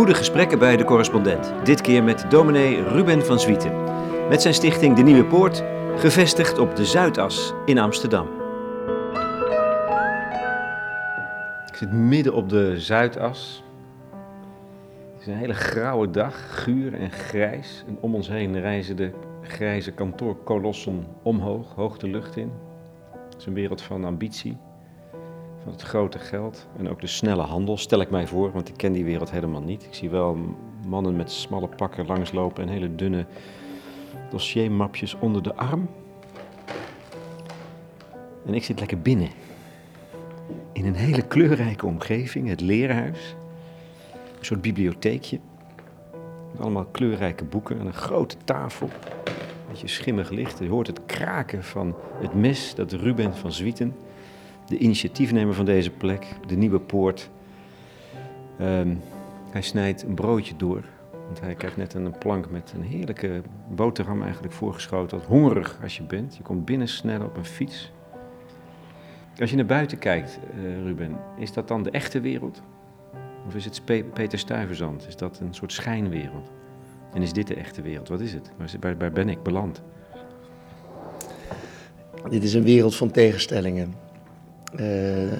Goede 0.00 0.14
gesprekken 0.14 0.58
bij 0.58 0.76
de 0.76 0.84
correspondent. 0.84 1.52
Dit 1.64 1.80
keer 1.80 2.02
met 2.02 2.30
dominee 2.30 2.82
Ruben 2.82 3.26
van 3.26 3.40
Zwieten. 3.40 3.72
Met 4.28 4.42
zijn 4.42 4.54
stichting 4.54 4.96
De 4.96 5.02
Nieuwe 5.02 5.24
Poort, 5.24 5.64
gevestigd 5.96 6.58
op 6.58 6.76
de 6.76 6.84
Zuidas 6.84 7.52
in 7.64 7.78
Amsterdam. 7.78 8.26
Ik 11.66 11.74
zit 11.74 11.92
midden 11.92 12.34
op 12.34 12.48
de 12.48 12.80
Zuidas. 12.80 13.64
Het 15.12 15.20
is 15.20 15.26
een 15.26 15.38
hele 15.38 15.54
grauwe 15.54 16.10
dag, 16.10 16.62
guur 16.62 16.94
en 16.94 17.10
grijs. 17.10 17.84
En 17.86 17.98
om 18.00 18.14
ons 18.14 18.28
heen 18.28 18.60
reizen 18.60 18.96
de 18.96 19.10
grijze 19.42 19.92
kantoorkolossen 19.92 21.06
omhoog, 21.22 21.74
hoog 21.74 21.98
de 21.98 22.08
lucht 22.08 22.36
in. 22.36 22.52
Het 23.30 23.36
is 23.38 23.46
een 23.46 23.54
wereld 23.54 23.82
van 23.82 24.04
ambitie 24.04 24.58
van 25.62 25.72
het 25.72 25.82
grote 25.82 26.18
geld 26.18 26.66
en 26.78 26.88
ook 26.88 27.00
de 27.00 27.06
snelle 27.06 27.42
handel, 27.42 27.76
stel 27.76 28.00
ik 28.00 28.10
mij 28.10 28.26
voor, 28.26 28.52
want 28.52 28.68
ik 28.68 28.76
ken 28.76 28.92
die 28.92 29.04
wereld 29.04 29.30
helemaal 29.30 29.62
niet. 29.62 29.84
Ik 29.84 29.94
zie 29.94 30.10
wel 30.10 30.38
mannen 30.86 31.16
met 31.16 31.30
smalle 31.30 31.68
pakken 31.68 32.06
langslopen 32.06 32.62
en 32.62 32.68
hele 32.68 32.94
dunne 32.94 33.26
dossiermapjes 34.30 35.14
onder 35.18 35.42
de 35.42 35.54
arm. 35.54 35.88
En 38.46 38.54
ik 38.54 38.64
zit 38.64 38.78
lekker 38.78 39.00
binnen. 39.00 39.28
In 40.72 40.86
een 40.86 40.94
hele 40.94 41.22
kleurrijke 41.22 41.86
omgeving, 41.86 42.48
het 42.48 42.60
leerhuis. 42.60 43.36
Een 44.38 44.44
soort 44.44 44.62
bibliotheekje. 44.62 45.40
Met 46.52 46.60
allemaal 46.60 46.84
kleurrijke 46.84 47.44
boeken 47.44 47.78
en 47.78 47.86
een 47.86 47.92
grote 47.92 48.36
tafel. 48.44 48.88
Een 49.24 49.32
beetje 49.68 49.88
schimmig 49.88 50.30
licht. 50.30 50.58
Je 50.58 50.68
hoort 50.68 50.86
het 50.86 51.06
kraken 51.06 51.64
van 51.64 51.94
het 52.20 52.34
mes 52.34 52.74
dat 52.74 52.92
Ruben 52.92 53.36
van 53.36 53.52
Zwieten 53.52 53.94
de 54.70 54.78
initiatiefnemer 54.78 55.54
van 55.54 55.64
deze 55.64 55.90
plek, 55.90 56.26
de 56.46 56.56
Nieuwe 56.56 56.80
Poort. 56.80 57.30
Um, 58.60 59.00
hij 59.50 59.62
snijdt 59.62 60.02
een 60.02 60.14
broodje 60.14 60.56
door. 60.56 60.84
Want 61.26 61.40
hij 61.40 61.54
krijgt 61.54 61.76
net 61.76 61.94
een 61.94 62.18
plank 62.18 62.50
met 62.50 62.72
een 62.76 62.82
heerlijke 62.82 63.42
boterham 63.74 64.22
eigenlijk 64.22 64.52
voorgeschoten. 64.52 65.20
Hongerig 65.26 65.78
als 65.82 65.96
je 65.96 66.02
bent. 66.02 66.36
Je 66.36 66.42
komt 66.42 66.64
binnen 66.64 66.88
snel 66.88 67.24
op 67.24 67.36
een 67.36 67.44
fiets. 67.44 67.92
Als 69.40 69.50
je 69.50 69.56
naar 69.56 69.66
buiten 69.66 69.98
kijkt, 69.98 70.38
uh, 70.56 70.82
Ruben, 70.82 71.16
is 71.38 71.52
dat 71.52 71.68
dan 71.68 71.82
de 71.82 71.90
echte 71.90 72.20
wereld? 72.20 72.62
Of 73.46 73.54
is 73.54 73.64
het 73.64 73.84
Peter 74.12 74.38
Stuyvesant? 74.38 75.06
Is 75.06 75.16
dat 75.16 75.40
een 75.40 75.54
soort 75.54 75.72
schijnwereld? 75.72 76.50
En 77.12 77.22
is 77.22 77.32
dit 77.32 77.46
de 77.46 77.54
echte 77.54 77.82
wereld? 77.82 78.08
Wat 78.08 78.20
is 78.20 78.32
het? 78.32 78.50
Waar 78.80 79.12
ben 79.12 79.28
ik 79.28 79.42
beland? 79.42 79.82
Dit 82.28 82.42
is 82.42 82.54
een 82.54 82.62
wereld 82.62 82.96
van 82.96 83.10
tegenstellingen. 83.10 83.94
Uh, 84.78 85.32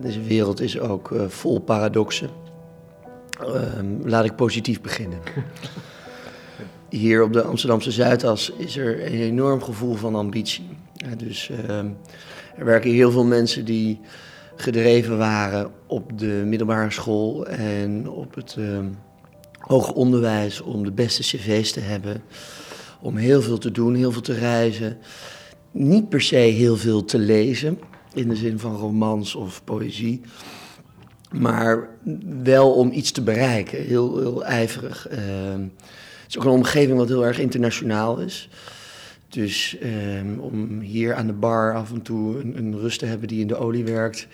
deze 0.00 0.22
wereld 0.22 0.60
is 0.60 0.78
ook 0.78 1.10
uh, 1.10 1.28
vol 1.28 1.58
paradoxen. 1.58 2.30
Uh, 3.40 3.48
laat 4.04 4.24
ik 4.24 4.36
positief 4.36 4.80
beginnen. 4.80 5.18
Hier 6.88 7.22
op 7.22 7.32
de 7.32 7.42
Amsterdamse 7.42 7.90
Zuidas 7.90 8.50
is 8.50 8.76
er 8.76 9.06
een 9.06 9.20
enorm 9.20 9.62
gevoel 9.62 9.94
van 9.94 10.14
ambitie. 10.14 10.68
dus 11.16 11.50
ehm, 11.50 11.88
er 12.56 12.64
werken 12.64 12.90
heel 12.90 13.10
veel 13.10 13.24
mensen 13.24 13.64
die 13.64 14.00
gedreven 14.56 15.18
waren 15.18 15.70
op 15.86 16.18
de 16.18 16.42
middelbare 16.46 16.90
school 16.90 17.46
en 17.46 18.08
op 18.08 18.34
het 18.34 18.54
ehm, 18.58 18.86
hoger 19.58 19.94
onderwijs 19.94 20.60
om 20.60 20.84
de 20.84 20.92
beste 20.92 21.22
cv's 21.22 21.72
te 21.72 21.80
hebben. 21.80 22.22
Om 23.00 23.16
heel 23.16 23.42
veel 23.42 23.58
te 23.58 23.70
doen, 23.70 23.94
heel 23.94 24.12
veel 24.12 24.20
te 24.20 24.34
reizen. 24.34 24.98
Niet 25.70 26.08
per 26.08 26.20
se 26.20 26.36
heel 26.36 26.76
veel 26.76 27.04
te 27.04 27.18
lezen 27.18 27.78
in 28.14 28.28
de 28.28 28.36
zin 28.36 28.58
van 28.58 28.76
romans 28.76 29.34
of 29.34 29.64
poëzie. 29.64 30.20
Maar 31.30 31.88
wel 32.42 32.72
om 32.72 32.92
iets 32.92 33.10
te 33.10 33.22
bereiken, 33.22 33.82
heel, 33.82 34.18
heel 34.18 34.44
ijverig. 34.44 35.08
Uh, 35.10 35.18
het 36.22 36.28
is 36.28 36.38
ook 36.38 36.44
een 36.44 36.50
omgeving 36.50 36.98
wat 36.98 37.08
heel 37.08 37.26
erg 37.26 37.38
internationaal 37.38 38.18
is. 38.18 38.48
Dus 39.28 39.76
uh, 39.82 40.42
om 40.42 40.80
hier 40.80 41.14
aan 41.14 41.26
de 41.26 41.32
bar 41.32 41.74
af 41.74 41.92
en 41.92 42.02
toe 42.02 42.40
een, 42.40 42.58
een, 42.58 42.78
rust 42.78 42.98
te 42.98 43.06
hebben 43.06 43.28
die 43.28 43.40
in 43.40 43.46
de 43.46 43.56
olie 43.56 43.84
werkt. 43.84 44.26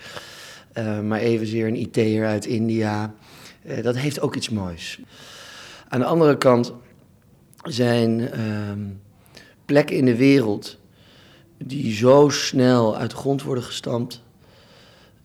Uh, 0.77 0.99
maar 0.99 1.19
evenzeer 1.19 1.67
een 1.67 1.79
IT'er 1.79 2.25
uit 2.25 2.45
India. 2.45 3.13
Eh, 3.63 3.83
dat 3.83 3.97
heeft 3.97 4.21
ook 4.21 4.35
iets 4.35 4.49
moois. 4.49 4.99
Aan 5.87 5.99
de 5.99 6.05
andere 6.05 6.37
kant 6.37 6.73
zijn 7.63 8.31
ehm, 8.31 8.79
plekken 9.65 9.95
in 9.95 10.05
de 10.05 10.15
wereld 10.15 10.79
die 11.65 11.93
zo 11.93 12.29
snel 12.29 12.97
uit 12.97 13.09
de 13.09 13.15
grond 13.15 13.43
worden 13.43 13.63
gestampt 13.63 14.23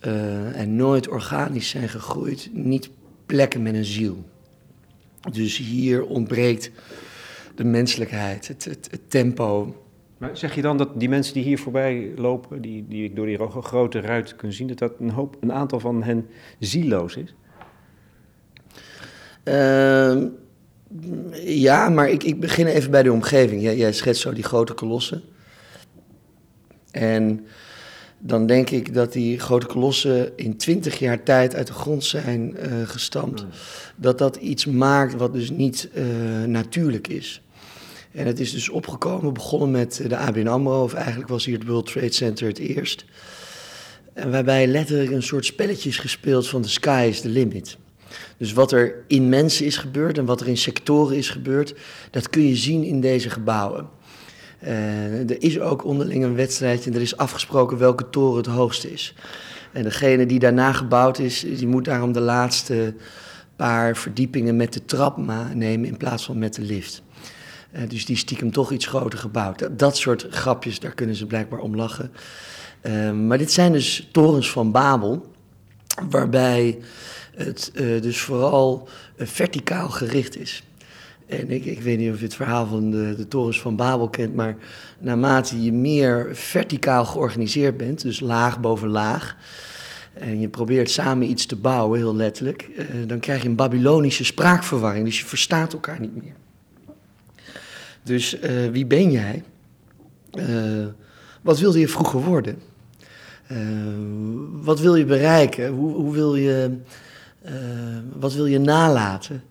uh, 0.01 0.61
en 0.61 0.77
nooit 0.77 1.09
organisch 1.09 1.69
zijn 1.69 1.89
gegroeid, 1.89 2.51
niet 2.53 2.91
plekken 3.27 3.63
met 3.63 3.75
een 3.75 3.85
ziel. 3.85 4.25
Dus 5.33 5.57
hier 5.57 6.05
ontbreekt 6.05 6.71
de 7.55 7.65
menselijkheid, 7.65 8.49
het, 8.49 8.65
het, 8.65 8.89
het 8.91 9.11
tempo. 9.11 9.77
Maar 10.19 10.37
zeg 10.37 10.55
je 10.55 10.63
dan 10.63 10.77
dat 10.77 11.01
die 11.01 11.09
mensen 11.09 11.35
die 11.35 11.43
hier 11.43 11.59
voorbij 11.59 12.13
lopen, 12.17 12.63
die, 12.63 12.85
die 12.89 13.05
ik 13.05 13.17
door 13.17 13.27
die 13.27 13.39
grote 13.49 14.01
ruit 14.01 14.37
kun 14.37 14.53
zien, 14.53 14.67
dat 14.67 14.79
dat 14.79 14.93
een, 15.01 15.11
hoop, 15.11 15.37
een 15.41 15.53
aantal 15.53 15.81
van 15.81 16.03
hen 16.03 16.27
zieloos 16.59 17.17
is? 17.17 17.35
Uh, 19.45 20.23
ja, 21.45 21.89
maar 21.89 22.11
ik, 22.11 22.23
ik 22.23 22.41
begin 22.41 22.67
even 22.67 22.91
bij 22.91 23.03
de 23.03 23.13
omgeving. 23.13 23.63
Jij, 23.63 23.77
jij 23.77 23.93
schetst 23.93 24.23
zo 24.23 24.33
die 24.33 24.45
grote 24.45 24.75
kolossen. 24.75 25.23
En 26.95 27.47
dan 28.19 28.47
denk 28.47 28.71
ik 28.71 28.95
dat 28.95 29.13
die 29.13 29.39
grote 29.39 29.67
kolossen 29.67 30.33
in 30.37 30.57
twintig 30.57 30.99
jaar 30.99 31.23
tijd 31.23 31.55
uit 31.55 31.67
de 31.67 31.73
grond 31.73 32.05
zijn 32.05 32.57
uh, 32.57 32.89
gestampt. 32.89 33.41
Hmm. 33.41 33.51
Dat 33.97 34.19
dat 34.19 34.37
iets 34.37 34.67
maakt 34.67 35.15
wat 35.15 35.33
dus 35.33 35.51
niet 35.51 35.89
uh, 35.95 36.05
natuurlijk 36.45 37.09
is. 37.09 37.43
En 38.13 38.27
het 38.27 38.41
is 38.41 38.53
dus 38.53 38.69
opgekomen, 38.69 39.33
begonnen 39.33 39.71
met 39.71 40.05
de 40.09 40.17
ABN 40.17 40.47
AMRO, 40.47 40.83
of 40.83 40.95
eigenlijk 40.95 41.29
was 41.29 41.45
hier 41.45 41.59
het 41.59 41.67
World 41.67 41.87
Trade 41.87 42.13
Center 42.13 42.47
het 42.49 42.59
eerst. 42.59 43.05
En 44.13 44.31
waarbij 44.31 44.67
letterlijk 44.67 45.11
een 45.11 45.23
soort 45.23 45.45
spelletje 45.45 45.89
is 45.89 45.99
gespeeld 45.99 46.49
van 46.49 46.63
the 46.63 46.69
sky 46.69 47.07
is 47.09 47.21
the 47.21 47.29
limit. 47.29 47.77
Dus 48.37 48.53
wat 48.53 48.73
er 48.73 49.05
in 49.07 49.29
mensen 49.29 49.67
is 49.67 49.77
gebeurd 49.77 50.19
en 50.19 50.25
wat 50.25 50.41
er 50.41 50.49
in 50.49 50.57
sectoren 50.57 51.17
is 51.17 51.31
gebeurd, 51.31 51.75
dat 52.11 52.31
kun 52.31 52.49
je 52.49 52.57
zien 52.57 52.85
in 52.85 53.01
deze 53.01 53.31
gebouwen. 53.31 53.89
Uh, 54.67 55.31
er 55.31 55.43
is 55.43 55.61
ook 55.61 55.85
onderling 55.85 56.25
een 56.25 56.35
wedstrijdje 56.35 56.91
en 56.91 56.97
er 56.97 57.03
is 57.03 57.17
afgesproken 57.17 57.79
welke 57.79 58.11
toren 58.11 58.37
het 58.37 58.47
hoogste 58.47 58.93
is. 58.93 59.15
En 59.73 59.83
degene 59.83 60.27
die 60.27 60.39
daarna 60.39 60.73
gebouwd 60.73 61.19
is, 61.19 61.41
die 61.41 61.67
moet 61.67 61.85
daarom 61.85 62.13
de 62.13 62.21
laatste 62.21 62.95
paar 63.57 63.97
verdiepingen 63.97 64.57
met 64.57 64.73
de 64.73 64.85
trap 64.85 65.17
nemen 65.55 65.89
in 65.89 65.97
plaats 65.97 66.25
van 66.25 66.39
met 66.39 66.55
de 66.55 66.63
lift. 66.63 67.03
Uh, 67.73 67.81
dus 67.89 68.05
die 68.05 68.17
stiekem 68.17 68.53
toch 68.53 68.73
iets 68.73 68.87
groter 68.87 69.19
gebouwd. 69.19 69.69
Dat, 69.79 69.97
soort 69.97 70.27
grapjes, 70.31 70.81
daar 70.81 70.95
kunnen 70.95 71.17
ze 71.17 71.27
blijkbaar 71.27 71.59
om 71.59 71.77
lachen. 71.77 72.13
Uh, 72.83 73.11
maar 73.13 73.39
dit 73.39 73.53
zijn 73.53 73.73
dus 73.73 74.09
torens 74.13 74.51
van 74.51 74.73
Babel, 74.73 75.33
waarbij 76.09 76.79
het 77.35 77.71
dus 77.75 78.21
vooral 78.21 78.89
verticaal 79.17 79.89
gericht 79.89 80.37
is. 80.37 80.63
En 81.27 81.51
ik, 81.51 81.65
ik 81.65 81.81
weet 81.81 81.99
niet 81.99 82.11
of 82.13 82.19
je 82.19 82.25
het 82.25 82.35
verhaal 82.35 82.67
van 82.67 82.91
de, 82.91 83.15
de 83.17 83.29
torens 83.29 83.61
van 83.61 83.77
Babel 83.77 84.09
kent, 84.09 84.35
maar 84.35 84.57
naarmate 84.99 85.63
je 85.63 85.73
meer 85.73 86.29
verticaal 86.33 87.05
georganiseerd 87.05 87.77
bent, 87.77 88.03
dus 88.03 88.21
laag 88.21 88.61
boven 88.61 88.89
laag, 88.89 89.37
en 90.15 90.41
je 90.41 90.49
probeert 90.49 90.91
samen 90.91 91.31
iets 91.31 91.47
te 91.47 91.57
bouwen, 91.57 91.99
heel 91.99 92.17
letterlijk, 92.17 92.71
eh, 92.77 92.87
dan 93.07 93.21
krijg 93.21 93.43
je 93.43 93.49
een 93.49 93.57
Babylonische 93.57 94.25
spraakverwarring, 94.25 95.05
dus 95.05 95.19
je 95.19 95.27
verstaat 95.27 95.73
elkaar 95.73 96.01
niet 96.01 96.23
meer. 96.23 96.35
Dus 98.03 98.41
uh, 98.41 98.71
wie 98.71 98.87
ben 98.87 99.11
jij? 99.11 99.43
Uh, 100.35 100.87
wat 101.43 101.59
wilde 101.59 101.79
je 101.79 101.89
vroeger 101.89 102.21
worden? 102.21 102.59
Wat 104.51 104.81
wil 104.81 104.97
je 104.97 105.05
bereiken? 105.05 105.69
Hoe, 105.69 105.95
hoe 105.95 106.13
wil 106.13 106.35
je, 106.35 106.77
wat 108.13 108.35
wil 108.35 108.47
je 108.47 108.59
nalaten? 108.59 109.43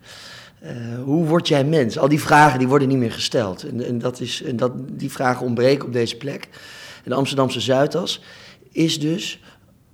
Uh, 0.63 0.69
hoe 1.03 1.25
word 1.25 1.47
jij 1.47 1.63
mens? 1.63 1.97
Al 1.97 2.07
die 2.07 2.19
vragen 2.19 2.59
die 2.59 2.67
worden 2.67 2.87
niet 2.87 2.97
meer 2.97 3.11
gesteld. 3.11 3.63
En, 3.63 3.85
en, 3.85 3.99
dat 3.99 4.19
is, 4.19 4.43
en 4.43 4.55
dat, 4.55 4.71
die 4.91 5.11
vragen 5.11 5.45
ontbreken 5.45 5.85
op 5.85 5.93
deze 5.93 6.17
plek. 6.17 6.47
En 7.03 7.09
de 7.09 7.15
Amsterdamse 7.15 7.59
Zuidas 7.59 8.21
is 8.71 8.99
dus, 8.99 9.39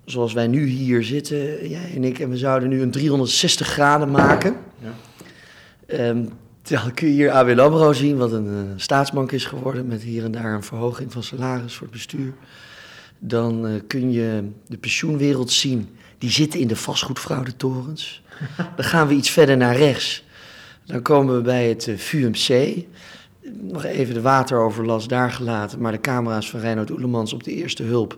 zoals 0.05 0.33
wij 0.33 0.47
nu 0.47 0.65
hier 0.65 1.03
zitten, 1.03 1.69
jij 1.69 1.91
en 1.95 2.03
ik, 2.03 2.19
en 2.19 2.29
we 2.29 2.37
zouden 2.37 2.69
nu 2.69 2.81
een 2.81 2.91
360 2.91 3.67
graden 3.67 4.11
maken. 4.11 4.55
Ja. 4.81 6.07
Um, 6.07 6.29
dan 6.61 6.93
kun 6.93 7.07
je 7.07 7.13
hier 7.13 7.31
ABN 7.31 7.59
AMRO 7.59 7.93
zien, 7.93 8.17
wat 8.17 8.31
een 8.31 8.45
uh, 8.45 8.59
staatsbank 8.75 9.31
is 9.31 9.45
geworden, 9.45 9.87
met 9.87 10.01
hier 10.01 10.23
en 10.23 10.31
daar 10.31 10.53
een 10.53 10.63
verhoging 10.63 11.11
van 11.11 11.23
salaris 11.23 11.73
voor 11.73 11.87
het 11.87 11.95
bestuur. 11.95 12.33
Dan 13.19 13.67
uh, 13.67 13.81
kun 13.87 14.11
je 14.11 14.49
de 14.67 14.77
pensioenwereld 14.77 15.51
zien, 15.51 15.89
die 16.17 16.31
zitten 16.31 16.59
in 16.59 16.67
de 16.67 16.75
vastgoedfraudetorens. 16.75 18.21
Dan 18.75 18.85
gaan 18.85 19.07
we 19.07 19.13
iets 19.13 19.29
verder 19.29 19.57
naar 19.57 19.75
rechts. 19.75 20.23
Dan 20.89 21.01
komen 21.01 21.35
we 21.35 21.41
bij 21.41 21.69
het 21.69 21.87
eh, 21.87 21.97
VUMC. 21.97 22.83
Nog 23.51 23.83
even 23.83 24.13
de 24.13 24.21
wateroverlast 24.21 25.09
daar 25.09 25.31
gelaten, 25.31 25.81
maar 25.81 25.91
de 25.91 25.99
camera's 25.99 26.49
van 26.49 26.59
Reinoud 26.59 26.89
Oelemans 26.89 27.33
op 27.33 27.43
de 27.43 27.53
eerste 27.53 27.83
hulp. 27.83 28.17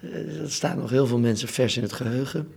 Eh, 0.00 0.10
dat 0.40 0.50
staat 0.50 0.76
nog 0.76 0.90
heel 0.90 1.06
veel 1.06 1.18
mensen 1.18 1.48
vers 1.48 1.76
in 1.76 1.82
het 1.82 1.92
geheugen. 1.92 2.48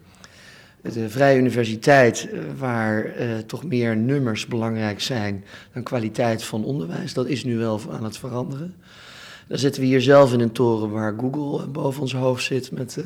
de 0.82 1.10
Vrije 1.10 1.38
Universiteit, 1.38 2.30
eh, 2.32 2.40
waar 2.58 3.14
toch 3.46 3.64
meer 3.64 3.98
nummers 3.98 4.46
belangrijk 4.46 5.02
zijn 5.02 5.44
dan 5.74 5.84
kwaliteit 5.84 6.44
van 6.44 6.66
onderwijs. 6.66 7.14
Dat 7.14 7.28
is 7.28 7.44
nu 7.44 7.58
wel 7.58 7.82
aan 7.92 8.04
het 8.04 8.18
veranderen. 8.18 8.76
Dan 9.48 9.58
zitten 9.58 9.82
we 9.82 9.88
hier 9.88 10.02
zelf 10.02 10.34
in 10.34 10.40
een 10.40 10.52
toren 10.52 10.92
waar 10.92 11.16
Google 11.20 11.68
boven 11.68 12.02
ons 12.02 12.14
hoofd 12.14 12.44
zit 12.44 12.72
met 12.72 13.04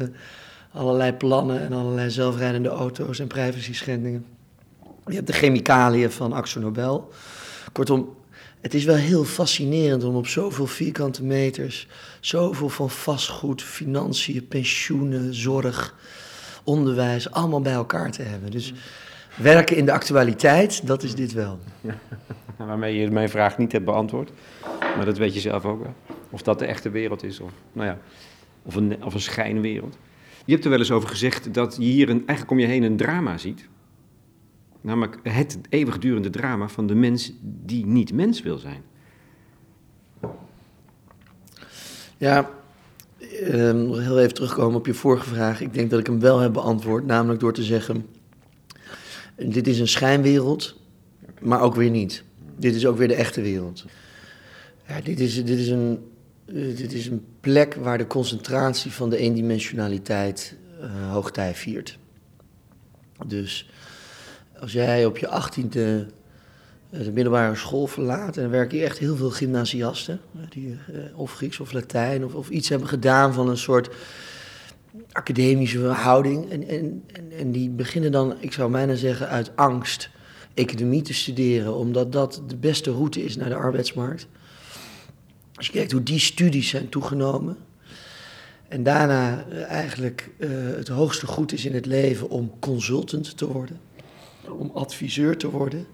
allerlei 0.74 1.14
plannen 1.14 1.62
en 1.62 1.74
allerlei 1.74 2.10
zelfrijdende 2.10 2.70
auto's 2.70 3.20
en 3.20 3.28
privacy 3.28 3.74
schendingen. 3.74 4.26
Je 5.10 5.16
hebt 5.16 5.28
de 5.28 5.34
chemicaliën 5.34 6.12
van 6.12 6.34
Axo 6.34 6.60
Nobel. 6.60 7.12
Kortom, 7.72 8.16
het 8.62 8.74
is 8.74 8.84
wel 8.84 8.96
heel 8.96 9.24
fascinerend 9.24 10.04
om 10.04 10.16
op 10.16 10.28
zoveel 10.28 10.68
vierkante 10.68 11.24
meters, 11.24 11.88
zoveel 12.20 12.70
van 12.70 12.90
vastgoed, 12.90 13.64
financiën, 13.64 14.48
pensioenen, 14.48 15.34
zorg, 15.34 15.96
onderwijs, 16.64 17.32
allemaal 17.32 17.62
bij 17.62 17.74
elkaar 17.74 18.12
te 18.12 18.22
hebben. 18.22 18.52
Dus 18.52 18.74
werken 19.36 19.76
in 19.76 19.86
de 19.86 19.92
actualiteit, 19.92 20.88
dat 20.88 21.04
is 21.04 21.16
dit 21.16 21.34
wel. 21.34 21.60
Waarmee 22.58 22.96
je 22.96 23.12
mijn 23.12 23.30
vraag 23.30 23.58
niet 23.58 23.72
hebt 23.72 23.86
beantwoord, 23.86 24.32
maar 24.96 25.06
dat 25.06 25.18
weet 25.18 25.34
je 25.34 25.40
zelf 25.40 25.66
ook 25.66 25.82
wel. 25.82 25.94
Of 26.30 26.42
dat 26.42 26.60
de 26.60 26.66
echte 26.66 26.90
wereld 26.90 27.24
is, 27.24 27.40
of, 27.40 27.52
nou 27.72 27.88
ja, 27.88 27.98
of, 28.64 28.76
een, 28.76 29.04
of 29.04 29.14
een 29.14 29.22
schijnwereld. 29.22 29.98
Je 30.46 30.52
hebt 30.52 30.64
er 30.64 30.70
wel 30.70 30.80
eens 30.80 30.92
over 30.92 31.10
gezegd 31.10 31.54
dat 31.54 31.76
je 31.76 31.84
hier 31.84 32.10
een, 32.10 32.18
eigenlijk 32.18 32.52
om 32.52 32.60
je 32.60 32.66
heen 32.66 32.84
een 32.84 32.98
drama 32.98 33.38
ziet. 33.38 33.68
Namelijk 34.82 35.20
het 35.24 35.60
eeuwigdurende 35.70 36.30
drama 36.30 36.68
van 36.68 36.88
de 36.88 36.96
mens 36.96 37.34
die 37.42 37.86
niet 37.86 38.14
mens 38.14 38.42
wil 38.42 38.58
zijn. 38.58 38.84
Ja, 42.18 42.50
um, 43.44 43.88
nog 43.88 44.00
heel 44.00 44.20
even 44.20 44.34
terugkomen 44.34 44.78
op 44.78 44.86
je 44.86 44.94
vorige 44.94 45.30
vraag. 45.30 45.62
Ik 45.62 45.74
denk 45.74 45.90
dat 45.90 46.00
ik 46.00 46.06
hem 46.06 46.20
wel 46.20 46.40
heb 46.40 46.54
beantwoord, 46.54 47.06
namelijk 47.06 47.40
door 47.40 47.54
te 47.54 47.64
zeggen: 47.64 48.06
dit 49.36 49.68
is 49.68 49.80
een 49.80 49.88
schijnwereld, 49.88 50.80
maar 51.42 51.62
ook 51.62 51.76
weer 51.76 51.90
niet. 51.90 52.24
Dit 52.58 52.76
is 52.76 52.86
ook 52.86 52.98
weer 52.98 53.08
de 53.08 53.16
echte 53.16 53.42
wereld. 53.42 53.86
Ja, 54.88 55.02
dit, 55.02 55.20
is, 55.20 55.36
dit, 55.36 55.60
is 55.60 55.70
een, 55.70 56.00
dit 56.46 56.94
is 56.94 57.08
een 57.08 57.26
plek 57.40 57.74
waar 57.74 57.98
de 57.98 58.08
concentratie 58.08 58.92
van 58.92 59.10
de 59.10 59.18
eendimensionaliteit 59.18 60.56
uh, 60.82 61.12
hoogtij 61.12 61.56
viert. 61.56 61.98
Dus 63.28 63.70
als 64.62 64.72
jij 64.72 65.06
op 65.06 65.18
je 65.18 65.28
achttiende 65.28 66.08
eh, 66.90 67.04
de 67.04 67.12
middelbare 67.12 67.56
school 67.56 67.88
verlaat. 67.88 68.36
En 68.36 68.42
dan 68.42 68.52
werken 68.52 68.78
hier 68.78 68.86
echt 68.86 68.98
heel 68.98 69.16
veel 69.16 69.30
gymnasiasten. 69.30 70.20
Die 70.50 70.78
eh, 70.88 71.20
of 71.20 71.34
Grieks 71.34 71.60
of 71.60 71.72
Latijn 71.72 72.26
of, 72.26 72.34
of 72.34 72.50
iets 72.50 72.70
hebben 72.70 72.88
gedaan 72.88 73.34
van 73.34 73.50
een 73.50 73.58
soort 73.58 73.90
academische 75.12 75.80
houding. 75.80 76.52
En, 76.52 76.68
en, 76.68 77.04
en, 77.38 77.52
die 77.52 77.70
beginnen 77.70 78.12
dan, 78.12 78.36
ik 78.40 78.54
zou 78.54 78.72
bijna 78.72 78.96
zeggen, 78.96 79.28
uit 79.28 79.52
angst 79.56 80.10
economie 80.54 81.02
te 81.02 81.14
studeren. 81.14 81.76
Omdat 81.76 82.12
dat 82.12 82.42
de 82.48 82.58
beste 82.58 82.92
route 82.92 83.24
is 83.24 83.36
naar 83.36 83.50
de 83.50 83.56
arbeidsmarkt. 83.56 84.28
Als 85.56 85.66
je 85.66 85.72
kijkt 85.72 85.92
hoe 85.92 86.04
die 86.04 86.20
studies 86.20 86.70
zijn 86.70 86.90
toegenomen. 86.90 87.58
En 88.68 88.84
daarna 88.84 89.46
eh, 89.50 89.64
eigenlijk 89.64 90.30
het 90.76 90.88
hoogste 90.88 91.28
goed 91.28 91.52
is 91.52 91.66
in 91.66 91.74
het 91.74 91.86
leven 91.86 92.30
om 92.30 92.52
consultant 92.60 93.38
te 93.38 93.48
worden. 93.48 93.80
Om 94.52 94.72
adviseur 94.74 95.38
te 95.38 95.50
worden 95.50 95.88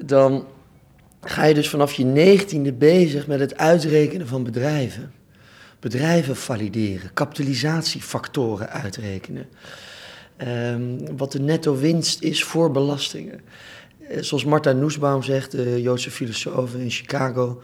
dan 0.00 0.46
ga 1.20 1.44
je 1.44 1.54
dus 1.54 1.68
vanaf 1.68 1.92
je 1.92 2.04
negentiende 2.04 2.72
bezig 2.72 3.26
met 3.26 3.40
het 3.40 3.56
uitrekenen 3.56 4.26
van 4.26 4.44
bedrijven. 4.44 5.12
Bedrijven 5.80 6.36
valideren, 6.36 7.12
kapitalisatiefactoren 7.12 8.68
uitrekenen. 8.68 9.46
Um, 10.48 11.16
wat 11.16 11.32
de 11.32 11.40
netto 11.40 11.76
winst 11.76 12.22
is 12.22 12.44
voor 12.44 12.70
belastingen. 12.70 13.40
Eh, 14.08 14.22
zoals 14.22 14.44
Martha 14.44 14.72
Nussbaum 14.72 15.22
zegt, 15.22 15.50
de 15.50 15.82
Joodse 15.82 16.10
filosoof 16.10 16.74
in 16.74 16.90
Chicago. 16.90 17.60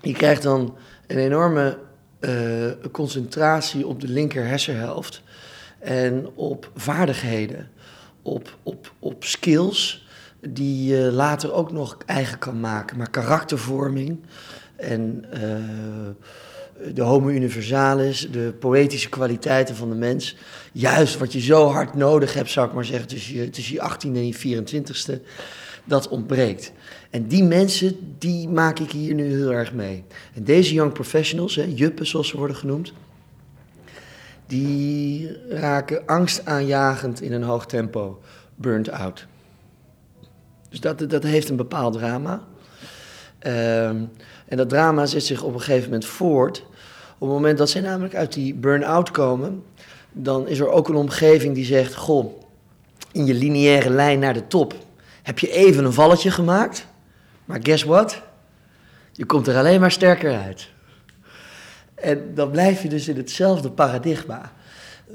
Je 0.00 0.12
krijgt 0.12 0.42
dan 0.42 0.76
een 1.06 1.18
enorme 1.18 1.78
uh, 2.20 2.70
concentratie 2.92 3.86
op 3.86 4.00
de 4.00 4.08
linker 4.08 4.46
hersenhelft. 4.46 5.22
En 5.78 6.28
op 6.34 6.70
vaardigheden, 6.74 7.70
op, 8.26 8.56
op, 8.62 8.92
op 8.98 9.24
skills 9.24 10.06
die 10.48 10.94
je 10.94 11.12
later 11.12 11.52
ook 11.52 11.72
nog 11.72 11.98
eigen 12.06 12.38
kan 12.38 12.60
maken. 12.60 12.96
Maar 12.96 13.10
karaktervorming 13.10 14.18
en 14.76 15.24
uh, 15.34 16.94
de 16.94 17.02
homo 17.02 17.28
universalis, 17.28 18.28
de 18.30 18.54
poëtische 18.58 19.08
kwaliteiten 19.08 19.76
van 19.76 19.88
de 19.88 19.94
mens. 19.94 20.36
Juist 20.72 21.18
wat 21.18 21.32
je 21.32 21.40
zo 21.40 21.66
hard 21.66 21.94
nodig 21.94 22.34
hebt, 22.34 22.50
zou 22.50 22.68
ik 22.68 22.74
maar 22.74 22.84
zeggen, 22.84 23.08
tussen 23.08 23.34
je, 23.34 23.50
tussen 23.50 23.74
je 23.74 23.90
18e 23.90 24.16
en 24.16 24.26
je 24.26 24.62
24e, 25.18 25.22
dat 25.84 26.08
ontbreekt. 26.08 26.72
En 27.10 27.26
die 27.26 27.44
mensen, 27.44 28.16
die 28.18 28.48
maak 28.48 28.78
ik 28.78 28.90
hier 28.90 29.14
nu 29.14 29.24
heel 29.24 29.52
erg 29.52 29.72
mee. 29.72 30.04
En 30.34 30.44
deze 30.44 30.74
young 30.74 30.92
professionals, 30.92 31.54
hè, 31.54 31.64
juppen 31.74 32.06
zoals 32.06 32.28
ze 32.28 32.36
worden 32.36 32.56
genoemd, 32.56 32.92
die 34.46 35.36
raken 35.48 36.06
angstaanjagend 36.06 37.20
in 37.20 37.32
een 37.32 37.42
hoog 37.42 37.66
tempo 37.66 38.20
burnt 38.54 38.90
out. 38.90 39.26
Dus 40.68 40.80
dat, 40.80 41.10
dat 41.10 41.22
heeft 41.22 41.48
een 41.48 41.56
bepaald 41.56 41.92
drama. 41.92 42.42
Ehm, 43.38 43.96
en 44.48 44.56
dat 44.56 44.68
drama 44.68 45.06
zet 45.06 45.24
zich 45.24 45.42
op 45.42 45.54
een 45.54 45.60
gegeven 45.60 45.84
moment 45.84 46.04
voort. 46.04 46.64
Op 47.18 47.28
het 47.28 47.36
moment 47.36 47.58
dat 47.58 47.70
zij 47.70 47.80
namelijk 47.80 48.14
uit 48.14 48.32
die 48.32 48.54
burn-out 48.54 49.10
komen, 49.10 49.62
dan 50.12 50.48
is 50.48 50.58
er 50.58 50.68
ook 50.68 50.88
een 50.88 50.94
omgeving 50.94 51.54
die 51.54 51.64
zegt: 51.64 51.94
Goh, 51.94 52.42
in 53.12 53.26
je 53.26 53.34
lineaire 53.34 53.90
lijn 53.90 54.18
naar 54.18 54.34
de 54.34 54.46
top 54.46 54.74
heb 55.22 55.38
je 55.38 55.50
even 55.50 55.84
een 55.84 55.92
valletje 55.92 56.30
gemaakt. 56.30 56.86
Maar 57.44 57.60
guess 57.62 57.82
what? 57.82 58.22
Je 59.12 59.24
komt 59.24 59.46
er 59.46 59.56
alleen 59.56 59.80
maar 59.80 59.90
sterker 59.90 60.38
uit. 60.38 60.68
En 61.96 62.34
dan 62.34 62.50
blijf 62.50 62.82
je 62.82 62.88
dus 62.88 63.08
in 63.08 63.16
hetzelfde 63.16 63.70
paradigma. 63.70 64.52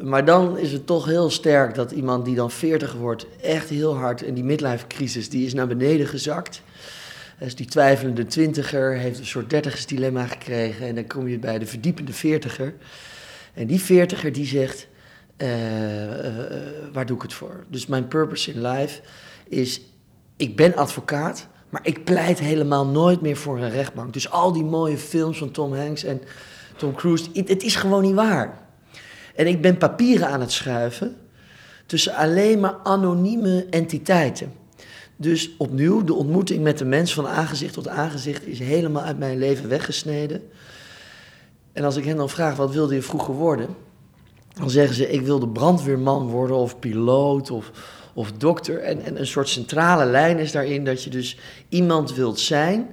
Maar 0.01 0.25
dan 0.25 0.57
is 0.57 0.72
het 0.72 0.86
toch 0.86 1.06
heel 1.06 1.30
sterk 1.30 1.75
dat 1.75 1.92
iemand 1.92 2.25
die 2.25 2.36
dan 2.36 2.51
40 2.51 2.94
wordt, 2.94 3.25
echt 3.42 3.69
heel 3.69 3.95
hard. 3.95 4.24
En 4.24 4.33
die 4.33 4.44
midlife 4.44 4.88
crisis, 4.88 5.30
die 5.30 5.45
is 5.45 5.54
naar 5.54 5.68
beneden 5.68 6.07
gezakt. 6.07 6.62
Dus 7.39 7.56
die 7.56 7.65
twijfelende 7.65 8.25
twintiger 8.25 8.98
heeft 8.98 9.20
een 9.20 9.25
soort 9.25 9.50
dertigersdilemma 9.50 10.25
gekregen. 10.25 10.88
En 10.88 10.96
dan 10.96 11.08
kom 11.08 11.27
je 11.27 11.39
bij 11.39 11.60
de 11.60 11.65
verdiepende 11.65 12.13
veertiger. 12.13 12.74
En 13.53 13.67
die 13.67 13.82
veertiger 13.82 14.32
die 14.32 14.46
zegt, 14.46 14.88
uh, 15.38 15.48
waar 16.94 17.06
doe 17.06 17.15
ik 17.15 17.22
het 17.22 17.34
voor? 17.34 17.63
Dus 17.67 17.86
mijn 17.86 18.08
purpose 18.08 18.51
in 18.51 18.62
life 18.62 19.01
is, 19.48 19.82
ik 20.38 20.56
ben 20.56 20.75
advocaat, 20.75 21.48
maar 21.70 21.82
ik 21.84 22.03
pleit 22.03 22.39
helemaal 22.39 22.86
nooit 22.86 23.22
meer 23.22 23.38
voor 23.38 23.60
een 23.60 23.70
rechtbank. 23.70 24.13
Dus 24.13 24.29
al 24.29 24.51
die 24.51 24.63
mooie 24.63 24.98
films 24.98 25.38
van 25.38 25.51
Tom 25.51 25.74
Hanks 25.74 26.03
en 26.03 26.22
Tom 26.75 26.96
Cruise, 26.96 27.30
het 27.34 27.63
is 27.63 27.75
gewoon 27.75 28.01
niet 28.01 28.13
waar. 28.13 28.60
En 29.36 29.48
ik 29.48 29.62
ben 29.62 29.78
papieren 29.78 30.28
aan 30.28 30.40
het 30.42 30.51
schuiven 30.51 31.16
tussen 31.86 32.16
alleen 32.16 32.60
maar 32.60 32.75
anonieme 32.84 33.66
entiteiten. 33.70 34.54
Dus 35.16 35.51
opnieuw, 35.58 36.04
de 36.04 36.13
ontmoeting 36.13 36.63
met 36.63 36.78
de 36.78 36.86
mens 36.86 37.13
van 37.13 37.28
aangezicht 37.28 37.74
tot 37.74 37.88
aangezicht 37.88 38.48
is 38.48 38.60
helemaal 38.60 39.04
uit 39.04 39.20
mijn 39.20 39.38
leven 39.38 39.70
weggesneden. 39.70 40.42
En 41.74 41.84
als 41.84 41.96
ik 41.96 42.06
hen 42.06 42.18
dan 42.18 42.30
vraag, 42.30 42.56
wat 42.56 42.74
wilde 42.74 42.96
je 42.96 43.01
vroeger 43.01 43.34
worden? 43.34 43.68
Dan 44.54 44.70
zeggen 44.70 44.96
ze, 44.96 45.12
ik 45.12 45.22
wilde 45.22 45.48
brandweerman 45.48 46.28
worden 46.28 46.56
of 46.56 46.80
piloot 46.80 47.51
of, 47.51 47.72
of 48.13 48.32
dokter. 48.32 48.80
En, 48.80 49.01
en 49.04 49.20
een 49.20 49.28
soort 49.28 49.50
centrale 49.50 50.06
lijn 50.06 50.38
is 50.38 50.51
daarin 50.51 50.86
dat 50.86 51.04
je 51.04 51.10
dus 51.10 51.38
iemand 51.70 52.16
wilt 52.16 52.40
zijn 52.40 52.90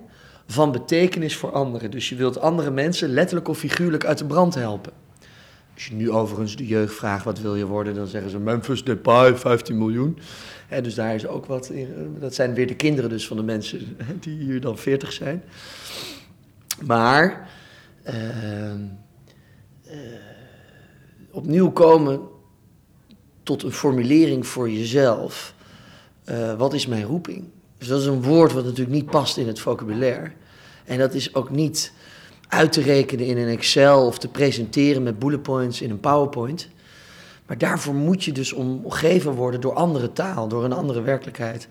van 0.51 0.73
betekenis 0.73 1.37
voor 1.37 1.53
anderen. 1.53 1.91
Dus 1.91 2.09
je 2.09 2.15
wilt 2.15 2.41
andere 2.41 2.71
mensen 2.71 3.09
letterlijk 3.09 3.49
of 3.49 3.59
figuurlijk 3.59 4.05
uit 4.05 4.19
de 4.19 4.25
brand 4.25 4.55
helpen. 4.55 4.93
Als 5.75 5.87
je 5.87 5.95
nu 5.95 6.11
overigens 6.11 6.57
de 6.57 6.67
jeugd 6.67 6.95
vraagt 6.95 7.25
wat 7.25 7.41
wil 7.41 7.55
je 7.55 7.67
worden, 7.67 7.95
dan 7.95 8.07
zeggen 8.07 8.31
ze 8.31 8.39
Memphis 8.39 8.85
Depay, 8.85 9.37
15 9.37 9.79
miljoen. 9.79 10.19
En 10.69 10.83
dus 10.83 10.95
daar 10.95 11.15
is 11.15 11.27
ook 11.27 11.47
wat 11.47 11.71
in. 11.71 12.17
Dat 12.21 12.35
zijn 12.35 12.55
weer 12.55 12.67
de 12.67 12.77
kinderen 12.77 13.11
dus 13.11 13.27
van 13.27 13.37
de 13.37 13.43
mensen 13.43 13.97
die 14.21 14.39
hier 14.39 14.61
dan 14.61 14.79
40 14.79 15.13
zijn. 15.13 15.43
Maar 16.87 17.51
uh, 18.07 18.75
uh, 18.75 18.81
opnieuw 21.31 21.71
komen 21.71 22.21
tot 23.43 23.63
een 23.63 23.73
formulering 23.73 24.47
voor 24.47 24.71
jezelf. 24.71 25.55
Uh, 26.25 26.55
wat 26.55 26.75
is 26.75 26.87
mijn 26.87 27.05
roeping? 27.05 27.45
Dus 27.79 27.89
dat 27.89 28.01
is 28.01 28.07
een 28.07 28.23
woord 28.23 28.53
wat 28.53 28.65
natuurlijk 28.65 28.97
niet 28.97 29.11
past 29.11 29.37
in 29.37 29.47
het 29.47 29.61
vocabulaire. 29.61 30.31
En 30.85 30.99
dat 30.99 31.15
is 31.15 31.35
ook 31.35 31.51
niet 31.51 31.93
uit 32.49 32.73
te 32.73 32.81
rekenen 32.81 33.27
in 33.27 33.39
een 33.39 33.49
Excel 33.49 34.07
of 34.07 34.19
te 34.19 34.29
presenteren 34.29 35.03
met 35.03 35.19
bullet 35.19 35.43
points 35.43 35.83
in 35.83 35.91
een 35.91 36.01
PowerPoint. 36.01 36.69
Maar 37.47 37.59
daarvoor 37.59 37.95
moet 37.95 38.25
je 38.25 38.33
dus 38.33 38.53
omgeven 38.53 39.33
worden 39.33 39.61
door 39.61 39.75
andere 39.75 40.13
taal, 40.13 40.49
door 40.49 40.65
een 40.65 40.73
andere 40.73 41.03
werkelijkheid. 41.03 41.69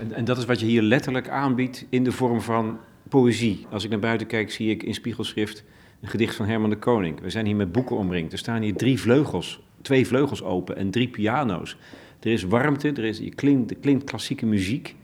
En, 0.00 0.12
en, 0.12 0.24
dat 0.24 0.38
is 0.38 0.44
wat 0.44 0.60
je 0.60 0.66
hier 0.66 0.82
letterlijk 0.82 1.28
aanbiedt 1.28 1.84
in 1.88 2.04
de 2.04 2.12
vorm 2.12 2.40
van 2.40 2.78
poëzie. 3.08 3.66
Als 3.70 3.84
ik 3.84 3.90
naar 3.90 3.98
buiten 3.98 4.26
kijk, 4.26 4.50
zie 4.50 4.70
ik 4.70 4.82
in 4.82 4.94
spiegelschrift 4.94 5.64
een 6.00 6.08
gedicht 6.08 6.34
van 6.34 6.46
Herman 6.46 6.70
de 6.70 6.78
Koning. 6.78 7.20
We 7.20 7.30
zijn 7.30 7.46
hier 7.46 7.56
met 7.56 7.72
boeken 7.72 7.96
omringd. 7.96 8.32
Er 8.32 8.38
staan 8.38 8.62
hier 8.62 8.76
drie 8.76 9.00
vleugels 9.00 9.60
twee 9.84 10.06
vleugels 10.06 10.42
open 10.42 10.76
en 10.76 10.90
drie 10.90 11.08
piano's. 11.08 11.76
Er 12.20 12.32
is 12.32 12.42
warmte, 12.42 12.88
er, 12.88 13.04
is, 13.04 13.18
je 13.18 13.34
klinkt, 13.34 13.70
er 13.70 13.76
klinkt 13.76 14.04
klassieke 14.04 14.46
muziek. 14.46 14.96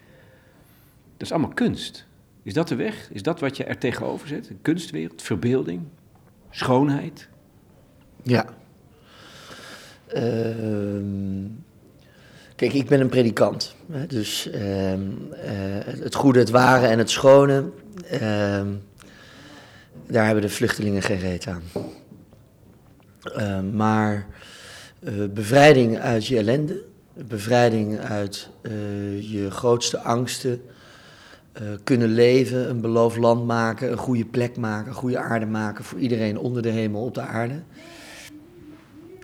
Dat 1.20 1.28
is 1.28 1.34
allemaal 1.34 1.54
kunst. 1.54 2.06
Is 2.42 2.52
dat 2.52 2.68
de 2.68 2.74
weg? 2.74 3.08
Is 3.12 3.22
dat 3.22 3.40
wat 3.40 3.56
je 3.56 3.64
er 3.64 3.78
tegenover 3.78 4.28
zet? 4.28 4.44
De 4.44 4.54
kunstwereld, 4.62 5.22
verbeelding, 5.22 5.82
schoonheid? 6.50 7.28
Ja. 8.22 8.44
Ehm, 10.06 11.46
kijk, 12.56 12.72
ik 12.72 12.88
ben 12.88 13.00
een 13.00 13.08
predikant. 13.08 13.74
Hè, 13.92 14.06
dus 14.06 14.50
ehm, 14.50 15.00
eh, 15.32 15.52
het 15.84 16.14
goede, 16.14 16.38
het 16.38 16.50
ware 16.50 16.86
en 16.86 16.98
het 16.98 17.10
schone, 17.10 17.70
ehm, 18.10 18.68
daar 20.06 20.24
hebben 20.24 20.42
de 20.42 20.48
vluchtelingen 20.48 21.02
geen 21.02 21.18
reet 21.18 21.46
aan. 21.46 21.62
Maar 23.72 24.26
eh, 25.00 25.14
bevrijding 25.30 25.98
uit 25.98 26.26
je 26.26 26.36
ellende, 26.36 26.82
bevrijding 27.14 27.98
uit 27.98 28.50
eh, 28.62 29.32
je 29.32 29.50
grootste 29.50 29.98
angsten, 29.98 30.62
eh, 31.60 31.66
kunnen 31.84 32.08
leven, 32.08 32.70
een 32.70 32.80
beloofd 32.80 33.16
land 33.16 33.46
maken, 33.46 33.90
een 33.92 33.98
goede 33.98 34.24
plek 34.24 34.56
maken, 34.56 34.88
een 34.88 34.94
goede 34.94 35.18
aarde 35.18 35.46
maken 35.46 35.84
voor 35.84 35.98
iedereen 35.98 36.38
onder 36.38 36.62
de 36.62 36.68
hemel 36.68 37.04
op 37.04 37.14
de 37.14 37.20
aarde. 37.20 37.62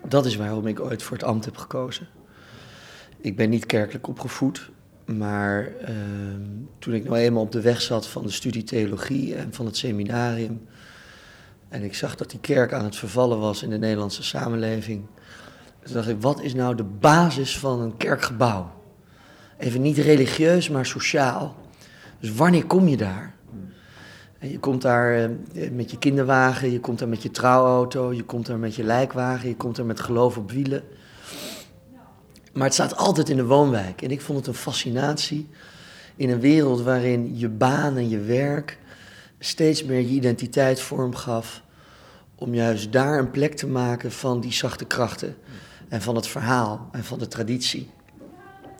Dat 0.07 0.25
is 0.25 0.35
waarom 0.35 0.67
ik 0.67 0.79
ooit 0.79 1.03
voor 1.03 1.17
het 1.17 1.25
ambt 1.25 1.45
heb 1.45 1.57
gekozen. 1.57 2.07
Ik 3.21 3.35
ben 3.35 3.49
niet 3.49 3.65
kerkelijk 3.65 4.07
opgevoed, 4.07 4.69
maar 5.05 5.71
ehm, 5.81 6.41
toen 6.79 6.93
ik 6.93 7.03
nou 7.03 7.17
eenmaal 7.17 7.41
op 7.41 7.51
de 7.51 7.61
weg 7.61 7.81
zat 7.81 8.07
van 8.07 8.23
de 8.23 8.31
studie 8.31 8.63
theologie 8.63 9.35
en 9.35 9.53
van 9.53 9.65
het 9.65 9.77
seminarium, 9.77 10.67
en 11.69 11.83
ik 11.83 11.95
zag 11.95 12.15
dat 12.15 12.29
die 12.29 12.39
kerk 12.39 12.73
aan 12.73 12.83
het 12.83 12.95
vervallen 12.95 13.39
was 13.39 13.63
in 13.63 13.69
de 13.69 13.77
Nederlandse 13.77 14.23
samenleving, 14.23 15.05
toen 15.83 15.93
dacht 15.93 16.07
ik, 16.07 16.21
wat 16.21 16.41
is 16.41 16.53
nou 16.53 16.75
de 16.75 16.83
basis 16.83 17.59
van 17.59 17.81
een 17.81 17.97
kerkgebouw? 17.97 18.71
Even 19.57 19.81
niet 19.81 19.97
religieus, 19.97 20.69
maar 20.69 20.85
sociaal. 20.85 21.55
Dus 22.19 22.33
wanneer 22.33 22.65
kom 22.65 22.87
je 22.87 22.97
daar? 22.97 23.35
En 24.39 24.51
je 24.51 24.59
komt 24.59 24.81
daar 24.81 25.15
eh, 25.15 25.71
met 25.71 25.91
je 25.91 25.97
kinderwagen, 25.97 26.71
je 26.71 26.79
komt 26.79 26.99
daar 26.99 27.07
met 27.07 27.23
je 27.23 27.31
trouwauto, 27.31 28.13
je 28.13 28.23
komt 28.23 28.45
daar 28.45 28.57
met 28.57 28.75
je 28.75 28.83
lijkwagen, 28.83 29.49
je 29.49 29.55
komt 29.55 29.75
daar 29.75 29.85
met 29.85 29.99
geloof 29.99 30.37
op 30.37 30.51
wielen. 30.51 30.83
Maar 32.53 32.65
het 32.65 32.73
staat 32.73 32.97
altijd 32.97 33.29
in 33.29 33.35
de 33.35 33.45
woonwijk. 33.45 34.01
En 34.01 34.11
ik 34.11 34.21
vond 34.21 34.37
het 34.37 34.47
een 34.47 34.53
fascinatie 34.53 35.49
in 36.15 36.29
een 36.29 36.39
wereld 36.39 36.81
waarin 36.81 37.37
je 37.37 37.49
baan 37.49 37.97
en 37.97 38.09
je 38.09 38.19
werk 38.19 38.77
steeds 39.39 39.83
meer 39.83 39.99
je 39.99 40.07
identiteit 40.07 40.81
vorm 40.81 41.15
gaf. 41.15 41.61
Om 42.35 42.53
juist 42.53 42.91
daar 42.91 43.19
een 43.19 43.31
plek 43.31 43.55
te 43.55 43.67
maken 43.67 44.11
van 44.11 44.39
die 44.39 44.53
zachte 44.53 44.85
krachten. 44.85 45.35
En 45.87 46.01
van 46.01 46.15
het 46.15 46.27
verhaal 46.27 46.89
en 46.91 47.03
van 47.03 47.19
de 47.19 47.27
traditie. 47.27 47.89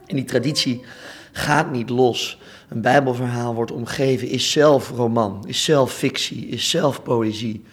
En 0.05 0.15
die 0.15 0.25
traditie 0.25 0.81
gaat 1.31 1.71
niet 1.71 1.89
los. 1.89 2.39
Een 2.69 2.81
Bijbelverhaal 2.81 3.53
wordt 3.53 3.71
omgeven, 3.71 4.27
is 4.27 4.51
zelf 4.51 4.89
roman, 4.89 5.43
is 5.47 5.63
zelf 5.63 5.93
fictie, 5.93 6.47
is 6.47 6.69
zelf 6.69 7.03
poëzie. 7.03 7.63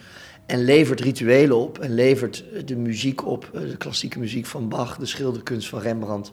En 0.45 0.63
levert 0.63 0.99
rituelen 0.99 1.57
op 1.57 1.79
en 1.79 1.93
levert 1.93 2.43
de 2.65 2.75
muziek 2.75 3.25
op, 3.25 3.49
eh, 3.53 3.61
de 3.61 3.77
klassieke 3.77 4.19
muziek 4.19 4.45
van 4.45 4.69
Bach, 4.69 4.97
de 4.97 5.05
schilderkunst 5.05 5.69
van 5.69 5.79
Rembrandt. 5.79 6.31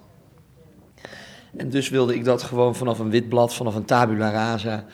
En 1.57 1.71
dus 1.71 1.89
wilde 1.89 2.15
ik 2.15 2.25
dat 2.25 2.43
gewoon 2.43 2.75
vanaf 2.75 2.99
een 2.99 3.11
wit 3.11 3.29
blad, 3.29 3.55
vanaf 3.55 3.75
een 3.75 3.85
tabula 3.85 4.31
rasa, 4.31 4.85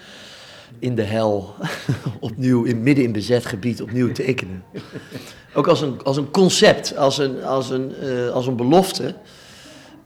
in 0.79 0.95
de 0.95 1.03
hel, 1.03 1.55
opnieuw, 2.21 2.65
in, 2.65 2.83
midden 2.83 3.05
in 3.05 3.13
bezet 3.13 3.47
gebied, 3.47 3.83
opnieuw 3.83 4.13
tekenen. 4.13 4.63
Ook 5.55 5.67
als 5.67 5.81
een, 5.81 6.03
als 6.03 6.17
een 6.17 6.31
concept, 6.31 6.97
als 6.97 7.19
een, 7.19 7.45
als 7.45 7.71
een, 7.71 7.93
uh, 8.03 8.31
als 8.31 8.47
een 8.47 8.57
belofte. 8.57 9.15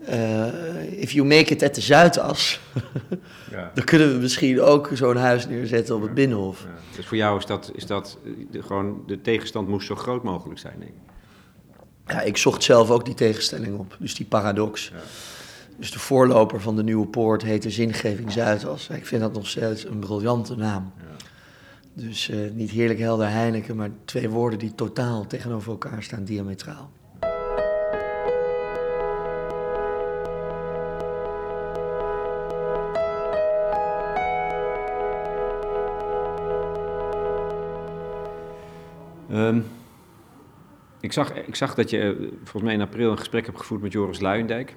Uh, 0.09 1.01
if 1.01 1.13
you 1.13 1.27
make 1.27 1.53
it 1.53 1.63
at 1.63 1.75
de 1.75 1.81
Zuidas, 1.81 2.61
ja. 3.51 3.71
dan 3.75 3.85
kunnen 3.85 4.13
we 4.13 4.19
misschien 4.19 4.61
ook 4.61 4.91
zo'n 4.93 5.17
huis 5.17 5.47
neerzetten 5.47 5.95
op 5.95 6.03
het 6.03 6.15
Binnenhof. 6.15 6.61
Ja. 6.61 6.97
Dus 6.97 7.07
voor 7.07 7.17
jou 7.17 7.39
is 7.39 7.47
dat, 7.47 7.71
is 7.75 7.87
dat 7.87 8.19
de, 8.51 8.63
gewoon, 8.63 9.03
de 9.07 9.21
tegenstand 9.21 9.69
moest 9.69 9.87
zo 9.87 9.95
groot 9.95 10.23
mogelijk 10.23 10.61
zijn, 10.61 10.75
denk 10.79 10.91
ik. 10.91 10.97
Ja, 12.07 12.21
ik 12.21 12.37
zocht 12.37 12.63
zelf 12.63 12.91
ook 12.91 13.05
die 13.05 13.15
tegenstelling 13.15 13.79
op, 13.79 13.97
dus 13.99 14.15
die 14.15 14.27
paradox. 14.27 14.89
Ja. 14.89 15.01
Dus 15.79 15.91
de 15.91 15.99
voorloper 15.99 16.61
van 16.61 16.77
de 16.77 16.83
Nieuwe 16.83 17.07
Poort 17.07 17.43
heette 17.43 17.71
Zingeving 17.71 18.33
Zuidas. 18.33 18.89
Ik 18.89 19.07
vind 19.07 19.21
dat 19.21 19.33
nog 19.33 19.47
steeds 19.47 19.85
een 19.85 19.99
briljante 19.99 20.57
naam. 20.57 20.93
Dus 21.95 22.29
uh, 22.29 22.51
niet 22.51 22.71
heerlijk 22.71 22.99
helder 22.99 23.29
Heineken, 23.29 23.77
maar 23.77 23.91
twee 24.05 24.31
woorden 24.31 24.59
die 24.59 24.75
totaal 24.75 25.27
tegenover 25.27 25.71
elkaar 25.71 26.03
staan, 26.03 26.25
diametraal. 26.25 26.91
Um, 39.33 39.65
ik, 41.01 41.13
zag, 41.13 41.35
ik 41.35 41.55
zag 41.55 41.75
dat 41.75 41.91
je 41.91 41.99
eh, 41.99 42.29
volgens 42.37 42.63
mij 42.63 42.75
in 42.75 42.81
april 42.81 43.11
een 43.11 43.19
gesprek 43.19 43.47
hebt 43.47 43.59
gevoerd 43.59 43.83
met 43.83 43.93
Joris 43.93 44.21
Luijendijk. 44.21 44.77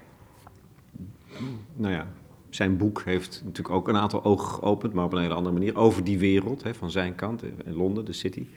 Nou 1.73 1.93
ja, 1.93 2.07
zijn 2.49 2.77
boek 2.77 3.01
heeft 3.05 3.41
natuurlijk 3.43 3.75
ook 3.75 3.87
een 3.87 3.97
aantal 3.97 4.23
ogen 4.23 4.47
geopend, 4.47 4.93
maar 4.93 5.05
op 5.05 5.13
een 5.13 5.21
hele 5.21 5.33
andere 5.33 5.53
manier, 5.53 5.77
over 5.77 6.03
die 6.03 6.19
wereld 6.19 6.63
hè, 6.63 6.73
van 6.73 6.91
zijn 6.91 7.15
kant, 7.15 7.43
in 7.43 7.73
Londen, 7.73 8.05
de 8.05 8.13
city. 8.13 8.47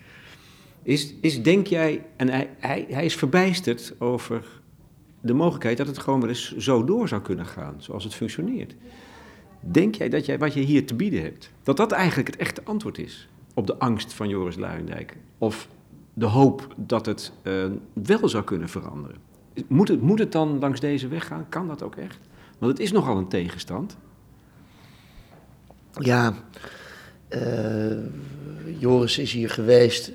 Is, 0.82 1.14
is 1.20 1.42
denk 1.42 1.66
jij, 1.66 2.06
en 2.16 2.28
hij, 2.28 2.50
hij, 2.58 2.86
hij 2.88 3.04
is 3.04 3.14
verbijsterd 3.14 3.94
over 3.98 4.46
de 5.20 5.34
mogelijkheid 5.34 5.76
dat 5.76 5.86
het 5.86 5.98
gewoon 5.98 6.20
wel 6.20 6.28
eens 6.28 6.56
zo 6.56 6.84
door 6.84 7.08
zou 7.08 7.22
kunnen 7.22 7.46
gaan, 7.46 7.74
zoals 7.78 8.04
het 8.04 8.14
functioneert. 8.14 8.74
Denk 9.60 9.94
jij 9.94 10.08
dat 10.08 10.26
jij 10.26 10.38
wat 10.38 10.54
je 10.54 10.60
hier 10.60 10.86
te 10.86 10.94
bieden 10.94 11.22
hebt, 11.22 11.52
dat 11.62 11.76
dat 11.76 11.92
eigenlijk 11.92 12.28
het 12.28 12.36
echte 12.36 12.60
antwoord 12.64 12.98
is 12.98 13.28
op 13.54 13.66
de 13.66 13.78
angst 13.78 14.12
van 14.12 14.28
Joris 14.28 14.56
Luijendijk? 14.56 15.16
Of 15.38 15.68
de 16.18 16.26
hoop 16.26 16.74
dat 16.76 17.06
het 17.06 17.32
uh, 17.42 17.64
wel 17.92 18.28
zou 18.28 18.44
kunnen 18.44 18.68
veranderen. 18.68 19.16
Moet 19.66 19.88
het, 19.88 20.00
moet 20.00 20.18
het 20.18 20.32
dan 20.32 20.58
langs 20.58 20.80
deze 20.80 21.08
weg 21.08 21.26
gaan? 21.26 21.46
Kan 21.48 21.68
dat 21.68 21.82
ook 21.82 21.96
echt? 21.96 22.18
Want 22.58 22.72
het 22.72 22.80
is 22.80 22.92
nogal 22.92 23.16
een 23.16 23.28
tegenstand. 23.28 23.96
Ja, 25.92 26.34
uh, 27.28 27.96
Joris 28.78 29.18
is 29.18 29.32
hier 29.32 29.50
geweest. 29.50 30.12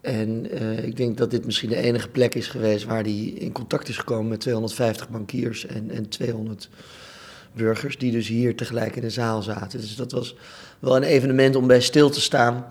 En 0.00 0.62
uh, 0.62 0.84
ik 0.84 0.96
denk 0.96 1.16
dat 1.16 1.30
dit 1.30 1.44
misschien 1.44 1.68
de 1.68 1.76
enige 1.76 2.08
plek 2.08 2.34
is 2.34 2.48
geweest 2.48 2.84
waar 2.84 3.02
hij 3.02 3.22
in 3.22 3.52
contact 3.52 3.88
is 3.88 3.98
gekomen 3.98 4.28
met 4.28 4.40
250 4.40 5.08
bankiers 5.08 5.66
en, 5.66 5.90
en 5.90 6.08
200 6.08 6.68
burgers, 7.52 7.98
die 7.98 8.12
dus 8.12 8.28
hier 8.28 8.56
tegelijk 8.56 8.96
in 8.96 9.02
de 9.02 9.10
zaal 9.10 9.42
zaten. 9.42 9.80
Dus 9.80 9.96
dat 9.96 10.12
was 10.12 10.36
wel 10.78 10.96
een 10.96 11.02
evenement 11.02 11.56
om 11.56 11.66
bij 11.66 11.80
stil 11.80 12.10
te 12.10 12.20
staan 12.20 12.64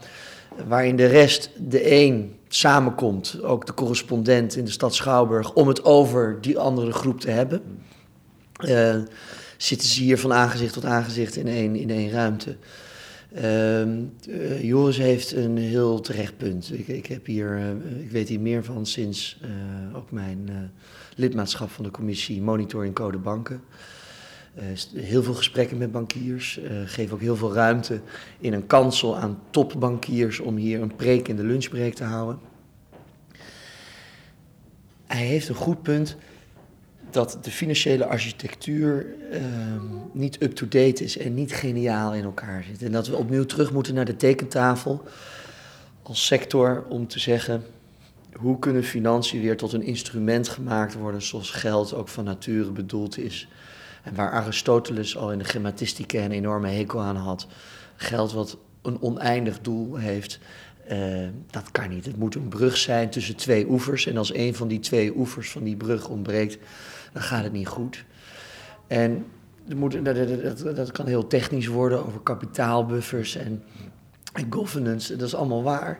waarin 0.67 0.95
de 0.95 1.05
rest, 1.05 1.51
de 1.57 1.91
een, 1.91 2.38
samenkomt, 2.50 3.44
ook 3.44 3.65
de 3.65 3.74
correspondent 3.74 4.56
in 4.56 4.65
de 4.65 4.72
stad 4.72 4.96
Schouwburg, 4.96 5.53
om 5.53 5.68
het 5.68 5.84
over 5.84 6.38
die 6.41 6.58
andere 6.58 6.91
groep 6.91 7.20
te 7.20 7.29
hebben. 7.29 7.62
Uh, 8.65 8.96
zitten 9.58 9.88
ze 9.88 10.01
hier 10.01 10.20
van 10.20 10.34
aangezicht 10.34 10.74
tot 10.74 10.86
aangezicht 10.86 11.36
in 11.36 11.48
één, 11.48 11.75
in 11.75 11.89
één 11.89 12.12
ruimte. 12.12 12.56
Uh, 13.36 13.82
uh, 13.82 14.63
Joris 14.63 14.98
heeft 14.98 15.32
een 15.32 15.58
heel 15.58 16.00
terecht 16.00 16.38
punt. 16.38 16.74
Ik, 16.74 16.88
ik, 16.88 17.06
heb 17.06 17.25
hier, 17.25 17.58
uh, 17.58 18.03
ik 18.03 18.12
weet 18.12 18.29
hier 18.29 18.39
meer 18.39 18.63
van 18.63 18.86
sinds 18.86 19.39
ook 19.94 20.12
mijn 20.12 20.72
lidmaatschap 21.15 21.70
van 21.70 21.84
de 21.84 21.91
commissie 21.91 22.41
Monitoring 22.41 22.96
Code 22.96 23.18
Banken. 23.18 23.62
Uh, 24.58 24.63
heel 25.03 25.24
veel 25.24 25.34
gesprekken 25.34 25.77
met 25.77 25.91
bankiers. 25.91 26.60
Uh, 26.60 26.72
geef 26.86 27.12
ook 27.12 27.20
heel 27.20 27.36
veel 27.36 27.53
ruimte 27.53 28.01
in 28.39 28.53
een 28.53 28.68
kansel 28.68 29.18
aan 29.18 29.39
topbankiers 29.50 30.39
om 30.39 30.56
hier 30.56 30.82
een 30.82 30.96
preek 30.96 31.27
in 31.27 31.36
de 31.36 31.44
lunchbreak 31.44 31.94
te 31.94 32.03
houden. 32.03 32.39
Hij 35.08 35.25
heeft 35.25 35.50
een 35.50 35.56
goed 35.56 35.82
punt 35.82 36.18
dat 37.10 37.38
de 37.41 37.51
financiële 37.51 38.06
architectuur 38.06 39.06
uh, 39.32 39.41
niet 40.12 40.41
up-to-date 40.41 41.03
is 41.03 41.18
en 41.18 41.34
niet 41.34 41.53
geniaal 41.53 42.13
in 42.13 42.24
elkaar 42.24 42.63
zit. 42.63 42.84
En 42.84 42.91
dat 42.91 43.08
we 43.08 43.15
opnieuw 43.15 43.46
terug 43.46 43.72
moeten 43.72 43.94
naar 43.94 44.06
de 44.06 44.15
tekentafel 44.15 45.03
als 46.03 46.25
sector 46.25 46.86
om 46.89 47.08
te 47.08 47.20
zeggen 47.20 47.63
hoe 48.34 48.60
kunnen 48.60 48.84
financiën 48.84 49.41
weer 49.41 49.58
tot 49.58 49.74
een 49.74 49.84
instrument 49.84 50.50
gemaakt 50.50 50.94
worden 50.94 51.22
zoals 51.22 51.51
geld 51.51 51.94
ook 51.94 52.08
van 52.08 52.24
nature 52.24 52.72
bedoeld 52.72 53.18
is. 53.18 53.48
En 54.03 54.15
waar 54.15 54.32
Aristoteles 54.32 55.18
al 55.18 55.32
in 55.32 55.38
de 55.38 55.44
grammatistica 55.44 56.20
een 56.20 56.32
enorme 56.32 56.70
hekel 56.70 57.01
aan 57.01 57.15
had. 57.15 57.48
Geld 57.96 58.32
wat 58.32 58.58
een 58.82 59.01
oneindig 59.01 59.60
doel 59.60 59.96
heeft, 59.96 60.39
uh, 60.91 61.27
dat 61.51 61.72
kan 61.72 61.89
niet. 61.89 62.06
Het 62.06 62.18
moet 62.18 62.36
een 62.36 62.48
brug 62.48 62.77
zijn 62.77 63.10
tussen 63.10 63.36
twee 63.36 63.70
oevers. 63.70 64.06
En 64.06 64.18
als 64.18 64.34
een 64.34 64.56
van 64.56 64.68
die 64.68 64.79
twee 64.79 65.18
oevers 65.18 65.51
van 65.51 65.63
die 65.63 65.75
brug 65.75 66.08
ontbreekt, 66.08 66.58
dan 67.13 67.22
gaat 67.22 67.44
het 67.44 67.53
niet 67.53 67.68
goed. 67.68 68.06
En 68.88 69.25
moet, 69.75 70.06
dat, 70.06 70.15
dat, 70.44 70.75
dat, 70.75 70.91
kan 70.91 71.08
heel 71.08 71.27
technisch 71.27 71.68
worden 71.68 72.06
over 72.06 72.20
kapitaalbuffers 72.20 73.36
en, 73.36 73.63
en 74.34 74.48
governance. 74.50 75.15
Dat 75.15 75.27
is 75.27 75.36
allemaal 75.36 75.63
waar. 75.63 76.00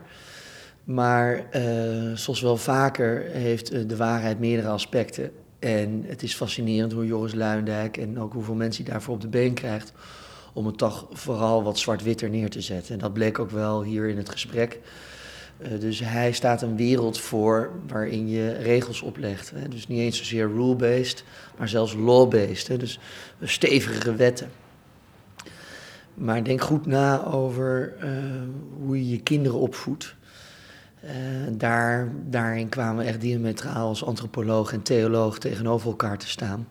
Maar 0.84 1.46
uh, 1.56 2.16
zoals 2.16 2.40
wel 2.40 2.56
vaker 2.56 3.22
heeft 3.22 3.88
de 3.88 3.96
waarheid 3.96 4.38
meerdere 4.38 4.68
aspecten. 4.68 5.30
En 5.60 6.04
het 6.06 6.22
is 6.22 6.34
fascinerend 6.34 6.92
hoe 6.92 7.06
Joris 7.06 7.34
Luindijk 7.34 7.96
en 7.96 8.18
ook 8.18 8.32
hoeveel 8.32 8.54
mensen 8.54 8.84
hij 8.84 8.92
daarvoor 8.92 9.14
op 9.14 9.20
de 9.20 9.28
been 9.28 9.54
krijgt. 9.54 9.92
om 10.52 10.66
het 10.66 10.78
toch 10.78 11.06
vooral 11.12 11.62
wat 11.62 11.78
zwart-witter 11.78 12.30
neer 12.30 12.50
te 12.50 12.60
zetten. 12.60 12.94
En 12.94 13.00
dat 13.00 13.12
bleek 13.12 13.38
ook 13.38 13.50
wel 13.50 13.82
hier 13.82 14.08
in 14.08 14.16
het 14.16 14.28
gesprek. 14.28 14.78
Uh, 15.58 15.80
dus 15.80 16.00
hij 16.00 16.32
staat 16.32 16.62
een 16.62 16.76
wereld 16.76 17.18
voor 17.18 17.70
waarin 17.86 18.28
je 18.28 18.52
regels 18.52 19.02
oplegt. 19.02 19.50
Hè? 19.54 19.68
Dus 19.68 19.88
niet 19.88 19.98
eens 19.98 20.18
zozeer 20.18 20.48
rule-based, 20.48 21.24
maar 21.58 21.68
zelfs 21.68 21.94
law-based. 21.94 22.80
Dus 22.80 22.98
stevigere 23.42 24.14
wetten. 24.14 24.50
Maar 26.14 26.44
denk 26.44 26.60
goed 26.60 26.86
na 26.86 27.24
over 27.24 27.94
uh, 28.02 28.08
hoe 28.84 28.96
je 28.96 29.10
je 29.10 29.20
kinderen 29.20 29.58
opvoedt. 29.58 30.14
Uh, 31.04 31.10
daar, 31.50 32.08
daarin 32.26 32.68
kwamen 32.68 33.04
we 33.04 33.10
echt 33.10 33.20
diametraal 33.20 33.88
als 33.88 34.04
antropoloog 34.04 34.72
en 34.72 34.82
theoloog 34.82 35.38
tegenover 35.38 35.88
elkaar 35.88 36.18
te 36.18 36.28
staan. 36.28 36.68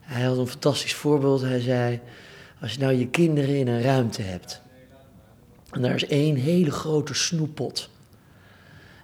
Hij 0.00 0.22
had 0.22 0.38
een 0.38 0.46
fantastisch 0.46 0.94
voorbeeld. 0.94 1.40
Hij 1.40 1.60
zei: 1.60 2.00
Als 2.60 2.72
je 2.72 2.78
nou 2.78 2.92
je 2.92 3.08
kinderen 3.08 3.58
in 3.58 3.68
een 3.68 3.82
ruimte 3.82 4.22
hebt. 4.22 4.60
En 5.70 5.82
daar 5.82 5.94
is 5.94 6.06
één 6.06 6.36
hele 6.36 6.70
grote 6.70 7.14
snoeppot. 7.14 7.88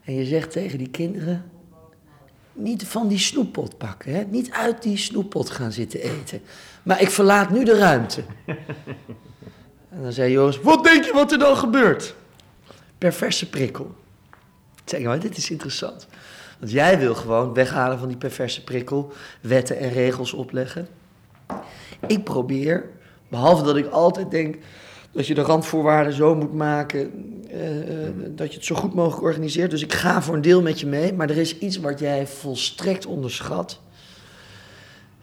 En 0.04 0.14
je 0.14 0.24
zegt 0.24 0.50
tegen 0.50 0.78
die 0.78 0.90
kinderen: 0.90 1.50
Niet 2.52 2.86
van 2.86 3.08
die 3.08 3.18
snoeppot 3.18 3.78
pakken, 3.78 4.12
hè? 4.12 4.24
niet 4.24 4.50
uit 4.50 4.82
die 4.82 4.96
snoeppot 4.96 5.50
gaan 5.50 5.72
zitten 5.72 6.00
eten. 6.00 6.40
Maar 6.82 7.00
ik 7.00 7.10
verlaat 7.10 7.50
nu 7.50 7.64
de 7.64 7.78
ruimte. 7.78 8.22
en 9.92 10.02
dan 10.02 10.12
zei 10.12 10.32
Joris: 10.32 10.60
Wat 10.60 10.84
denk 10.84 11.04
je 11.04 11.12
wat 11.12 11.32
er 11.32 11.38
dan 11.38 11.56
gebeurt? 11.56 12.14
Perverse 12.98 13.48
prikkel. 13.48 13.94
Zeg 14.90 15.02
maar, 15.02 15.20
dit 15.20 15.36
is 15.36 15.50
interessant. 15.50 16.06
Want 16.58 16.72
jij 16.72 16.98
wil 16.98 17.14
gewoon 17.14 17.54
weghalen 17.54 17.98
van 17.98 18.08
die 18.08 18.16
perverse 18.16 18.64
prikkel, 18.64 19.12
wetten 19.40 19.78
en 19.78 19.90
regels 19.90 20.32
opleggen. 20.32 20.88
Ik 22.06 22.24
probeer, 22.24 22.84
behalve 23.28 23.64
dat 23.64 23.76
ik 23.76 23.86
altijd 23.86 24.30
denk 24.30 24.56
dat 25.12 25.26
je 25.26 25.34
de 25.34 25.42
randvoorwaarden 25.42 26.12
zo 26.12 26.34
moet 26.34 26.54
maken 26.54 27.10
uh, 27.52 28.26
dat 28.28 28.50
je 28.50 28.56
het 28.56 28.64
zo 28.64 28.74
goed 28.74 28.94
mogelijk 28.94 29.22
organiseert. 29.22 29.70
Dus 29.70 29.82
ik 29.82 29.92
ga 29.92 30.22
voor 30.22 30.34
een 30.34 30.42
deel 30.42 30.62
met 30.62 30.80
je 30.80 30.86
mee, 30.86 31.12
maar 31.12 31.30
er 31.30 31.36
is 31.36 31.58
iets 31.58 31.76
wat 31.76 31.98
jij 31.98 32.26
volstrekt 32.26 33.06
onderschat. 33.06 33.80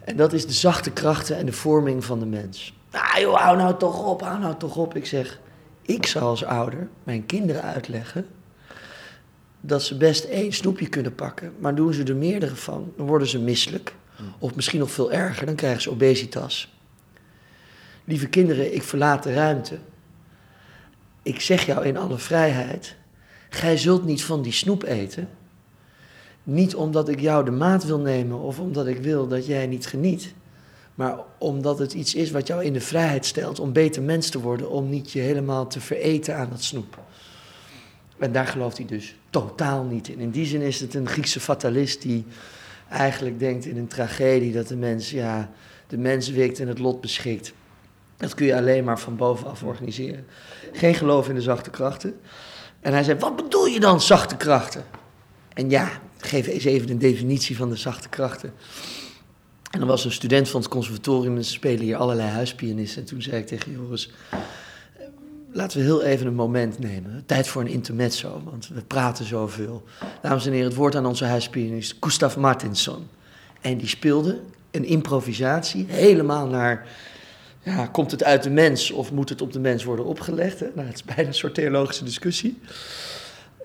En 0.04 0.16
dat 0.16 0.34
is 0.34 0.46
de 0.46 0.54
zachte 0.54 0.92
krachten 0.92 1.38
en 1.38 1.46
de 1.46 1.52
vorming 1.52 2.06
van 2.06 2.20
de 2.20 2.26
mens. 2.26 2.74
Ah 2.92 3.20
joh, 3.20 3.36
hou 3.36 3.58
nou 3.58 3.78
toch 3.78 4.06
op, 4.06 4.22
hou 4.22 4.40
nou 4.40 4.56
toch 4.58 4.76
op. 4.76 4.96
Ik 4.96 5.06
zeg, 5.06 5.40
ik 5.82 6.06
zal 6.06 6.28
als 6.28 6.46
ouder 6.46 6.88
mijn 7.04 7.26
kinderen 7.26 7.62
uitleggen 7.62 8.28
dat 9.66 9.84
ze 9.84 9.98
best 9.98 10.24
één 10.24 10.54
snoepje 10.54 10.88
kunnen 10.88 11.16
pakken, 11.16 11.54
maar 11.60 11.76
doen 11.76 11.94
ze 11.94 12.04
er 12.04 12.16
meerdere 12.16 12.56
van, 12.56 12.94
dan 12.98 13.06
worden 13.06 13.28
ze 13.28 13.40
misselijk. 13.40 13.96
Of 14.40 14.56
misschien 14.56 14.80
nog 14.80 14.92
veel 14.92 15.12
erger, 15.12 15.46
dan 15.46 15.56
krijgen 15.56 15.82
ze 15.82 15.92
obesitas. 15.92 16.74
Lieve 18.04 18.28
kinderen, 18.28 18.76
ik 18.76 18.84
verlaat 18.84 19.24
de 19.24 19.34
ruimte. 19.34 19.78
Ik 21.22 21.40
zeg 21.40 21.66
jou 21.66 21.86
in 21.86 21.98
alle 21.98 22.18
vrijheid, 22.18 22.96
gij 23.50 23.78
zult 23.78 24.06
niet 24.06 24.24
van 24.24 24.42
die 24.42 24.52
snoep 24.52 24.84
eten. 24.84 25.30
Niet 26.44 26.76
omdat 26.76 27.10
ik 27.10 27.20
jou 27.20 27.46
de 27.46 27.52
maat 27.52 27.86
wil 27.86 28.00
nemen 28.00 28.40
of 28.40 28.60
omdat 28.60 28.88
ik 28.88 28.98
wil 28.98 29.28
dat 29.28 29.46
jij 29.46 29.68
niet 29.68 29.86
geniet. 29.86 30.34
Maar 30.96 31.18
omdat 31.38 31.80
het 31.80 31.94
iets 31.94 32.16
is 32.16 32.32
wat 32.32 32.48
jou 32.48 32.64
in 32.64 32.74
de 32.74 32.82
vrijheid 32.82 33.26
stelt 33.26 33.60
om 33.60 33.74
beter 33.74 34.02
mens 34.02 34.30
te 34.30 34.40
worden, 34.40 34.70
om 34.70 34.90
niet 34.90 35.12
je 35.12 35.20
helemaal 35.20 35.68
te 35.68 35.80
vereten 35.80 36.38
aan 36.38 36.50
dat 36.50 36.64
snoep. 36.64 37.00
En 38.24 38.32
daar 38.32 38.48
gelooft 38.48 38.78
hij 38.78 38.86
dus 38.86 39.16
totaal 39.30 39.84
niet 39.84 40.08
in. 40.08 40.20
In 40.20 40.30
die 40.30 40.46
zin 40.46 40.62
is 40.62 40.80
het 40.80 40.94
een 40.94 41.08
Griekse 41.08 41.40
fatalist 41.40 42.02
die 42.02 42.26
eigenlijk 42.90 43.40
denkt 43.40 43.66
in 43.66 43.78
een 43.78 43.88
tragedie 43.88 44.54
dat 44.54 44.68
de 44.68 44.76
mens, 44.76 45.10
ja, 45.10 45.52
de 45.88 45.98
mens 45.98 46.30
wikt 46.30 46.60
en 46.60 46.68
het 46.68 46.80
lot 46.80 47.02
beschikt. 47.02 47.54
Dat 48.18 48.34
kun 48.34 48.46
je 48.46 48.56
alleen 48.56 48.84
maar 48.84 49.00
van 49.00 49.16
bovenaf 49.16 49.64
organiseren. 49.64 50.26
Geen 50.72 50.96
geloof 50.96 51.30
in 51.30 51.36
de 51.36 51.42
zachte 51.42 51.70
krachten. 51.70 52.20
En 52.80 52.94
hij 52.94 53.04
zei, 53.04 53.20
wat 53.20 53.36
bedoel 53.36 53.66
je 53.66 53.80
dan, 53.80 54.02
zachte 54.02 54.38
krachten? 54.38 54.84
En 55.54 55.70
ja, 55.70 55.90
geef 56.18 56.48
eens 56.48 56.66
even 56.66 56.90
een 56.90 57.00
definitie 57.00 57.58
van 57.58 57.70
de 57.70 57.76
zachte 57.76 58.10
krachten. 58.10 58.54
En 59.72 59.80
dan 59.80 59.88
was 59.88 60.06
een 60.06 60.12
student 60.12 60.50
van 60.50 60.62
het 60.62 60.70
conservatorium 60.70 61.36
en 61.36 61.46
ze 61.46 61.52
spelen 61.52 61.84
hier 61.84 61.98
allerlei 61.98 62.30
huispianisten. 62.30 63.02
En 63.02 63.08
toen 63.08 63.22
zei 63.22 63.38
ik 63.38 63.48
tegen 63.48 63.72
Joris, 63.72 64.10
Laten 65.56 65.78
we 65.78 65.84
heel 65.84 66.04
even 66.04 66.28
een 66.28 66.36
moment 66.36 66.80
nemen. 66.80 67.24
Tijd 67.26 67.48
voor 67.48 67.62
een 67.62 67.68
intermezzo, 67.68 68.42
want 68.44 68.68
we 68.68 68.82
praten 68.82 69.26
zoveel. 69.26 69.84
Dames 70.22 70.46
en 70.46 70.52
heren, 70.52 70.68
het 70.68 70.76
woord 70.76 70.96
aan 70.96 71.06
onze 71.06 71.26
huispianist 71.26 71.98
Gustav 72.00 72.36
Martinsson. 72.36 73.08
En 73.62 73.78
die 73.78 73.88
speelde 73.88 74.40
een 74.72 74.86
improvisatie 74.86 75.86
helemaal 75.90 76.48
naar... 76.48 76.88
Ja, 77.64 77.88
komt 77.88 78.12
het 78.12 78.24
uit 78.24 78.44
de 78.44 78.50
mens 78.50 78.92
of 78.92 79.12
moet 79.12 79.30
het 79.30 79.42
op 79.42 79.54
de 79.54 79.60
mens 79.60 79.84
worden 79.84 80.06
opgelegd? 80.06 80.60
Nou, 80.60 80.88
het 80.88 80.96
is 80.96 81.04
bijna 81.04 81.28
een 81.28 81.34
soort 81.34 81.54
theologische 81.54 82.04
discussie. 82.04 82.60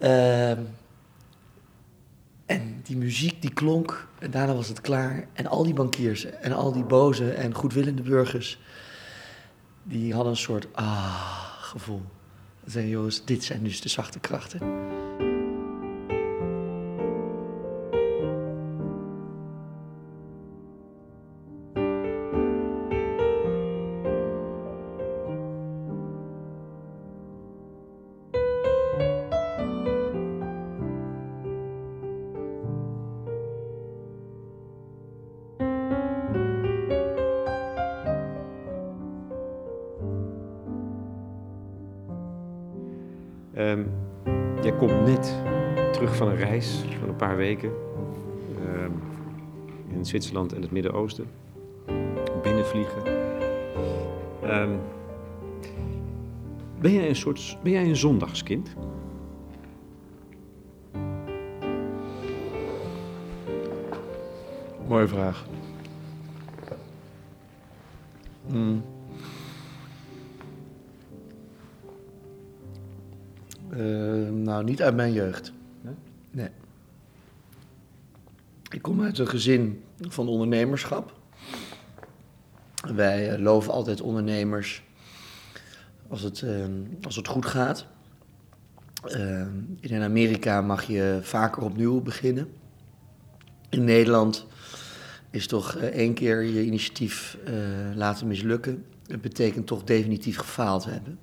Uh, 0.00 0.50
en 2.46 2.80
die 2.82 2.96
muziek 2.96 3.42
die 3.42 3.52
klonk 3.52 4.08
en 4.18 4.30
daarna 4.30 4.54
was 4.54 4.68
het 4.68 4.80
klaar. 4.80 5.26
En 5.32 5.46
al 5.46 5.64
die 5.64 5.74
bankiers 5.74 6.24
en 6.24 6.52
al 6.52 6.72
die 6.72 6.84
boze 6.84 7.30
en 7.30 7.54
goedwillende 7.54 8.02
burgers... 8.02 8.58
die 9.82 10.14
hadden 10.14 10.32
een 10.32 10.38
soort... 10.38 10.66
Ah, 10.72 11.47
gevoel. 11.68 12.02
Joost, 12.88 13.26
dit 13.26 13.44
zijn 13.44 13.64
dus 13.64 13.80
de 13.80 13.88
zachte 13.88 14.18
krachten. 14.18 14.60
Van 46.98 47.08
een 47.08 47.16
paar 47.16 47.36
weken 47.36 47.72
ehm, 48.64 48.90
in 49.88 50.04
Zwitserland 50.04 50.52
en 50.52 50.62
het 50.62 50.70
Midden-Oosten. 50.70 51.26
Binnenvliegen. 52.42 53.02
Um, 54.44 54.78
ben 56.80 56.92
jij 56.92 57.08
een 57.08 57.16
soort, 57.16 57.58
ben 57.62 57.72
jij 57.72 57.84
een 57.84 57.96
zondagskind? 57.96 58.74
Mooie 64.88 65.08
vraag. 65.08 65.46
Niet 74.68 74.82
uit 74.82 74.94
mijn 74.94 75.12
jeugd. 75.12 75.52
Nee. 76.30 76.48
Ik 78.70 78.82
kom 78.82 79.02
uit 79.02 79.18
een 79.18 79.28
gezin 79.28 79.82
van 80.00 80.28
ondernemerschap. 80.28 81.16
Wij 82.94 83.32
uh, 83.32 83.38
loven 83.38 83.72
altijd 83.72 84.00
ondernemers 84.00 84.82
als 86.08 86.22
het, 86.22 86.40
uh, 86.40 86.64
als 87.02 87.16
het 87.16 87.28
goed 87.28 87.46
gaat. 87.46 87.86
Uh, 89.06 89.46
in 89.80 90.02
Amerika 90.02 90.60
mag 90.60 90.84
je 90.84 91.18
vaker 91.22 91.62
opnieuw 91.62 92.00
beginnen. 92.00 92.48
In 93.68 93.84
Nederland 93.84 94.46
is 95.30 95.46
toch 95.46 95.76
één 95.76 96.14
keer 96.14 96.42
je 96.42 96.64
initiatief 96.64 97.38
laten 97.94 98.26
mislukken. 98.26 98.84
Het 99.06 99.20
betekent 99.20 99.66
toch 99.66 99.84
definitief 99.84 100.38
gefaald 100.38 100.84
hebben. 100.84 101.18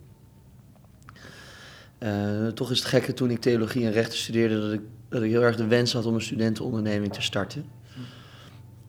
Uh, 2.00 2.48
toch 2.48 2.72
is 2.72 2.80
het 2.80 2.88
gekke 2.88 3.14
toen 3.14 3.30
ik 3.30 3.42
theologie 3.42 3.86
en 3.86 3.92
rechten 3.92 4.18
studeerde 4.18 4.62
dat 4.62 4.74
ik, 4.74 4.82
dat 5.10 5.22
ik 5.22 5.30
heel 5.30 5.42
erg 5.42 5.56
de 5.56 5.68
wens 5.68 5.94
had 5.94 6.06
om 6.06 6.14
een 6.14 6.22
studentenonderneming 6.22 7.14
te 7.14 7.22
starten. 7.22 7.66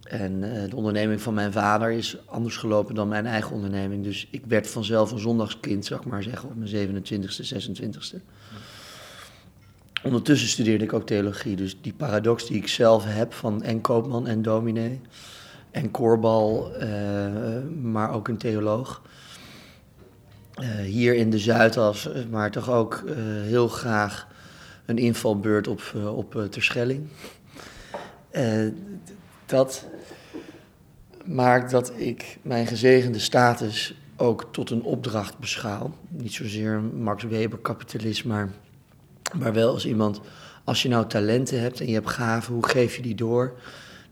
En 0.02 0.42
uh, 0.42 0.70
de 0.70 0.76
onderneming 0.76 1.20
van 1.20 1.34
mijn 1.34 1.52
vader 1.52 1.90
is 1.90 2.16
anders 2.26 2.56
gelopen 2.56 2.94
dan 2.94 3.08
mijn 3.08 3.26
eigen 3.26 3.52
onderneming. 3.52 4.04
Dus 4.04 4.26
ik 4.30 4.42
werd 4.46 4.66
vanzelf 4.68 5.10
een 5.10 5.18
zondagskind, 5.18 5.84
zeg 5.84 6.04
maar 6.04 6.22
zeggen, 6.22 6.48
op 6.48 6.56
mijn 6.56 7.04
27ste, 7.04 7.54
26ste. 7.54 8.20
Ondertussen 10.02 10.48
studeerde 10.48 10.84
ik 10.84 10.92
ook 10.92 11.06
theologie. 11.06 11.56
Dus 11.56 11.76
die 11.80 11.92
paradox 11.92 12.46
die 12.46 12.56
ik 12.56 12.68
zelf 12.68 13.04
heb 13.06 13.32
van 13.32 13.62
en 13.62 13.80
koopman 13.80 14.26
en 14.26 14.42
dominee 14.42 15.00
en 15.70 15.90
koorbal, 15.90 16.72
uh, 16.82 16.88
maar 17.82 18.12
ook 18.12 18.28
een 18.28 18.36
theoloog 18.36 19.02
hier 20.84 21.14
in 21.14 21.30
de 21.30 21.38
Zuidas, 21.38 22.08
maar 22.30 22.50
toch 22.50 22.70
ook 22.70 23.02
uh, 23.06 23.14
heel 23.42 23.68
graag 23.68 24.26
een 24.86 24.98
invalbeurt 24.98 25.68
op, 25.68 25.82
op 26.14 26.46
Terschelling. 26.50 27.08
dat 29.46 29.86
maakt 31.24 31.70
dat 31.70 31.92
ik 31.96 32.38
mijn 32.42 32.66
gezegende 32.66 33.18
status 33.18 33.94
ook 34.16 34.48
tot 34.50 34.70
een 34.70 34.82
opdracht 34.82 35.38
beschouw. 35.38 35.94
Niet 36.08 36.32
zozeer 36.32 36.80
Max 36.80 37.24
Weber 37.24 37.58
kapitalist, 37.58 38.24
maar, 38.24 38.50
maar 39.38 39.52
wel 39.52 39.72
als 39.72 39.86
iemand... 39.86 40.20
Als 40.64 40.82
je 40.82 40.88
nou 40.88 41.06
talenten 41.06 41.60
hebt 41.60 41.80
en 41.80 41.86
je 41.86 41.92
hebt 41.92 42.10
gaven, 42.10 42.54
hoe 42.54 42.68
geef 42.68 42.96
je 42.96 43.02
die 43.02 43.14
door? 43.14 43.52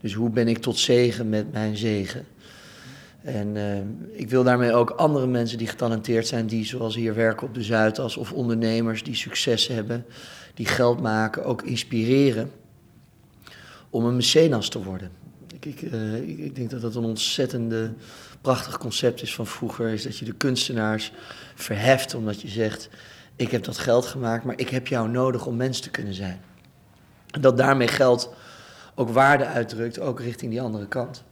Dus 0.01 0.13
hoe 0.13 0.29
ben 0.29 0.47
ik 0.47 0.57
tot 0.57 0.77
zegen 0.77 1.29
met 1.29 1.51
mijn 1.51 1.77
zegen? 1.77 2.25
En 3.25 3.55
uh, 3.55 4.19
ik 4.19 4.29
wil 4.29 4.43
daarmee 4.43 4.73
ook 4.73 4.89
andere 4.89 5.27
mensen 5.27 5.57
die 5.57 5.67
getalenteerd 5.67 6.27
zijn, 6.27 6.47
die 6.47 6.65
zoals 6.65 6.95
hier 6.95 7.15
werken 7.15 7.47
op 7.47 7.53
de 7.53 7.63
Zuidas, 7.63 8.17
of 8.17 8.31
ondernemers 8.31 9.03
die 9.03 9.15
succes 9.15 9.67
hebben, 9.67 10.05
die 10.53 10.65
geld 10.65 11.01
maken, 11.01 11.45
ook 11.45 11.61
inspireren 11.61 12.51
om 13.89 14.05
een 14.05 14.15
mecenas 14.15 14.69
te 14.69 14.83
worden. 14.83 15.11
Ik, 15.59 15.81
uh, 15.81 16.15
ik, 16.15 16.37
ik 16.37 16.55
denk 16.55 16.69
dat 16.69 16.81
dat 16.81 16.95
een 16.95 17.03
ontzettende 17.03 17.93
prachtig 18.41 18.77
concept 18.77 19.21
is 19.21 19.35
van 19.35 19.47
vroeger, 19.47 19.89
is 19.89 20.03
dat 20.03 20.17
je 20.17 20.25
de 20.25 20.33
kunstenaars 20.33 21.11
verheft 21.55 22.13
omdat 22.13 22.41
je 22.41 22.47
zegt, 22.47 22.89
ik 23.35 23.51
heb 23.51 23.63
dat 23.63 23.77
geld 23.77 24.05
gemaakt, 24.05 24.43
maar 24.43 24.59
ik 24.59 24.69
heb 24.69 24.87
jou 24.87 25.09
nodig 25.09 25.45
om 25.45 25.55
mens 25.55 25.79
te 25.79 25.89
kunnen 25.89 26.13
zijn. 26.13 26.39
En 27.31 27.41
dat 27.41 27.57
daarmee 27.57 27.87
geld 27.87 28.33
ook 28.95 29.09
waarde 29.09 29.45
uitdrukt, 29.45 29.99
ook 29.99 30.19
richting 30.19 30.51
die 30.51 30.61
andere 30.61 30.87
kant 30.87 31.23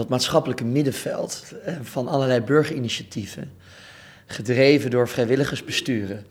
dat 0.00 0.08
maatschappelijke 0.08 0.64
middenveld 0.64 1.52
eh, 1.64 1.74
van 1.82 2.08
allerlei 2.08 2.40
burgerinitiatieven, 2.40 3.52
gedreven 4.26 4.90
door 4.90 5.08
vrijwilligersbesturen, 5.08 6.26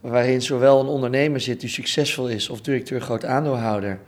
waarin 0.00 0.42
zowel 0.42 0.80
een 0.80 0.86
ondernemer 0.86 1.40
zit 1.40 1.60
die 1.60 1.68
succesvol 1.68 2.28
is 2.28 2.48
of 2.48 2.60
directeur 2.60 3.00
groot 3.00 3.24
aandeelhouder, 3.24 3.98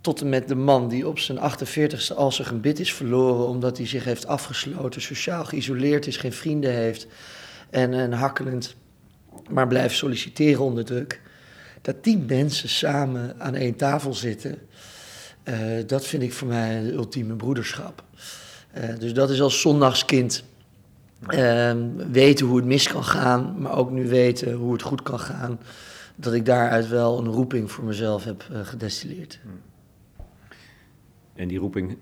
tot 0.00 0.20
en 0.20 0.28
met 0.28 0.48
de 0.48 0.54
man 0.54 0.88
die 0.88 1.08
op 1.08 1.18
zijn 1.18 1.38
48ste 1.38 2.14
al 2.14 2.32
zijn 2.32 2.48
gebit 2.48 2.80
is 2.80 2.94
verloren 2.94 3.46
omdat 3.46 3.76
hij 3.76 3.86
zich 3.86 4.04
heeft 4.04 4.26
afgesloten, 4.26 5.02
sociaal 5.02 5.44
geïsoleerd 5.44 6.06
is, 6.06 6.16
geen 6.16 6.32
vrienden 6.32 6.72
heeft 6.72 7.06
en, 7.70 7.94
en 7.94 8.12
hakkelend 8.12 8.76
maar 9.50 9.68
blijft 9.68 9.96
solliciteren 9.96 10.64
onder 10.64 10.84
druk. 10.84 11.20
Dat 11.82 12.04
die 12.04 12.18
mensen 12.18 12.68
samen 12.68 13.34
aan 13.38 13.54
één 13.54 13.76
tafel 13.76 14.14
zitten, 14.14 14.58
uh, 15.48 15.86
dat 15.86 16.06
vind 16.06 16.22
ik 16.22 16.32
voor 16.32 16.48
mij 16.48 16.82
de 16.82 16.92
ultieme 16.92 17.34
broederschap. 17.34 18.04
Uh, 18.76 18.98
dus 18.98 19.14
dat 19.14 19.30
is 19.30 19.40
als 19.40 19.60
zondagskind 19.60 20.44
uh, 21.28 21.72
weten 22.10 22.46
hoe 22.46 22.56
het 22.56 22.66
mis 22.66 22.88
kan 22.88 23.04
gaan, 23.04 23.60
maar 23.60 23.76
ook 23.76 23.90
nu 23.90 24.08
weten 24.08 24.52
hoe 24.52 24.72
het 24.72 24.82
goed 24.82 25.02
kan 25.02 25.20
gaan. 25.20 25.58
Dat 26.16 26.32
ik 26.32 26.46
daaruit 26.46 26.88
wel 26.88 27.18
een 27.18 27.26
roeping 27.26 27.70
voor 27.70 27.84
mezelf 27.84 28.24
heb 28.24 28.48
uh, 28.52 28.60
gedestilleerd. 28.60 29.40
En 31.34 31.48
die 31.48 31.58
roeping 31.58 31.96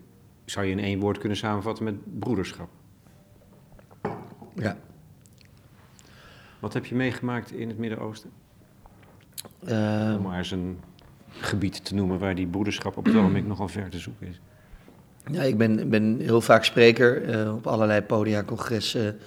zou 0.45 0.67
je 0.67 0.73
in 0.73 0.79
één 0.79 1.01
woord 1.01 1.19
kunnen 1.19 1.39
samenvatten 1.39 1.85
met 1.85 2.19
broederschap. 2.19 2.69
Ja. 4.55 4.77
Wat 6.61 6.73
heb 6.73 6.87
je 6.87 6.95
meegemaakt 6.95 7.53
in 7.53 7.69
het 7.69 7.79
Midden-Oosten? 7.79 8.31
Om 9.61 10.23
maar 10.23 10.39
eens 10.39 10.51
een 10.51 10.79
gebied 11.41 11.85
te 11.85 11.95
noemen 11.95 12.19
waar 12.19 12.35
die 12.35 12.47
broederschap 12.47 12.97
op 12.97 13.05
het 13.05 13.17
ogenblik 13.17 13.47
nogal 13.47 13.69
ver 13.69 13.89
te 13.89 13.99
zoeken 13.99 14.27
is. 14.27 14.41
Ja, 15.31 15.43
ik 15.43 15.59
ben, 15.59 15.89
ben 15.89 16.19
heel 16.21 16.41
vaak 16.41 16.65
spreker 16.65 17.29
uh, 17.45 17.55
op 17.55 17.67
allerlei 17.67 18.01
podia, 18.03 18.43
congressen. 18.43 19.19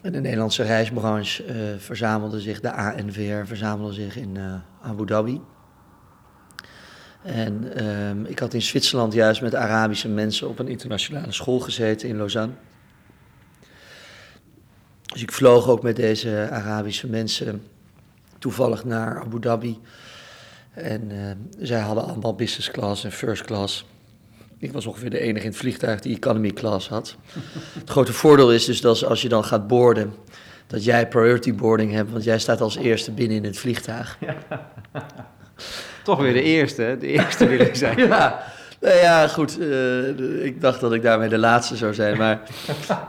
En 0.00 0.12
de 0.12 0.20
Nederlandse 0.20 0.62
reisbranche 0.62 1.44
uh, 1.46 1.78
verzamelde 1.78 2.40
zich, 2.40 2.60
de 2.60 2.72
ANVR 2.72 3.46
verzamelde 3.46 3.92
zich 3.92 4.16
in 4.16 4.34
uh, 4.34 4.54
Abu 4.82 5.06
Dhabi. 5.06 5.40
En 7.22 7.74
ehm, 7.74 8.24
ik 8.24 8.38
had 8.38 8.54
in 8.54 8.62
Zwitserland 8.62 9.12
juist 9.12 9.42
met 9.42 9.54
Arabische 9.54 10.08
mensen 10.08 10.48
op 10.48 10.58
een 10.58 10.68
internationale 10.68 11.32
school 11.32 11.60
gezeten 11.60 12.08
in 12.08 12.16
Lausanne. 12.16 12.54
Dus 15.12 15.22
ik 15.22 15.32
vloog 15.32 15.68
ook 15.68 15.82
met 15.82 15.96
deze 15.96 16.48
Arabische 16.50 17.06
mensen 17.06 17.62
toevallig 18.38 18.84
naar 18.84 19.20
Abu 19.20 19.40
Dhabi. 19.40 19.78
En 20.74 21.10
zij 21.58 21.80
hadden 21.80 22.04
allemaal 22.04 22.34
business 22.34 22.70
class 22.70 23.04
en 23.04 23.12
first 23.12 23.44
class. 23.44 23.86
Ik 24.58 24.72
was 24.72 24.86
ongeveer 24.86 25.10
de 25.10 25.18
enige 25.18 25.44
in 25.44 25.50
het 25.50 25.58
vliegtuig 25.58 26.00
die 26.00 26.16
economy 26.16 26.50
class 26.50 26.88
had. 26.88 27.16
Het 27.80 27.90
grote 27.90 28.12
voordeel 28.12 28.52
is 28.52 28.64
dus 28.64 28.80
dat 28.80 29.04
als 29.04 29.22
je 29.22 29.28
dan 29.28 29.44
gaat 29.44 29.66
boorden, 29.66 30.14
dat 30.66 30.84
jij 30.84 31.08
priority 31.08 31.54
boarding 31.54 31.92
hebt, 31.92 32.10
want 32.10 32.24
jij 32.24 32.38
staat 32.38 32.60
als 32.60 32.76
eerste 32.76 33.10
binnen 33.10 33.36
in 33.36 33.44
het 33.44 33.58
vliegtuig. 33.58 34.18
Ja. 34.20 34.36
Toch 36.04 36.20
weer 36.20 36.32
de 36.32 36.42
eerste? 36.42 36.96
De 37.00 37.06
eerste 37.06 37.46
wil 37.46 37.60
ik 37.60 37.74
zijn. 37.74 37.98
ja, 38.06 38.42
nou 38.80 38.96
ja, 38.96 39.28
goed. 39.28 39.58
Uh, 39.60 40.44
ik 40.44 40.60
dacht 40.60 40.80
dat 40.80 40.92
ik 40.92 41.02
daarmee 41.02 41.28
de 41.28 41.38
laatste 41.38 41.76
zou 41.76 41.94
zijn, 41.94 42.16
maar 42.16 42.40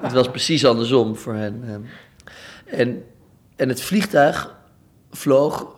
het 0.02 0.12
was 0.12 0.30
precies 0.30 0.66
andersom 0.66 1.16
voor 1.16 1.34
hen. 1.34 1.86
En, 2.66 3.04
en 3.56 3.70
het 3.70 3.82
vliegtuig 3.82 4.56
vloog 5.12 5.76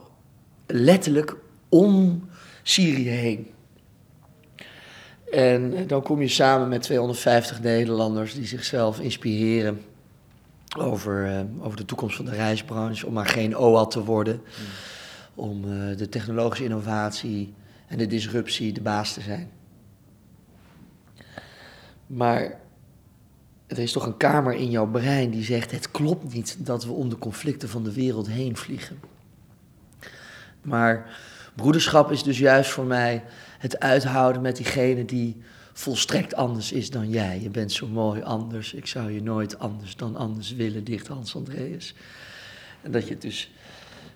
letterlijk 0.68 1.36
om 1.72 2.28
Syrië 2.64 3.10
heen. 3.10 3.48
En 5.32 5.88
dan 5.88 6.02
kom 6.02 6.22
je 6.22 6.28
samen 6.28 6.68
met 6.68 6.82
250 6.82 7.62
Nederlanders 7.62 8.34
die 8.34 8.46
zichzelf 8.46 9.00
inspireren 9.00 9.82
over, 10.78 11.26
uh, 11.28 11.66
over 11.66 11.78
de 11.78 11.86
toekomst 11.86 12.16
van 12.16 12.26
de 12.26 12.32
reisbranche, 12.32 13.08
om 13.08 13.14
maar 13.14 13.26
geen 13.26 13.58
OAT 13.58 13.92
te 13.92 14.04
worden, 14.04 14.36
mm. 14.36 14.66
om 15.36 15.66
uh, 15.66 15.98
de 15.98 16.10
technologische 16.10 16.64
innovatie 16.64 17.54
en 17.88 17.98
de 17.98 18.08
disruptie 18.08 18.74
de 18.74 18.82
baas 18.82 19.14
te 19.14 19.22
zijn. 19.22 19.50
Maar 22.08 22.60
er 23.68 23.80
is 23.80 23.92
toch 23.92 24.06
een 24.06 24.18
kamer 24.18 24.54
in 24.54 24.70
jouw 24.70 24.88
brein 24.88 25.30
die 25.30 25.44
zegt: 25.44 25.72
het 25.72 25.92
klopt 25.92 26.34
niet 26.34 26.66
dat 26.66 26.86
we 26.86 26.92
om 26.92 27.10
de 27.10 27.18
conflicten 27.18 27.70
van 27.70 27.84
de 27.84 27.94
wereld 27.94 28.28
heen 28.28 28.58
vliegen. 28.58 29.00
Maar 30.62 31.20
broederschap 31.56 32.12
is 32.12 32.24
dus 32.24 32.38
juist 32.38 32.72
voor 32.72 32.86
mij 32.86 33.24
het 33.60 33.80
uithouden 33.80 34.42
met 34.42 34.56
diegene 34.56 35.06
die 35.06 35.42
volstrekt 35.74 36.36
anders 36.36 36.72
is 36.72 36.90
dan 36.90 37.10
jij. 37.10 37.40
Je 37.42 37.50
bent 37.50 37.72
zo 37.72 37.88
mooi 37.88 38.22
anders, 38.22 38.74
ik 38.74 38.86
zou 38.86 39.12
je 39.12 39.24
nooit 39.24 39.60
anders 39.60 39.96
dan 39.96 40.16
anders 40.16 40.54
willen, 40.54 40.84
dicht 40.84 41.08
Hans 41.08 41.36
Andreas. 41.36 41.94
En 42.82 42.92
dat 42.92 43.08
je 43.08 43.14
het 43.14 43.22
dus, 43.22 43.52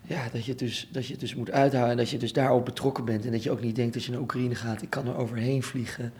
ja, 0.01 0.29
dat 0.31 0.45
je 0.45 0.51
het 0.51 0.59
dus, 0.59 0.87
dat 0.91 1.07
je 1.07 1.17
dus 1.17 1.35
moet 1.35 1.51
uithouden 1.51 1.91
en 1.91 1.97
dat 1.97 2.09
je 2.09 2.17
dus 2.17 2.33
daarop 2.33 2.65
betrokken 2.65 3.05
bent. 3.05 3.25
En 3.25 3.31
dat 3.31 3.43
je 3.43 3.51
ook 3.51 3.61
niet 3.61 3.75
denkt 3.75 3.93
dat 3.93 4.03
je 4.03 4.11
naar 4.11 4.21
Oekraïne 4.21 4.55
gaat, 4.55 4.81
ik 4.81 4.89
kan 4.89 5.07
er 5.07 5.15
overheen 5.15 5.63
vliegen. 5.63 6.13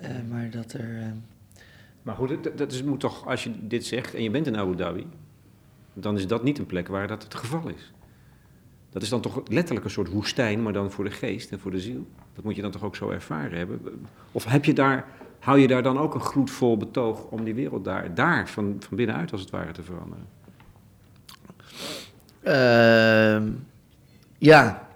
Uh, 0.00 0.08
maar 0.28 0.50
dat 0.50 0.72
er... 0.72 0.88
Uh... 0.88 1.06
Maar 2.02 2.14
goed, 2.14 2.44
dat, 2.44 2.58
dat 2.58 2.72
is, 2.72 2.82
moet 2.82 3.00
toch, 3.00 3.26
als 3.26 3.44
je 3.44 3.66
dit 3.66 3.86
zegt 3.86 4.14
en 4.14 4.22
je 4.22 4.30
bent 4.30 4.46
in 4.46 4.56
Abu 4.56 4.76
Dhabi, 4.76 5.06
dan 5.94 6.16
is 6.16 6.26
dat 6.26 6.42
niet 6.42 6.58
een 6.58 6.66
plek 6.66 6.88
waar 6.88 7.08
dat 7.08 7.22
het 7.22 7.34
geval 7.34 7.68
is. 7.68 7.92
Dat 8.90 9.02
is 9.02 9.08
dan 9.08 9.20
toch 9.20 9.42
letterlijk 9.46 9.84
een 9.84 9.90
soort 9.90 10.08
woestijn, 10.08 10.62
maar 10.62 10.72
dan 10.72 10.90
voor 10.90 11.04
de 11.04 11.10
geest 11.10 11.50
en 11.52 11.60
voor 11.60 11.70
de 11.70 11.80
ziel. 11.80 12.06
Dat 12.34 12.44
moet 12.44 12.56
je 12.56 12.62
dan 12.62 12.70
toch 12.70 12.84
ook 12.84 12.96
zo 12.96 13.10
ervaren 13.10 13.58
hebben? 13.58 13.80
Of 14.32 14.44
heb 14.44 14.64
je 14.64 14.72
daar, 14.72 15.06
hou 15.38 15.58
je 15.58 15.68
daar 15.68 15.82
dan 15.82 15.98
ook 15.98 16.14
een 16.14 16.20
gloedvol 16.20 16.76
betoog 16.76 17.24
om 17.24 17.44
die 17.44 17.54
wereld 17.54 17.84
daar, 17.84 18.14
daar 18.14 18.48
van, 18.48 18.76
van 18.78 18.96
binnenuit 18.96 19.32
als 19.32 19.40
het 19.40 19.50
ware 19.50 19.72
te 19.72 19.82
veranderen? 19.82 20.26
Uh, 22.42 23.52
ja, 24.38 24.88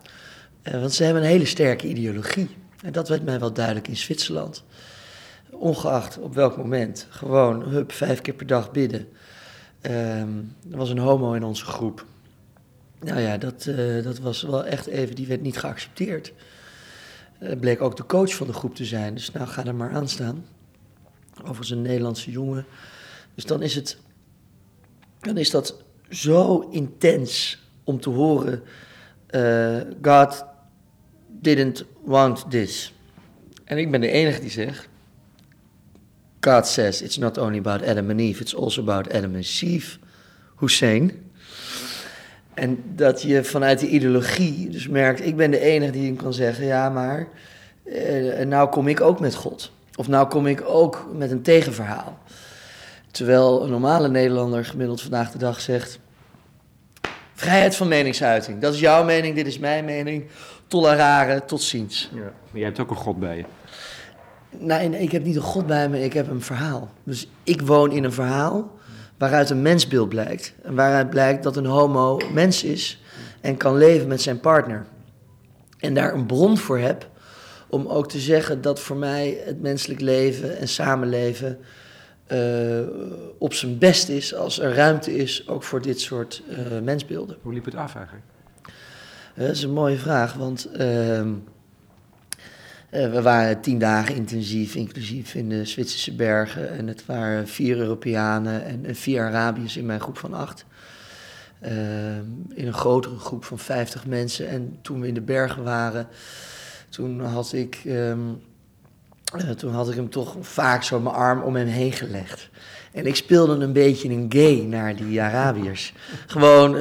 uh, 0.62 0.80
want 0.80 0.92
ze 0.92 1.04
hebben 1.04 1.22
een 1.22 1.28
hele 1.28 1.44
sterke 1.44 1.88
ideologie. 1.88 2.48
En 2.82 2.92
dat 2.92 3.08
werd 3.08 3.24
mij 3.24 3.40
wel 3.40 3.52
duidelijk 3.52 3.88
in 3.88 3.96
Zwitserland. 3.96 4.64
Ongeacht 5.50 6.18
op 6.18 6.34
welk 6.34 6.56
moment, 6.56 7.06
gewoon 7.10 7.62
hup, 7.62 7.92
vijf 7.92 8.20
keer 8.20 8.34
per 8.34 8.46
dag 8.46 8.70
bidden. 8.70 9.08
Uh, 9.82 10.20
er 10.20 10.76
was 10.76 10.90
een 10.90 10.98
homo 10.98 11.32
in 11.32 11.44
onze 11.44 11.64
groep. 11.64 12.04
Nou 13.04 13.20
ja, 13.20 13.36
dat, 13.36 13.66
uh, 13.66 14.04
dat 14.04 14.18
was 14.18 14.42
wel 14.42 14.64
echt 14.64 14.86
even, 14.86 15.14
die 15.14 15.26
werd 15.26 15.40
niet 15.40 15.58
geaccepteerd. 15.58 16.32
Uh, 17.42 17.58
bleek 17.58 17.80
ook 17.80 17.96
de 17.96 18.06
coach 18.06 18.34
van 18.34 18.46
de 18.46 18.52
groep 18.52 18.74
te 18.74 18.84
zijn, 18.84 19.14
dus 19.14 19.30
nou 19.30 19.46
ga 19.46 19.64
er 19.64 19.74
maar 19.74 19.90
aan 19.90 20.08
staan. 20.08 20.44
Overigens 21.38 21.70
een 21.70 21.82
Nederlandse 21.82 22.30
jongen. 22.30 22.66
Dus 23.34 23.44
dan 23.44 23.62
is 23.62 23.74
het, 23.74 23.98
dan 25.20 25.36
is 25.36 25.50
dat 25.50 25.82
zo 26.10 26.60
intens 26.60 27.62
om 27.84 28.00
te 28.00 28.10
horen, 28.10 28.62
uh, 29.30 29.80
God 30.02 30.44
didn't 31.26 31.84
want 32.04 32.50
this. 32.50 32.94
En 33.64 33.78
ik 33.78 33.90
ben 33.90 34.00
de 34.00 34.10
enige 34.10 34.40
die 34.40 34.50
zegt, 34.50 34.88
God 36.40 36.66
says 36.66 37.02
it's 37.02 37.16
not 37.16 37.38
only 37.38 37.58
about 37.58 37.82
Adam 37.82 38.10
and 38.10 38.20
Eve, 38.20 38.40
it's 38.40 38.54
also 38.54 38.82
about 38.82 39.12
Adam 39.12 39.34
and 39.34 39.62
Eve, 39.62 39.98
Hussein. 40.56 41.30
En 42.54 42.82
dat 42.94 43.22
je 43.22 43.44
vanuit 43.44 43.78
die 43.78 43.88
ideologie 43.88 44.68
dus 44.68 44.88
merkt, 44.88 45.26
ik 45.26 45.36
ben 45.36 45.50
de 45.50 45.60
enige 45.60 45.92
die 45.92 46.06
hem 46.06 46.16
kan 46.16 46.32
zeggen, 46.32 46.64
ja 46.64 46.88
maar, 46.88 47.26
uh, 47.84 48.46
nou 48.46 48.68
kom 48.68 48.88
ik 48.88 49.00
ook 49.00 49.20
met 49.20 49.34
God. 49.34 49.72
Of 49.96 50.08
nou 50.08 50.28
kom 50.28 50.46
ik 50.46 50.62
ook 50.66 51.06
met 51.16 51.30
een 51.30 51.42
tegenverhaal. 51.42 52.18
Terwijl 53.10 53.62
een 53.62 53.70
normale 53.70 54.08
Nederlander 54.08 54.64
gemiddeld 54.64 55.02
vandaag 55.02 55.30
de 55.30 55.38
dag 55.38 55.60
zegt, 55.60 55.98
Vrijheid 57.34 57.76
van 57.76 57.88
meningsuiting. 57.88 58.60
Dat 58.60 58.74
is 58.74 58.80
jouw 58.80 59.04
mening, 59.04 59.34
dit 59.34 59.46
is 59.46 59.58
mijn 59.58 59.84
mening. 59.84 60.24
Tolerare, 60.66 61.44
tot 61.44 61.62
ziens. 61.62 62.10
Ja. 62.14 62.20
Maar 62.20 62.32
jij 62.52 62.64
hebt 62.64 62.80
ook 62.80 62.90
een 62.90 62.96
God 62.96 63.18
bij 63.18 63.36
je. 63.36 63.44
Nee, 64.58 64.88
nee, 64.88 65.00
ik 65.00 65.12
heb 65.12 65.24
niet 65.24 65.36
een 65.36 65.42
God 65.42 65.66
bij 65.66 65.88
me, 65.88 66.04
ik 66.04 66.12
heb 66.12 66.30
een 66.30 66.42
verhaal. 66.42 66.90
Dus 67.04 67.28
ik 67.42 67.62
woon 67.62 67.92
in 67.92 68.04
een 68.04 68.12
verhaal 68.12 68.70
waaruit 69.18 69.50
een 69.50 69.62
mensbeeld 69.62 70.08
blijkt. 70.08 70.54
En 70.62 70.74
waaruit 70.74 71.10
blijkt 71.10 71.42
dat 71.42 71.56
een 71.56 71.66
homo 71.66 72.20
mens 72.32 72.64
is 72.64 73.02
en 73.40 73.56
kan 73.56 73.76
leven 73.76 74.08
met 74.08 74.22
zijn 74.22 74.40
partner. 74.40 74.86
En 75.78 75.94
daar 75.94 76.14
een 76.14 76.26
bron 76.26 76.58
voor 76.58 76.78
heb 76.78 77.08
om 77.68 77.86
ook 77.86 78.08
te 78.08 78.18
zeggen 78.18 78.60
dat 78.60 78.80
voor 78.80 78.96
mij 78.96 79.42
het 79.44 79.60
menselijk 79.60 80.00
leven 80.00 80.58
en 80.58 80.68
samenleven 80.68 81.58
uh, 82.32 82.80
op 83.38 83.54
zijn 83.54 83.78
best 83.78 84.08
is 84.08 84.34
als 84.34 84.58
er 84.58 84.74
ruimte 84.74 85.16
is 85.16 85.48
ook 85.48 85.62
voor 85.62 85.82
dit 85.82 86.00
soort 86.00 86.42
uh, 86.48 86.80
mensbeelden. 86.82 87.36
Hoe 87.42 87.52
liep 87.52 87.64
het 87.64 87.74
af 87.74 87.94
eigenlijk? 87.94 88.26
Uh, 89.34 89.46
dat 89.46 89.54
is 89.54 89.62
een 89.62 89.72
mooie 89.72 89.98
vraag, 89.98 90.34
want 90.34 90.68
ehm, 92.94 93.10
we 93.10 93.22
waren 93.22 93.60
tien 93.60 93.78
dagen 93.78 94.14
intensief, 94.14 94.74
inclusief 94.74 95.34
in 95.34 95.48
de 95.48 95.64
Zwitserse 95.64 96.14
bergen. 96.14 96.70
En 96.70 96.86
het 96.86 97.06
waren 97.06 97.48
vier 97.48 97.76
Europeanen 97.76 98.64
en, 98.64 98.84
en 98.84 98.94
vier 98.94 99.22
Arabiërs 99.26 99.76
in 99.76 99.86
mijn 99.86 100.00
groep 100.00 100.18
van 100.18 100.34
acht. 100.34 100.64
Ehm, 101.60 102.24
in 102.54 102.66
een 102.66 102.72
grotere 102.72 103.18
groep 103.18 103.44
van 103.44 103.58
50 103.58 104.06
mensen. 104.06 104.48
En 104.48 104.78
toen 104.82 105.00
we 105.00 105.06
in 105.06 105.14
de 105.14 105.20
bergen 105.20 105.62
waren, 105.62 106.08
toen 106.88 107.20
had 107.20 107.52
ik, 107.52 107.80
uh, 107.84 108.12
toen 109.56 109.72
had 109.72 109.88
ik 109.88 109.94
hem 109.94 110.10
toch 110.10 110.36
vaak 110.40 110.82
zo 110.82 111.00
mijn 111.00 111.14
arm 111.14 111.42
om 111.42 111.56
hem 111.56 111.66
heen 111.66 111.92
gelegd. 111.92 112.48
En 112.92 113.06
ik 113.06 113.16
speelde 113.16 113.64
een 113.64 113.72
beetje 113.72 114.08
een 114.08 114.26
gay 114.28 114.64
naar 114.68 114.96
die 114.96 115.22
Arabiërs. 115.22 115.92
Gewoon 116.26 116.74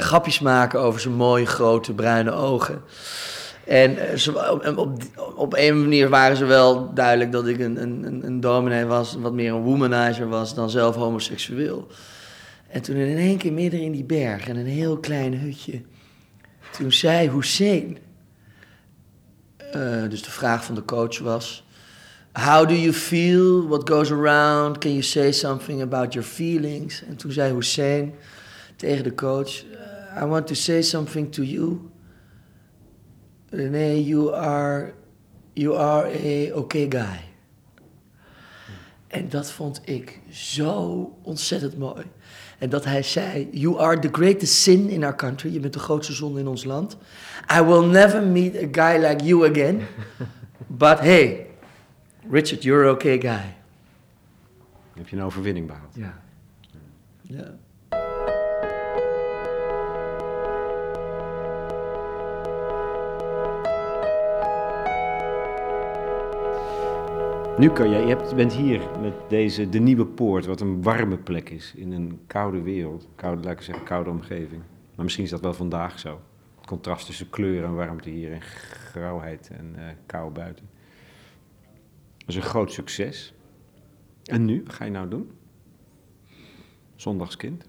grapjes 0.00 0.40
maken 0.40 0.80
over 0.80 1.00
zijn 1.00 1.14
mooie 1.14 1.46
grote 1.46 1.94
bruine 1.94 2.30
ogen. 2.30 2.82
En 3.64 4.18
ze, 4.18 4.58
op, 4.76 5.02
op, 5.36 5.54
een 5.56 5.80
manier 5.80 6.08
waren 6.08 6.36
ze 6.36 6.44
wel 6.44 6.94
duidelijk 6.94 7.32
dat 7.32 7.46
ik 7.46 7.58
een, 7.58 7.82
een, 7.82 8.26
een 8.26 8.40
dominee 8.40 8.84
was, 8.84 9.14
wat 9.14 9.32
meer 9.32 9.52
een 9.52 9.62
womanizer 9.62 10.28
was 10.28 10.54
dan 10.54 10.70
zelf 10.70 10.94
homoseksueel. 10.94 11.86
En 12.68 12.82
toen 12.82 12.96
in 12.96 13.16
één 13.16 13.38
keer 13.38 13.52
midden 13.52 13.80
in 13.80 13.92
die 13.92 14.04
berg, 14.04 14.48
in 14.48 14.56
een 14.56 14.66
heel 14.66 14.98
klein 14.98 15.38
hutje, 15.38 15.80
toen 16.70 16.92
zei 16.92 17.30
Hussein, 17.30 17.98
uh, 19.76 20.08
dus 20.08 20.22
de 20.22 20.30
vraag 20.30 20.64
van 20.64 20.74
de 20.74 20.84
coach 20.84 21.18
was, 21.18 21.64
How 22.32 22.68
do 22.68 22.74
you 22.74 22.92
feel? 22.92 23.66
What 23.68 23.88
goes 23.88 24.10
around? 24.12 24.78
Can 24.78 24.90
you 24.90 25.02
say 25.02 25.32
something 25.32 25.82
about 25.82 26.12
your 26.12 26.28
feelings? 26.28 27.02
En 27.04 27.16
toen 27.16 27.32
zei 27.32 27.54
Hussein 27.54 28.14
tegen 28.76 29.04
de 29.04 29.14
coach, 29.14 29.64
I 30.22 30.24
want 30.24 30.46
to 30.46 30.54
say 30.54 30.82
something 30.82 31.32
to 31.32 31.42
you. 31.42 31.90
René, 33.50 34.06
you 34.06 34.34
are, 34.34 34.94
you 35.54 35.76
are 35.76 36.06
a 36.06 36.52
okay 36.52 36.86
guy. 36.90 37.20
En 39.08 39.28
dat 39.28 39.50
vond 39.50 39.80
ik 39.84 40.20
zo 40.30 41.16
ontzettend 41.22 41.78
mooi. 41.78 42.04
En 42.58 42.68
dat 42.68 42.84
hij 42.84 43.02
zei: 43.02 43.48
You 43.52 43.78
are 43.78 43.98
the 43.98 44.08
greatest 44.12 44.54
sin 44.54 44.88
in 44.88 45.04
our 45.04 45.16
country. 45.16 45.52
Je 45.52 45.60
bent 45.60 45.72
de 45.72 45.78
grootste 45.78 46.12
zonde 46.12 46.40
in 46.40 46.46
ons 46.46 46.64
land. 46.64 46.96
I 47.58 47.62
will 47.62 47.84
never 47.84 48.22
meet 48.22 48.56
a 48.56 48.68
guy 48.72 49.06
like 49.06 49.24
you 49.24 49.50
again. 49.50 49.80
But 50.66 50.98
hey, 50.98 51.46
Richard, 52.30 52.62
you're 52.62 52.88
an 52.88 52.94
okay 52.94 53.20
guy. 53.20 53.54
Heb 54.94 55.08
je 55.08 55.16
een 55.16 55.22
overwinning 55.22 55.66
behaald? 55.66 55.94
Ja. 55.94 56.20
Ja. 57.22 57.54
Nu 67.60 67.70
kan 67.70 67.90
jij, 67.90 68.00
je 68.00 68.06
hebt, 68.06 68.34
bent 68.34 68.52
hier 68.52 68.80
met 69.00 69.14
deze, 69.28 69.68
de 69.68 69.78
Nieuwe 69.78 70.06
Poort, 70.06 70.46
wat 70.46 70.60
een 70.60 70.82
warme 70.82 71.18
plek 71.18 71.50
is 71.50 71.72
in 71.76 71.92
een 71.92 72.20
koude 72.26 72.62
wereld. 72.62 73.08
Koude, 73.14 73.42
laat 73.42 73.52
ik 73.52 73.60
zeggen, 73.60 73.84
koude 73.84 74.10
omgeving. 74.10 74.62
Maar 74.94 75.04
misschien 75.04 75.24
is 75.24 75.30
dat 75.30 75.40
wel 75.40 75.54
vandaag 75.54 75.98
zo. 75.98 76.20
Het 76.56 76.66
contrast 76.66 77.06
tussen 77.06 77.30
kleur 77.30 77.64
en 77.64 77.74
warmte 77.74 78.10
hier 78.10 78.32
en 78.32 78.40
grauwheid 78.40 79.50
en 79.52 79.74
uh, 79.76 79.82
kou 80.06 80.32
buiten. 80.32 80.68
Dat 82.18 82.28
is 82.28 82.34
een 82.34 82.42
groot 82.42 82.72
succes. 82.72 83.34
En 84.24 84.44
nu, 84.44 84.62
wat 84.66 84.74
ga 84.74 84.84
je 84.84 84.90
nou 84.90 85.08
doen? 85.08 85.30
Zondagskind. 86.96 87.64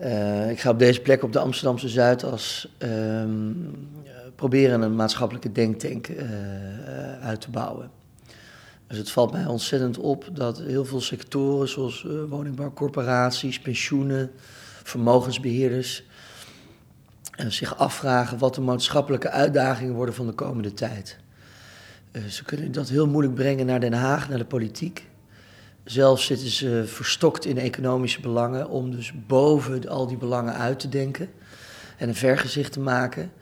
Uh, 0.00 0.50
ik 0.50 0.60
ga 0.60 0.70
op 0.70 0.78
deze 0.78 1.00
plek 1.00 1.22
op 1.22 1.32
de 1.32 1.38
Amsterdamse 1.38 1.88
Zuidas 1.88 2.74
um, 2.78 3.88
proberen 4.36 4.82
een 4.82 4.94
maatschappelijke 4.94 5.52
denktank 5.52 6.08
uh, 6.08 6.18
uit 7.20 7.40
te 7.40 7.50
bouwen. 7.50 7.90
Dus 8.86 8.98
het 8.98 9.10
valt 9.10 9.32
mij 9.32 9.46
ontzettend 9.46 9.98
op 9.98 10.28
dat 10.32 10.58
heel 10.58 10.84
veel 10.84 11.00
sectoren, 11.00 11.68
zoals 11.68 12.04
uh, 12.06 12.12
woningbouwcorporaties, 12.28 13.60
pensioenen, 13.60 14.30
vermogensbeheerders, 14.82 16.04
zich 17.48 17.78
afvragen 17.78 18.38
wat 18.38 18.54
de 18.54 18.60
maatschappelijke 18.60 19.30
uitdagingen 19.30 19.94
worden 19.94 20.14
van 20.14 20.26
de 20.26 20.32
komende 20.32 20.74
tijd. 20.74 21.18
ze 22.28 22.44
kunnen 22.44 22.72
dat 22.72 22.88
heel 22.88 23.06
moeilijk 23.06 23.34
brengen 23.34 23.66
naar 23.66 23.80
Den 23.80 23.92
Haag, 23.92 24.28
naar 24.28 24.38
de 24.38 24.44
politiek. 24.44 25.06
Zelf 25.84 26.20
zitten 26.20 26.48
ze 26.48 26.84
verstokt 26.86 27.44
in 27.44 27.58
economische 27.58 28.20
belangen 28.20 28.68
om 28.68 28.90
dus 28.90 29.12
boven 29.26 29.88
al 29.88 30.06
die 30.06 30.16
belangen 30.16 30.54
uit 30.54 30.78
te 30.78 30.88
denken 30.88 31.30
en 31.96 32.08
een 32.08 32.14
vergezicht 32.14 32.72
te 32.72 32.80
maken. 32.80 33.32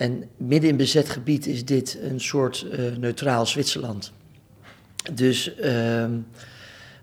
En 0.00 0.24
midden 0.36 0.70
in 0.70 0.76
bezet 0.76 1.08
gebied 1.08 1.46
is 1.46 1.64
dit 1.64 1.98
een 2.02 2.20
soort 2.20 2.66
uh, 2.72 2.96
neutraal 2.96 3.46
Zwitserland. 3.46 4.12
Dus 5.12 5.54
uh, 5.58 6.04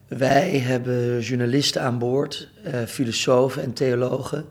wij 0.07 0.59
hebben 0.59 1.19
journalisten 1.19 1.81
aan 1.81 1.99
boord, 1.99 2.49
uh, 2.65 2.83
filosofen 2.83 3.63
en 3.63 3.73
theologen, 3.73 4.45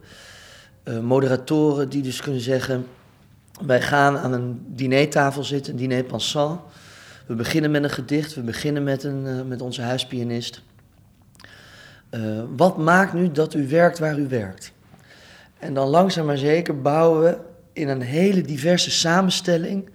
uh, 0.85 0.99
moderatoren 0.99 1.89
die 1.89 2.03
dus 2.03 2.21
kunnen 2.21 2.41
zeggen: 2.41 2.87
wij 3.67 3.83
gaan 3.83 4.19
aan 4.19 4.33
een 4.33 4.65
dinertafel 4.67 5.45
zitten, 5.45 5.73
een 5.73 5.79
diner 5.79 6.05
pensant. 6.05 6.61
We 7.27 7.35
beginnen 7.35 7.71
met 7.71 7.83
een 7.83 7.91
gedicht, 7.91 8.35
we 8.35 8.43
beginnen 8.43 8.83
met, 8.83 9.05
een, 9.05 9.49
met 9.49 9.61
onze 9.61 9.83
huispianist. 9.83 10.63
wat 12.57 12.77
maakt 12.77 13.13
nu 13.13 13.33
dat 13.33 13.55
u 13.55 13.69
werkt 13.69 13.99
waar 13.99 14.19
u 14.19 14.29
werkt? 14.29 14.73
En 15.59 15.75
dan 15.75 15.89
langzaam 15.89 16.27
maar 16.27 16.39
zeker 16.39 16.81
bouwen 16.81 17.23
we 17.23 17.55
in 17.77 17.89
een 17.89 18.03
hele 18.03 18.41
diverse 18.41 18.91
samenstelling 18.91 19.89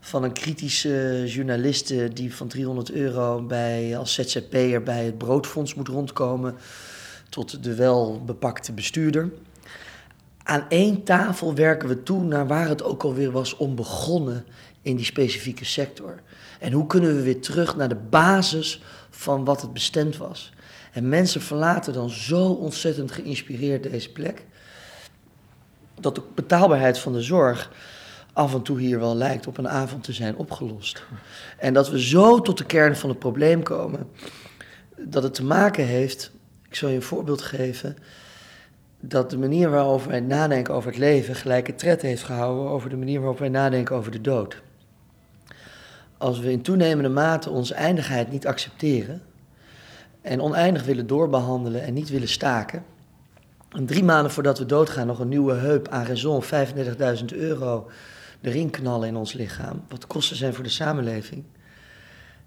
van 0.00 0.22
een 0.22 0.32
kritische 0.32 1.24
journaliste 1.26 2.10
die 2.12 2.34
van 2.34 2.48
300 2.48 2.90
euro 2.90 3.42
bij, 3.42 3.98
als 3.98 4.14
ZZP'er 4.14 4.82
bij 4.82 5.04
het 5.04 5.18
broodfonds 5.18 5.74
moet 5.74 5.88
rondkomen, 5.88 6.54
tot 7.28 7.62
de 7.62 7.74
welbepakte 7.74 8.72
bestuurder. 8.72 9.32
Aan 10.42 10.64
één 10.68 11.02
tafel 11.02 11.54
werken 11.54 11.88
we 11.88 12.02
toe 12.02 12.22
naar 12.22 12.46
waar 12.46 12.68
het 12.68 12.82
ook 12.82 13.02
alweer 13.02 13.30
was 13.30 13.56
om 13.56 13.74
begonnen 13.74 14.44
in 14.82 14.96
die 14.96 15.04
specifieke 15.04 15.64
sector. 15.64 16.20
En 16.60 16.72
hoe 16.72 16.86
kunnen 16.86 17.16
we 17.16 17.22
weer 17.22 17.40
terug 17.40 17.76
naar 17.76 17.88
de 17.88 18.00
basis 18.10 18.82
van 19.10 19.44
wat 19.44 19.62
het 19.62 19.72
bestemd 19.72 20.16
was. 20.16 20.52
En 20.92 21.08
mensen 21.08 21.40
verlaten 21.40 21.92
dan 21.92 22.10
zo 22.10 22.48
ontzettend 22.52 23.12
geïnspireerd 23.12 23.82
deze 23.82 24.12
plek 24.12 24.44
dat 26.00 26.14
de 26.14 26.22
betaalbaarheid 26.34 26.98
van 26.98 27.12
de 27.12 27.22
zorg 27.22 27.70
af 28.32 28.54
en 28.54 28.62
toe 28.62 28.80
hier 28.80 28.98
wel 28.98 29.16
lijkt 29.16 29.46
op 29.46 29.58
een 29.58 29.68
avond 29.68 30.04
te 30.04 30.12
zijn 30.12 30.36
opgelost. 30.36 31.04
En 31.58 31.74
dat 31.74 31.90
we 31.90 32.02
zo 32.02 32.40
tot 32.40 32.58
de 32.58 32.64
kern 32.64 32.96
van 32.96 33.08
het 33.08 33.18
probleem 33.18 33.62
komen, 33.62 34.08
dat 34.96 35.22
het 35.22 35.34
te 35.34 35.44
maken 35.44 35.84
heeft, 35.86 36.30
ik 36.68 36.74
zal 36.74 36.88
je 36.88 36.94
een 36.94 37.02
voorbeeld 37.02 37.42
geven, 37.42 37.96
dat 39.00 39.30
de 39.30 39.38
manier 39.38 39.70
waarop 39.70 40.02
wij 40.02 40.20
nadenken 40.20 40.74
over 40.74 40.90
het 40.90 40.98
leven 40.98 41.34
gelijke 41.34 41.74
tred 41.74 42.02
heeft 42.02 42.22
gehouden 42.22 42.70
over 42.70 42.90
de 42.90 42.96
manier 42.96 43.20
waarop 43.20 43.38
wij 43.38 43.48
nadenken 43.48 43.96
over 43.96 44.10
de 44.10 44.20
dood. 44.20 44.62
Als 46.18 46.38
we 46.38 46.50
in 46.50 46.62
toenemende 46.62 47.08
mate 47.08 47.50
onze 47.50 47.74
eindigheid 47.74 48.30
niet 48.30 48.46
accepteren 48.46 49.22
en 50.20 50.40
oneindig 50.40 50.84
willen 50.84 51.06
doorbehandelen 51.06 51.82
en 51.82 51.94
niet 51.94 52.08
willen 52.08 52.28
staken, 52.28 52.84
en 53.68 53.86
drie 53.86 54.04
maanden 54.04 54.32
voordat 54.32 54.58
we 54.58 54.66
doodgaan 54.66 55.06
nog 55.06 55.18
een 55.18 55.28
nieuwe 55.28 55.54
heup 55.54 55.86
raison, 55.86 56.42
35.000 56.42 57.24
euro, 57.26 57.90
erin 58.40 58.70
knallen 58.70 59.08
in 59.08 59.16
ons 59.16 59.32
lichaam. 59.32 59.82
Wat 59.88 60.06
kosten 60.06 60.36
zijn 60.36 60.54
voor 60.54 60.64
de 60.64 60.70
samenleving. 60.70 61.44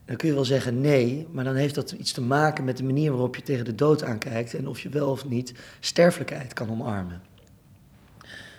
Dan 0.05 0.17
kun 0.17 0.27
je 0.27 0.34
wel 0.34 0.45
zeggen 0.45 0.82
nee, 0.82 1.27
maar 1.32 1.43
dan 1.43 1.55
heeft 1.55 1.75
dat 1.75 1.91
iets 1.91 2.12
te 2.12 2.21
maken 2.21 2.63
met 2.63 2.77
de 2.77 2.84
manier 2.84 3.12
waarop 3.12 3.36
je 3.36 3.41
tegen 3.41 3.65
de 3.65 3.75
dood 3.75 4.03
aankijkt 4.03 4.53
en 4.53 4.67
of 4.67 4.79
je 4.79 4.89
wel 4.89 5.10
of 5.10 5.25
niet 5.25 5.53
sterfelijkheid 5.79 6.53
kan 6.53 6.69
omarmen. 6.69 7.21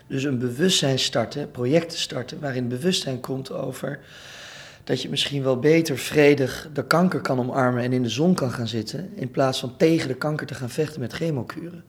Dus 0.07 0.23
een 0.23 0.39
bewustzijn 0.39 0.99
starten, 0.99 1.51
projecten 1.51 1.99
starten 1.99 2.41
waarin 2.41 2.69
bewustzijn 2.69 3.21
komt 3.21 3.53
over 3.53 3.99
dat 4.85 5.03
je 5.03 5.09
misschien 5.09 5.43
wel 5.43 5.59
beter 5.59 5.99
vredig 5.99 6.69
de 6.73 6.87
kanker 6.87 7.21
kan 7.21 7.39
omarmen 7.39 7.83
en 7.83 7.93
in 7.93 8.03
de 8.03 8.09
zon 8.09 8.35
kan 8.35 8.51
gaan 8.51 8.69
zitten, 8.69 9.11
in 9.15 9.31
plaats 9.31 9.61
van 9.61 9.77
tegen 9.77 10.09
de 10.09 10.15
kanker 10.15 10.47
te 10.47 10.55
gaan 10.55 10.71
vechten 10.71 11.01
met 11.01 11.13
chemokuren. 11.13 11.85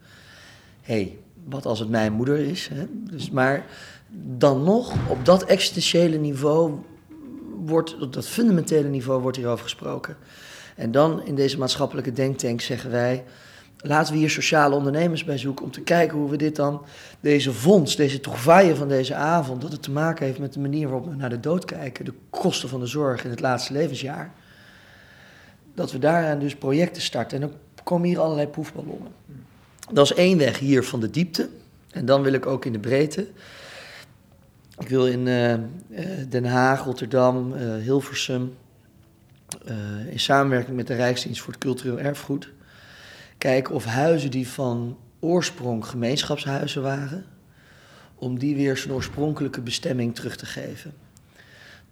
Hey, 0.82 1.18
wat 1.44 1.66
als 1.66 1.78
het 1.78 1.88
mijn 1.88 2.12
moeder 2.12 2.38
is? 2.38 2.68
Hè? 2.72 2.84
Dus, 2.90 3.30
maar 3.30 3.66
dan 4.14 4.62
nog, 4.62 4.94
op 5.08 5.24
dat 5.24 5.44
existentiële 5.44 6.16
niveau, 6.16 6.72
wordt, 7.64 8.00
op 8.00 8.12
dat 8.12 8.28
fundamentele 8.28 8.88
niveau 8.88 9.22
wordt 9.22 9.36
hierover 9.36 9.64
gesproken. 9.64 10.16
En 10.76 10.90
dan 10.90 11.24
in 11.24 11.34
deze 11.34 11.58
maatschappelijke 11.58 12.12
denktank 12.12 12.60
zeggen 12.60 12.90
wij, 12.90 13.24
laten 13.76 14.12
we 14.12 14.18
hier 14.18 14.30
sociale 14.30 14.74
ondernemers 14.74 15.24
bij 15.24 15.38
zoeken 15.38 15.64
om 15.64 15.70
te 15.70 15.80
kijken 15.80 16.18
hoe 16.18 16.30
we 16.30 16.36
dit 16.36 16.56
dan, 16.56 16.84
deze 17.20 17.52
vondst, 17.52 17.96
deze 17.96 18.20
toegvaaien 18.20 18.76
van 18.76 18.88
deze 18.88 19.14
avond, 19.14 19.62
dat 19.62 19.72
het 19.72 19.82
te 19.82 19.90
maken 19.90 20.26
heeft 20.26 20.38
met 20.38 20.52
de 20.52 20.60
manier 20.60 20.88
waarop 20.88 21.08
we 21.08 21.16
naar 21.16 21.30
de 21.30 21.40
dood 21.40 21.64
kijken, 21.64 22.04
de 22.04 22.14
kosten 22.30 22.68
van 22.68 22.80
de 22.80 22.86
zorg 22.86 23.24
in 23.24 23.30
het 23.30 23.40
laatste 23.40 23.72
levensjaar. 23.72 24.32
Dat 25.74 25.92
we 25.92 25.98
daaraan 25.98 26.38
dus 26.38 26.56
projecten 26.56 27.02
starten. 27.02 27.42
En 27.42 27.48
dan 27.48 27.58
komen 27.84 28.08
hier 28.08 28.20
allerlei 28.20 28.46
proefballonnen. 28.46 29.12
Dat 29.92 30.04
is 30.04 30.14
één 30.14 30.38
weg 30.38 30.58
hier 30.58 30.84
van 30.84 31.00
de 31.00 31.10
diepte. 31.10 31.48
En 31.90 32.04
dan 32.04 32.22
wil 32.22 32.32
ik 32.32 32.46
ook 32.46 32.64
in 32.64 32.72
de 32.72 32.78
breedte. 32.78 33.26
Ik 34.78 34.88
wil 34.88 35.06
in 35.06 35.26
uh, 35.26 35.54
Den 36.28 36.44
Haag, 36.44 36.84
Rotterdam, 36.84 37.52
uh, 37.52 37.76
Hilversum, 37.76 38.54
in 40.10 40.20
samenwerking 40.20 40.76
met 40.76 40.86
de 40.86 40.94
Rijksdienst 40.94 41.40
voor 41.40 41.52
het 41.52 41.62
Cultureel 41.62 41.98
Erfgoed, 41.98 42.48
kijken 43.38 43.74
of 43.74 43.84
huizen 43.84 44.30
die 44.30 44.48
van 44.48 44.98
oorsprong 45.20 45.86
gemeenschapshuizen 45.86 46.82
waren, 46.82 47.24
om 48.14 48.38
die 48.38 48.56
weer 48.56 48.76
zijn 48.76 48.92
oorspronkelijke 48.92 49.60
bestemming 49.60 50.14
terug 50.14 50.36
te 50.36 50.46
geven. 50.46 50.94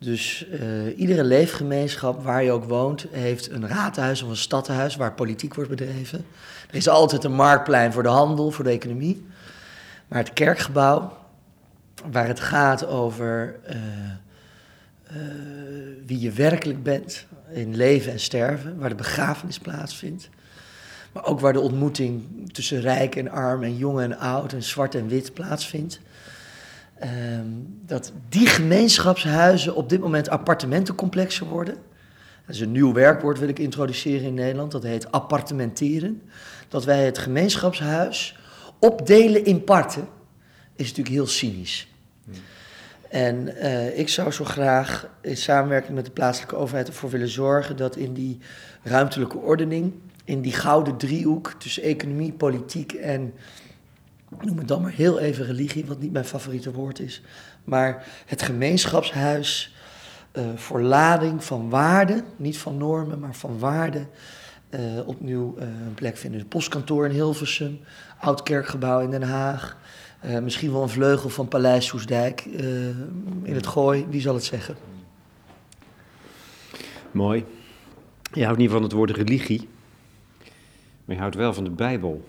Dus 0.00 0.46
uh, 0.50 0.98
iedere 0.98 1.24
leefgemeenschap 1.24 2.22
waar 2.22 2.42
je 2.42 2.50
ook 2.50 2.64
woont, 2.64 3.06
heeft 3.10 3.50
een 3.50 3.68
raadhuis 3.68 4.22
of 4.22 4.28
een 4.28 4.36
stadhuis 4.36 4.96
waar 4.96 5.12
politiek 5.12 5.54
wordt 5.54 5.70
bedreven. 5.70 6.24
Er 6.68 6.74
is 6.74 6.88
altijd 6.88 7.24
een 7.24 7.32
marktplein 7.32 7.92
voor 7.92 8.02
de 8.02 8.08
handel, 8.08 8.50
voor 8.50 8.64
de 8.64 8.70
economie. 8.70 9.26
Maar 10.08 10.18
het 10.18 10.32
kerkgebouw, 10.32 11.16
waar 12.10 12.26
het 12.26 12.40
gaat 12.40 12.86
over 12.86 13.60
uh, 13.68 13.76
uh, 15.16 15.22
wie 16.06 16.20
je 16.20 16.30
werkelijk 16.30 16.82
bent 16.82 17.26
in 17.52 17.76
leven 17.76 18.12
en 18.12 18.20
sterven, 18.20 18.78
waar 18.78 18.88
de 18.88 18.94
begrafenis 18.94 19.58
plaatsvindt. 19.58 20.28
Maar 21.12 21.24
ook 21.24 21.40
waar 21.40 21.52
de 21.52 21.60
ontmoeting 21.60 22.24
tussen 22.52 22.80
rijk 22.80 23.16
en 23.16 23.30
arm 23.30 23.62
en 23.62 23.76
jong 23.76 24.00
en 24.00 24.18
oud 24.18 24.52
en 24.52 24.62
zwart 24.62 24.94
en 24.94 25.08
wit 25.08 25.34
plaatsvindt. 25.34 26.00
Um, 27.04 27.80
dat 27.86 28.12
die 28.28 28.46
gemeenschapshuizen 28.46 29.74
op 29.74 29.88
dit 29.88 30.00
moment 30.00 30.28
appartementencomplexen 30.28 31.46
worden. 31.46 31.74
Dat 32.46 32.54
is 32.54 32.60
een 32.60 32.72
nieuw 32.72 32.92
werkwoord 32.92 33.38
wil 33.38 33.48
ik 33.48 33.58
introduceren 33.58 34.26
in 34.26 34.34
Nederland. 34.34 34.72
Dat 34.72 34.82
heet 34.82 35.12
appartementeren. 35.12 36.22
Dat 36.68 36.84
wij 36.84 37.04
het 37.04 37.18
gemeenschapshuis 37.18 38.38
opdelen 38.78 39.44
in 39.44 39.64
parten, 39.64 40.08
is 40.76 40.88
natuurlijk 40.88 41.14
heel 41.14 41.26
cynisch. 41.26 41.88
En 43.08 43.48
uh, 43.48 43.98
ik 43.98 44.08
zou 44.08 44.30
zo 44.30 44.44
graag 44.44 45.08
in 45.20 45.36
samenwerking 45.36 45.94
met 45.94 46.04
de 46.04 46.10
plaatselijke 46.10 46.56
overheid 46.56 46.88
ervoor 46.88 47.10
willen 47.10 47.28
zorgen 47.28 47.76
dat 47.76 47.96
in 47.96 48.12
die 48.12 48.38
ruimtelijke 48.82 49.38
ordening, 49.38 49.92
in 50.24 50.40
die 50.40 50.52
gouden 50.52 50.96
driehoek 50.96 51.54
tussen 51.58 51.82
economie, 51.82 52.32
politiek 52.32 52.92
en 52.92 53.34
noem 54.38 54.58
het 54.58 54.68
dan 54.68 54.82
maar 54.82 54.92
heel 54.92 55.18
even 55.18 55.46
religie, 55.46 55.86
wat 55.86 56.00
niet 56.00 56.12
mijn 56.12 56.24
favoriete 56.24 56.72
woord 56.72 56.98
is, 56.98 57.22
maar 57.64 58.06
het 58.26 58.42
gemeenschapshuis 58.42 59.74
uh, 60.32 60.44
voor 60.54 60.82
lading 60.82 61.44
van 61.44 61.70
waarden, 61.70 62.24
niet 62.36 62.58
van 62.58 62.76
normen, 62.76 63.18
maar 63.18 63.34
van 63.34 63.58
waarden, 63.58 64.08
uh, 64.70 64.80
opnieuw 65.06 65.54
uh, 65.58 65.62
een 65.62 65.94
plek 65.94 66.16
vinden. 66.16 66.40
Het 66.40 66.48
postkantoor 66.48 67.06
in 67.06 67.10
Hilversum, 67.10 67.80
oud 68.18 68.42
kerkgebouw 68.42 69.00
in 69.00 69.10
Den 69.10 69.22
Haag, 69.22 69.78
misschien 70.42 70.72
wel 70.72 70.82
een 70.82 70.88
vleugel 70.88 71.28
van 71.28 71.48
Paleis 71.48 71.86
Soesdijk 71.86 72.44
in 73.42 73.54
het 73.54 73.66
Gooi, 73.66 74.06
wie 74.10 74.20
zal 74.20 74.34
het 74.34 74.44
zeggen? 74.44 74.76
Mooi. 77.10 77.44
Je 78.32 78.44
houdt 78.44 78.58
niet 78.58 78.70
van 78.70 78.82
het 78.82 78.92
woord 78.92 79.10
religie, 79.10 79.68
maar 81.04 81.14
je 81.14 81.20
houdt 81.20 81.34
wel 81.34 81.54
van 81.54 81.64
de 81.64 81.70
Bijbel. 81.70 82.28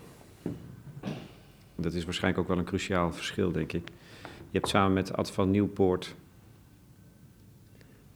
Dat 1.82 1.92
is 1.92 2.04
waarschijnlijk 2.04 2.42
ook 2.42 2.48
wel 2.48 2.58
een 2.58 2.68
cruciaal 2.68 3.12
verschil, 3.12 3.52
denk 3.52 3.72
ik. 3.72 3.88
Je 4.22 4.58
hebt 4.58 4.68
samen 4.68 4.92
met 4.92 5.12
Ad 5.12 5.30
van 5.30 5.50
Nieuwpoort, 5.50 6.14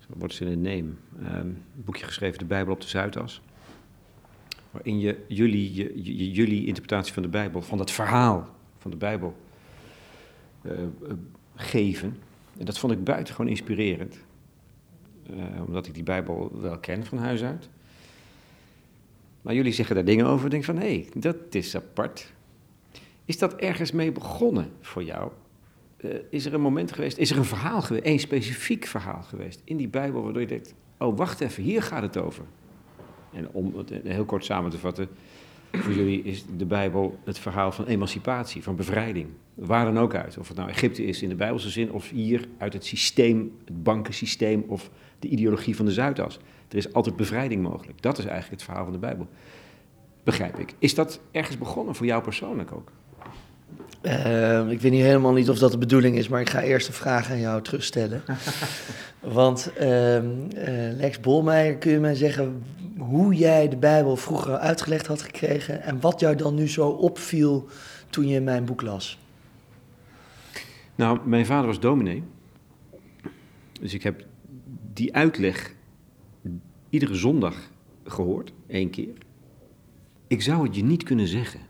wordt 0.07 0.35
ze 0.35 0.45
in 0.45 0.51
het 0.51 0.61
neem, 0.61 0.99
een 1.19 1.63
boekje 1.75 2.05
geschreven, 2.05 2.39
De 2.39 2.45
Bijbel 2.45 2.73
op 2.73 2.81
de 2.81 2.87
Zuidas. 2.87 3.43
Waarin 4.71 5.01
je 5.01 5.25
jullie, 5.29 5.75
je, 5.75 6.31
jullie 6.31 6.67
interpretatie 6.67 7.13
van 7.13 7.23
de 7.23 7.29
Bijbel, 7.29 7.63
van 7.63 7.79
dat 7.79 7.91
verhaal 7.91 8.49
van 8.79 8.91
de 8.91 8.97
Bijbel, 8.97 9.37
uh, 10.63 10.73
geven. 11.55 12.17
En 12.59 12.65
dat 12.65 12.79
vond 12.79 12.93
ik 12.93 13.05
buitengewoon 13.05 13.49
inspirerend. 13.49 14.19
Uh, 15.31 15.67
omdat 15.67 15.87
ik 15.87 15.95
die 15.95 16.03
Bijbel 16.03 16.61
wel 16.61 16.79
ken 16.79 17.05
van 17.05 17.19
huis 17.19 17.43
uit. 17.43 17.69
Maar 19.43 19.55
jullie 19.55 19.73
zeggen 19.73 19.95
daar 19.95 20.05
dingen 20.05 20.27
over. 20.27 20.45
Ik 20.45 20.51
denk 20.51 20.65
van, 20.65 20.77
hé, 20.77 20.95
hey, 20.95 21.09
dat 21.15 21.37
is 21.51 21.77
apart. 21.77 22.33
Is 23.27 23.39
dat 23.39 23.55
ergens 23.55 23.93
mee 23.93 24.13
begonnen 24.13 24.71
voor 24.81 25.03
jou? 25.05 25.31
Uh, 26.01 26.15
is 26.31 26.45
er 26.45 26.55
een 26.55 26.61
moment 26.61 26.93
geweest, 26.93 27.19
is 27.19 27.31
er 27.31 27.37
een 27.37 27.45
verhaal 27.45 27.83
geweest, 27.83 28.07
een 28.07 28.21
specifiek 28.21 28.87
verhaal 28.87 29.23
geweest 29.23 29.63
in 29.65 29.77
die 29.77 29.89
Bijbel 29.89 30.23
waardoor 30.23 30.41
je 30.41 30.47
denkt, 30.47 30.75
oh 30.99 31.17
wacht 31.17 31.41
even, 31.41 31.63
hier 31.63 31.83
gaat 31.83 32.03
het 32.03 32.17
over. 32.17 32.45
En 33.33 33.49
om 33.53 33.77
het 33.77 33.91
heel 34.05 34.25
kort 34.25 34.45
samen 34.45 34.71
te 34.71 34.79
vatten, 34.79 35.09
voor 35.73 35.93
jullie 35.93 36.23
is 36.23 36.45
de 36.57 36.67
Bijbel 36.67 37.19
het 37.25 37.39
verhaal 37.39 37.73
van 37.73 37.87
emancipatie, 37.87 38.63
van 38.63 38.77
bevrijding. 38.77 39.29
Waar 39.55 39.85
dan 39.85 39.99
ook 39.99 40.15
uit. 40.15 40.39
Of 40.39 40.49
het 40.49 40.57
nou 40.57 40.69
Egypte 40.69 41.05
is 41.05 41.23
in 41.23 41.29
de 41.29 41.35
Bijbelse 41.35 41.71
zin, 41.71 41.93
of 41.93 42.11
hier 42.11 42.49
uit 42.59 42.73
het 42.73 42.85
systeem, 42.85 43.53
het 43.65 43.83
bankensysteem 43.83 44.65
of 44.67 44.91
de 45.19 45.29
ideologie 45.29 45.77
van 45.77 45.85
de 45.85 45.93
Zuidas. 45.93 46.39
Er 46.69 46.77
is 46.77 46.93
altijd 46.93 47.17
bevrijding 47.17 47.63
mogelijk. 47.63 48.03
Dat 48.03 48.19
is 48.19 48.25
eigenlijk 48.25 48.55
het 48.55 48.63
verhaal 48.63 48.85
van 48.85 48.93
de 48.93 48.99
Bijbel. 48.99 49.29
Begrijp 50.25 50.59
ik. 50.59 50.75
Is 50.79 50.95
dat 50.95 51.21
ergens 51.31 51.59
begonnen 51.59 51.95
voor 51.95 52.07
jou 52.07 52.23
persoonlijk 52.23 52.73
ook? 52.73 52.93
Uh, 54.03 54.71
ik 54.71 54.81
weet 54.81 54.93
niet 54.93 55.03
helemaal 55.03 55.33
niet 55.33 55.51
of 55.51 55.59
dat 55.59 55.71
de 55.71 55.79
bedoeling 55.79 56.17
is, 56.17 56.29
maar 56.29 56.41
ik 56.41 56.51
ga 56.51 56.61
eerst 56.61 56.89
een 56.89 56.95
vraag 56.95 57.31
aan 57.31 57.41
jou 57.41 57.63
terugstellen. 57.63 58.23
Want 59.21 59.71
uh, 59.81 60.17
uh, 60.17 60.23
Lex 60.97 61.21
Bolmeijer, 61.21 61.77
kun 61.77 61.93
je 61.93 61.99
mij 61.99 62.15
zeggen 62.15 62.63
hoe 62.99 63.35
jij 63.35 63.69
de 63.69 63.77
Bijbel 63.77 64.17
vroeger 64.17 64.57
uitgelegd 64.57 65.07
had 65.07 65.23
gekregen 65.23 65.83
en 65.83 66.01
wat 66.01 66.21
jou 66.21 66.37
dan 66.37 66.55
nu 66.55 66.69
zo 66.69 66.89
opviel 66.89 67.69
toen 68.11 68.29
je 68.29 68.41
mijn 68.41 68.65
boek 68.65 68.83
las? 68.83 69.19
Nou, 70.95 71.19
mijn 71.25 71.47
vader 71.47 71.67
was 71.67 71.81
dominee. 71.81 72.23
Dus 73.81 73.95
ik 73.95 74.03
heb 74.03 74.25
die 74.93 75.15
uitleg 75.15 75.75
iedere 76.91 77.15
zondag 77.15 77.71
gehoord, 78.05 78.53
één 78.67 78.91
keer. 78.91 79.15
Ik 80.27 80.43
zou 80.43 80.67
het 80.67 80.77
je 80.77 80.85
niet 80.85 81.03
kunnen 81.03 81.29
zeggen. 81.29 81.61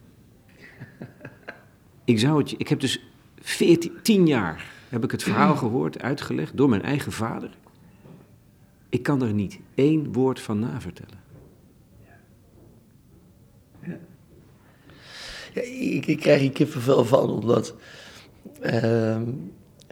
Ik, 2.07 2.19
zou 2.19 2.39
het, 2.39 2.55
ik 2.59 2.69
heb 2.69 2.81
dus 2.81 3.01
14, 3.41 3.93
10 4.03 4.27
jaar 4.27 4.65
heb 4.89 5.05
ik 5.05 5.11
het 5.11 5.23
verhaal 5.23 5.57
gehoord, 5.67 6.03
uitgelegd 6.03 6.57
door 6.57 6.69
mijn 6.69 6.83
eigen 6.83 7.13
vader. 7.13 7.51
Ik 8.89 9.03
kan 9.03 9.23
er 9.23 9.33
niet 9.33 9.59
één 9.75 10.13
woord 10.13 10.41
van 10.41 10.59
navertellen. 10.59 11.19
Ja. 12.05 13.99
ja 15.53 15.61
ik, 15.63 16.07
ik, 16.07 16.21
krijg 16.21 16.41
hier 16.41 16.53
kippenvel 16.53 17.05
van, 17.05 17.31
omdat 17.31 17.75
uh, 18.63 19.17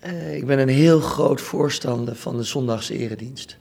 uh, 0.05 0.35
ik 0.35 0.47
ben 0.47 0.59
een 0.59 0.69
heel 0.69 1.01
groot 1.01 1.41
voorstander 1.41 2.17
van 2.17 2.37
de 2.37 2.43
zondagse 2.43 2.99
eredienst. 2.99 3.59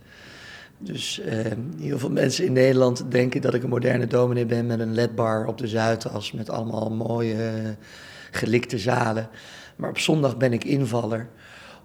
Dus 0.77 1.21
uh, 1.25 1.45
heel 1.79 1.99
veel 1.99 2.09
mensen 2.09 2.45
in 2.45 2.53
Nederland 2.53 3.11
denken 3.11 3.41
dat 3.41 3.53
ik 3.53 3.63
een 3.63 3.69
moderne 3.69 4.07
dominee 4.07 4.45
ben 4.45 4.65
met 4.65 4.79
een 4.79 4.93
ledbar 4.93 5.45
op 5.45 5.57
de 5.57 5.67
Zuidas 5.67 6.31
met 6.31 6.49
allemaal 6.49 6.91
mooie 6.91 7.75
gelikte 8.35 8.77
zalen. 8.77 9.29
Maar 9.75 9.89
op 9.89 9.97
zondag 9.97 10.37
ben 10.37 10.53
ik 10.53 10.63
invaller, 10.63 11.29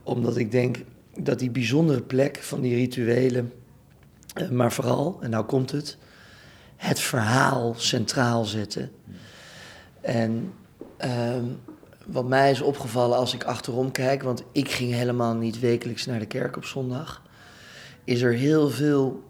omdat 0.03 0.36
ik 0.36 0.51
denk 0.51 0.76
dat 1.18 1.38
die 1.38 1.51
bijzondere 1.51 2.03
plek 2.03 2.38
van 2.40 2.61
die 2.61 2.74
rituelen, 2.74 3.53
uh, 4.40 4.49
maar 4.49 4.72
vooral, 4.72 5.18
en 5.20 5.30
nou 5.30 5.44
komt 5.44 5.70
het, 5.70 5.96
het 6.76 7.01
verhaal 7.01 7.74
centraal 7.76 8.44
zetten. 8.44 8.90
En 10.01 10.53
uh, 11.05 11.36
wat 12.07 12.28
mij 12.28 12.51
is 12.51 12.61
opgevallen 12.61 13.18
als 13.18 13.34
ik 13.34 13.44
achterom 13.44 13.90
kijk, 13.90 14.22
want 14.22 14.42
ik 14.53 14.70
ging 14.70 14.92
helemaal 14.92 15.34
niet 15.34 15.61
wekelijks 15.61 16.07
naar 16.07 16.18
de 16.18 16.26
kerk 16.26 16.57
op 16.57 16.64
zondag, 16.64 17.22
is 18.05 18.22
er 18.22 18.32
heel 18.32 18.70
veel 18.70 19.22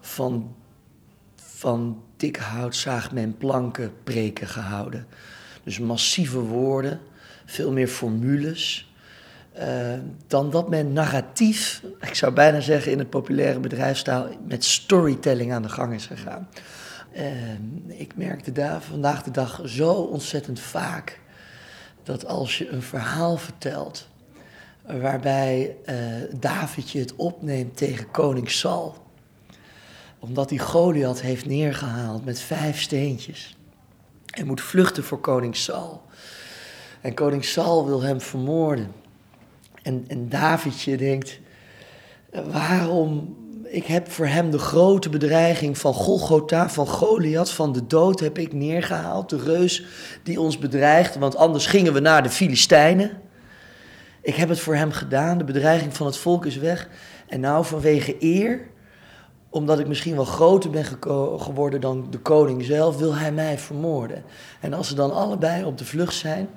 van, 0.00 0.54
van 1.34 2.02
dik 2.16 2.36
hout 2.36 2.76
zaagt 2.76 3.12
men 3.12 3.36
planken 3.36 3.92
preken 4.04 4.48
gehouden. 4.48 5.06
Dus 5.64 5.78
massieve 5.78 6.40
woorden, 6.40 7.00
veel 7.44 7.72
meer 7.72 7.88
formules. 7.88 8.88
eh, 9.52 9.92
dan 10.26 10.50
dat 10.50 10.68
men 10.68 10.92
narratief, 10.92 11.82
ik 12.00 12.14
zou 12.14 12.32
bijna 12.32 12.60
zeggen 12.60 12.92
in 12.92 12.98
het 12.98 13.10
populaire 13.10 13.60
bedrijfstaal, 13.60 14.28
met 14.46 14.64
storytelling 14.64 15.52
aan 15.52 15.62
de 15.62 15.68
gang 15.68 15.94
is 15.94 16.06
gegaan. 16.06 16.48
Uh, 17.16 17.98
ik 18.00 18.16
merkte 18.16 18.52
daar 18.52 18.82
vandaag 18.82 19.22
de 19.22 19.30
dag 19.30 19.60
zo 19.64 19.92
ontzettend 19.92 20.60
vaak 20.60 21.20
dat 22.02 22.26
als 22.26 22.58
je 22.58 22.68
een 22.68 22.82
verhaal 22.82 23.36
vertelt 23.36 24.08
waarbij 24.86 25.76
uh, 25.86 25.96
Davidje 26.40 27.00
het 27.00 27.16
opneemt 27.16 27.76
tegen 27.76 28.10
koning 28.10 28.50
Saul, 28.50 28.96
omdat 30.18 30.50
hij 30.50 30.58
Goliath 30.58 31.20
heeft 31.20 31.46
neergehaald 31.46 32.24
met 32.24 32.40
vijf 32.40 32.80
steentjes 32.80 33.56
en 34.40 34.46
moet 34.46 34.60
vluchten 34.60 35.04
voor 35.04 35.20
koning 35.20 35.56
Saul. 35.56 36.02
En 37.00 37.14
koning 37.14 37.44
Saul 37.44 37.86
wil 37.86 38.02
hem 38.02 38.20
vermoorden. 38.20 38.92
En, 39.82 40.04
en 40.08 40.28
Davidje 40.28 40.96
denkt, 40.96 41.40
waarom, 42.50 43.36
ik 43.64 43.86
heb 43.86 44.10
voor 44.10 44.26
hem 44.26 44.50
de 44.50 44.58
grote 44.58 45.08
bedreiging 45.08 45.78
van 45.78 45.94
Golgotha, 45.94 46.70
van 46.70 46.86
Goliath, 46.86 47.50
van 47.50 47.72
de 47.72 47.86
dood 47.86 48.20
heb 48.20 48.38
ik 48.38 48.52
neergehaald. 48.52 49.30
De 49.30 49.38
reus 49.38 49.84
die 50.22 50.40
ons 50.40 50.58
bedreigt, 50.58 51.18
want 51.18 51.36
anders 51.36 51.66
gingen 51.66 51.92
we 51.92 52.00
naar 52.00 52.22
de 52.22 52.30
Filistijnen. 52.30 53.10
Ik 54.22 54.34
heb 54.34 54.48
het 54.48 54.60
voor 54.60 54.74
hem 54.74 54.92
gedaan, 54.92 55.38
de 55.38 55.44
bedreiging 55.44 55.96
van 55.96 56.06
het 56.06 56.16
volk 56.16 56.46
is 56.46 56.56
weg. 56.56 56.88
En 57.26 57.40
nou 57.40 57.64
vanwege 57.64 58.16
eer, 58.18 58.68
omdat 59.50 59.78
ik 59.78 59.86
misschien 59.86 60.14
wel 60.14 60.24
groter 60.24 60.70
ben 60.70 60.84
geworden 61.40 61.80
dan 61.80 62.06
de 62.10 62.18
koning 62.18 62.64
zelf, 62.64 62.96
wil 62.96 63.14
hij 63.14 63.32
mij 63.32 63.58
vermoorden. 63.58 64.24
En 64.60 64.72
als 64.72 64.88
ze 64.88 64.94
dan 64.94 65.12
allebei 65.12 65.64
op 65.64 65.78
de 65.78 65.84
vlucht 65.84 66.14
zijn, 66.14 66.48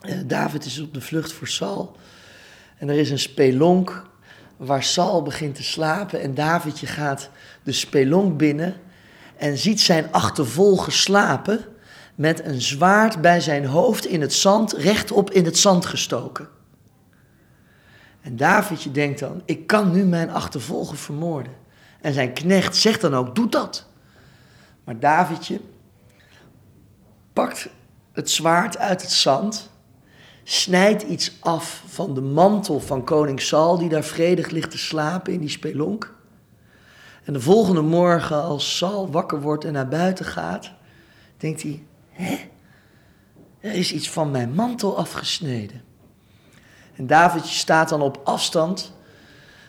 eh, 0.00 0.18
David 0.26 0.64
is 0.64 0.80
op 0.80 0.94
de 0.94 1.00
vlucht 1.00 1.32
voor 1.32 1.48
Saul. 1.48 1.96
En 2.78 2.88
er 2.88 2.98
is 2.98 3.10
een 3.10 3.18
spelonk 3.18 4.06
waar 4.56 4.82
Saul 4.82 5.22
begint 5.22 5.54
te 5.54 5.62
slapen. 5.62 6.20
En 6.20 6.34
Davidje 6.34 6.86
gaat 6.86 7.30
de 7.62 7.72
spelonk 7.72 8.38
binnen 8.38 8.74
en 9.36 9.58
ziet 9.58 9.80
zijn 9.80 10.12
achtervolger 10.12 10.92
slapen 10.92 11.64
met 12.14 12.44
een 12.44 12.60
zwaard 12.60 13.20
bij 13.20 13.40
zijn 13.40 13.66
hoofd 13.66 14.06
in 14.06 14.20
het 14.20 14.32
zand, 14.32 14.72
rechtop 14.72 15.30
in 15.30 15.44
het 15.44 15.58
zand 15.58 15.86
gestoken. 15.86 16.48
En 18.24 18.36
Davidje 18.36 18.90
denkt 18.90 19.20
dan, 19.20 19.42
ik 19.44 19.66
kan 19.66 19.92
nu 19.92 20.04
mijn 20.04 20.30
achtervolger 20.30 20.96
vermoorden. 20.96 21.52
En 22.00 22.12
zijn 22.12 22.32
knecht 22.32 22.76
zegt 22.76 23.00
dan 23.00 23.14
ook, 23.14 23.34
doe 23.34 23.48
dat. 23.48 23.86
Maar 24.84 24.98
Davidje 24.98 25.60
pakt 27.32 27.68
het 28.12 28.30
zwaard 28.30 28.78
uit 28.78 29.02
het 29.02 29.10
zand 29.10 29.70
snijdt 30.44 31.02
iets 31.02 31.36
af 31.40 31.82
van 31.86 32.14
de 32.14 32.20
mantel 32.20 32.80
van 32.80 33.04
koning 33.04 33.40
Saul, 33.40 33.78
die 33.78 33.88
daar 33.88 34.04
vredig 34.04 34.50
ligt 34.50 34.70
te 34.70 34.78
slapen 34.78 35.32
in 35.32 35.40
die 35.40 35.48
spelonk. 35.48 36.14
En 37.24 37.32
de 37.32 37.40
volgende 37.40 37.82
morgen, 37.82 38.42
als 38.42 38.76
Saul 38.76 39.10
wakker 39.10 39.40
wordt 39.40 39.64
en 39.64 39.72
naar 39.72 39.88
buiten 39.88 40.24
gaat, 40.24 40.72
denkt 41.36 41.62
hij: 41.62 41.84
Hé, 42.08 42.38
er 43.60 43.72
is 43.72 43.92
iets 43.92 44.10
van 44.10 44.30
mijn 44.30 44.54
mantel 44.54 44.98
afgesneden. 44.98 45.82
En 46.96 47.06
Davidje 47.06 47.54
staat 47.54 47.88
dan 47.88 48.02
op 48.02 48.20
afstand 48.24 48.92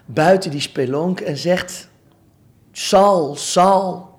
buiten 0.05 0.51
die 0.51 0.59
spelonk 0.59 1.19
en 1.19 1.37
zegt: 1.37 1.89
Saul, 2.71 3.35
Saul, 3.35 4.09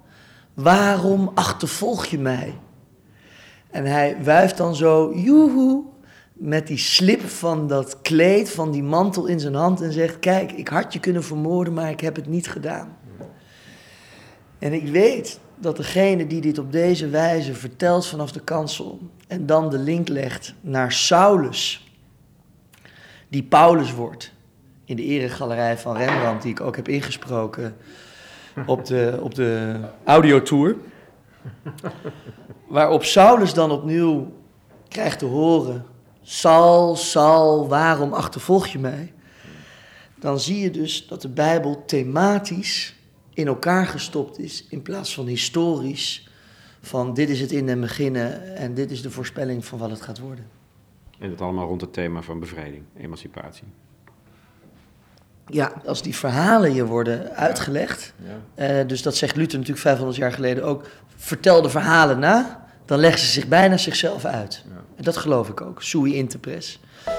waarom 0.55 1.31
achtervolg 1.35 2.07
je 2.07 2.19
mij? 2.19 2.59
En 3.71 3.85
hij 3.85 4.17
wuift 4.23 4.57
dan 4.57 4.75
zo, 4.75 5.13
joehoe, 5.15 5.83
met 6.33 6.67
die 6.67 6.79
slip 6.79 7.29
van 7.29 7.69
dat 7.69 8.01
kleed, 8.03 8.51
van 8.51 8.71
die 8.71 8.83
mantel 8.83 9.27
in 9.27 9.41
zijn 9.41 9.55
hand 9.55 9.81
en 9.81 9.93
zegt: 9.93 10.19
Kijk, 10.19 10.53
ik 10.53 10.69
had 10.69 10.93
je 10.93 11.01
kunnen 11.01 11.25
vermoorden, 11.25 11.75
maar 11.75 11.91
ik 11.91 12.01
heb 12.01 12.17
het 12.17 12.27
niet 12.27 12.49
gedaan. 12.49 12.97
En 14.59 14.73
ik 14.73 14.89
weet 14.89 15.41
dat 15.59 15.77
degene 15.77 16.27
die 16.27 16.41
dit 16.41 16.59
op 16.59 16.73
deze 16.73 17.09
wijze 17.09 17.55
vertelt 17.55 18.07
vanaf 18.07 18.33
de 18.33 18.41
kansel 18.41 18.99
en 19.29 19.47
dan 19.47 19.71
de 19.71 19.79
link 19.79 20.09
legt 20.09 20.55
naar 20.61 20.93
Saulus, 20.93 21.86
die 23.29 23.43
Paulus 23.43 23.93
wordt 23.93 24.33
in 24.85 24.97
de 24.97 25.03
eregalerij 25.03 25.79
van 25.79 25.97
Rembrandt, 25.97 26.43
die 26.43 26.53
ik 26.53 26.61
ook 26.61 26.77
heb 26.77 26.89
ingesproken 26.89 27.77
op 28.67 28.85
de, 28.85 29.19
op 29.21 29.35
de 29.35 29.81
audiotour. 30.05 30.77
Waarop 32.69 33.05
Saulus 33.05 33.55
dan 33.55 33.71
opnieuw 33.71 34.33
krijgt 34.89 35.19
te 35.19 35.25
horen 35.25 35.85
Sal, 36.23 36.97
Sal, 36.97 37.69
waarom 37.69 38.13
achtervolg 38.13 38.67
je 38.67 38.79
mij? 38.79 39.13
Dan 40.19 40.41
zie 40.41 40.61
je 40.61 40.71
dus 40.71 41.07
dat 41.07 41.23
de 41.23 41.29
Bijbel 41.29 41.85
thematisch 41.87 42.97
in 43.35 43.47
elkaar 43.47 43.87
gestopt 43.87 44.39
is 44.39 44.67
in 44.69 44.83
plaats 44.83 45.15
van 45.15 45.27
historisch. 45.27 46.29
Van 46.81 47.15
dit 47.15 47.29
is 47.29 47.41
het 47.41 47.53
in 47.53 47.69
en 47.69 47.81
beginnen 47.81 48.57
en 48.57 48.75
dit 48.75 48.91
is 48.91 49.03
de 49.03 49.11
voorspelling 49.11 49.65
van 49.65 49.79
wat 49.79 49.91
het 49.91 50.01
gaat 50.01 50.19
worden. 50.19 50.47
En 51.19 51.31
het 51.31 51.41
allemaal 51.41 51.67
rond 51.67 51.81
het 51.81 51.93
thema 51.93 52.23
van 52.23 52.41
bevrijding, 52.41 52.83
emancipatie. 52.97 53.67
Ja, 55.47 55.73
als 55.85 56.03
die 56.03 56.17
verhalen 56.17 56.75
je 56.75 56.87
worden 56.87 57.31
uitgelegd, 57.31 58.15
ja. 58.25 58.79
Eh, 58.81 58.89
dus 58.89 59.03
dat 59.03 59.17
zegt 59.17 59.37
Luther 59.37 59.59
natuurlijk 59.59 59.87
500 59.87 60.17
jaar 60.17 60.33
geleden 60.33 60.65
ook, 60.65 60.85
vertel 61.17 61.63
de 61.63 61.71
verhalen 61.71 62.19
na, 62.19 62.67
dan 62.85 62.99
leggen 62.99 63.21
ze 63.21 63.27
zich 63.27 63.49
bijna 63.49 63.77
zichzelf 63.77 64.25
uit. 64.25 64.65
Ja. 64.69 64.83
En 64.97 65.05
dat 65.05 65.17
geloof 65.17 65.49
ik 65.49 65.61
ook, 65.61 65.83
sui 65.83 66.15
interpres. 66.15 66.81
Uh, 67.07 67.13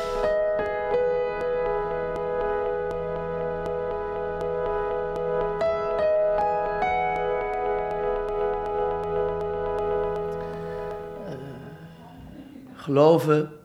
geloven 12.75 13.56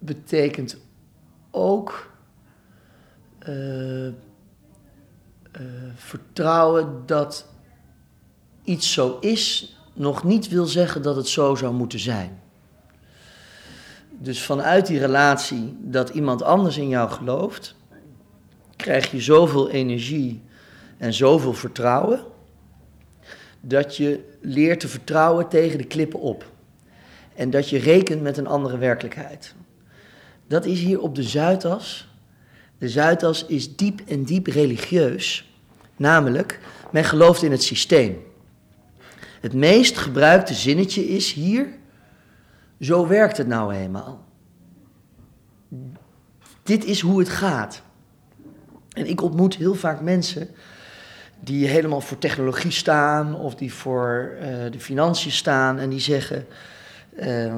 betekent 0.00 0.76
ook 1.50 2.12
uh, 3.48 4.06
uh, 4.06 4.12
vertrouwen 5.94 7.02
dat 7.06 7.46
iets 8.62 8.92
zo 8.92 9.18
is 9.20 9.76
nog 9.94 10.24
niet 10.24 10.48
wil 10.48 10.66
zeggen 10.66 11.02
dat 11.02 11.16
het 11.16 11.28
zo 11.28 11.54
zou 11.54 11.74
moeten 11.74 11.98
zijn. 11.98 12.40
Dus 14.10 14.42
vanuit 14.42 14.86
die 14.86 14.98
relatie 14.98 15.76
dat 15.80 16.08
iemand 16.08 16.42
anders 16.42 16.76
in 16.76 16.88
jou 16.88 17.10
gelooft, 17.10 17.74
krijg 18.76 19.10
je 19.10 19.20
zoveel 19.20 19.70
energie 19.70 20.42
en 20.98 21.12
zoveel 21.12 21.54
vertrouwen, 21.54 22.20
dat 23.60 23.96
je 23.96 24.36
leert 24.40 24.80
te 24.80 24.88
vertrouwen 24.88 25.48
tegen 25.48 25.78
de 25.78 25.84
klippen 25.84 26.20
op. 26.20 26.44
En 27.34 27.50
dat 27.50 27.68
je 27.68 27.78
rekent 27.78 28.22
met 28.22 28.36
een 28.36 28.46
andere 28.46 28.78
werkelijkheid. 28.78 29.54
Dat 30.50 30.64
is 30.64 30.80
hier 30.80 31.00
op 31.00 31.14
de 31.14 31.22
Zuidas. 31.22 32.08
De 32.78 32.88
Zuidas 32.88 33.46
is 33.46 33.76
diep 33.76 34.00
en 34.06 34.24
diep 34.24 34.46
religieus. 34.46 35.52
Namelijk, 35.96 36.60
men 36.92 37.04
gelooft 37.04 37.42
in 37.42 37.50
het 37.50 37.62
systeem. 37.62 38.22
Het 39.40 39.52
meest 39.52 39.98
gebruikte 39.98 40.54
zinnetje 40.54 41.08
is 41.08 41.32
hier, 41.32 41.68
zo 42.80 43.06
werkt 43.06 43.36
het 43.36 43.46
nou 43.46 43.74
eenmaal. 43.74 44.24
Dit 46.62 46.84
is 46.84 47.00
hoe 47.00 47.18
het 47.18 47.28
gaat. 47.28 47.82
En 48.92 49.06
ik 49.06 49.22
ontmoet 49.22 49.56
heel 49.56 49.74
vaak 49.74 50.00
mensen 50.00 50.48
die 51.40 51.66
helemaal 51.66 52.00
voor 52.00 52.18
technologie 52.18 52.70
staan 52.70 53.34
of 53.34 53.54
die 53.54 53.72
voor 53.72 54.32
uh, 54.34 54.42
de 54.70 54.80
financiën 54.80 55.32
staan 55.32 55.78
en 55.78 55.90
die 55.90 56.00
zeggen, 56.00 56.46
uh, 57.18 57.54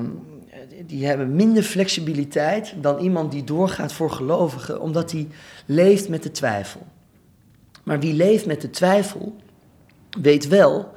die 0.86 1.06
hebben 1.06 1.34
minder 1.34 1.62
flexibiliteit 1.62 2.74
dan 2.76 2.98
iemand 2.98 3.32
die 3.32 3.44
doorgaat 3.44 3.92
voor 3.92 4.10
gelovigen, 4.10 4.80
omdat 4.80 5.10
die 5.10 5.28
leeft 5.66 6.08
met 6.08 6.22
de 6.22 6.30
twijfel. 6.30 6.86
Maar 7.82 8.00
wie 8.00 8.14
leeft 8.14 8.46
met 8.46 8.60
de 8.60 8.70
twijfel, 8.70 9.36
weet 10.20 10.48
wel 10.48 10.94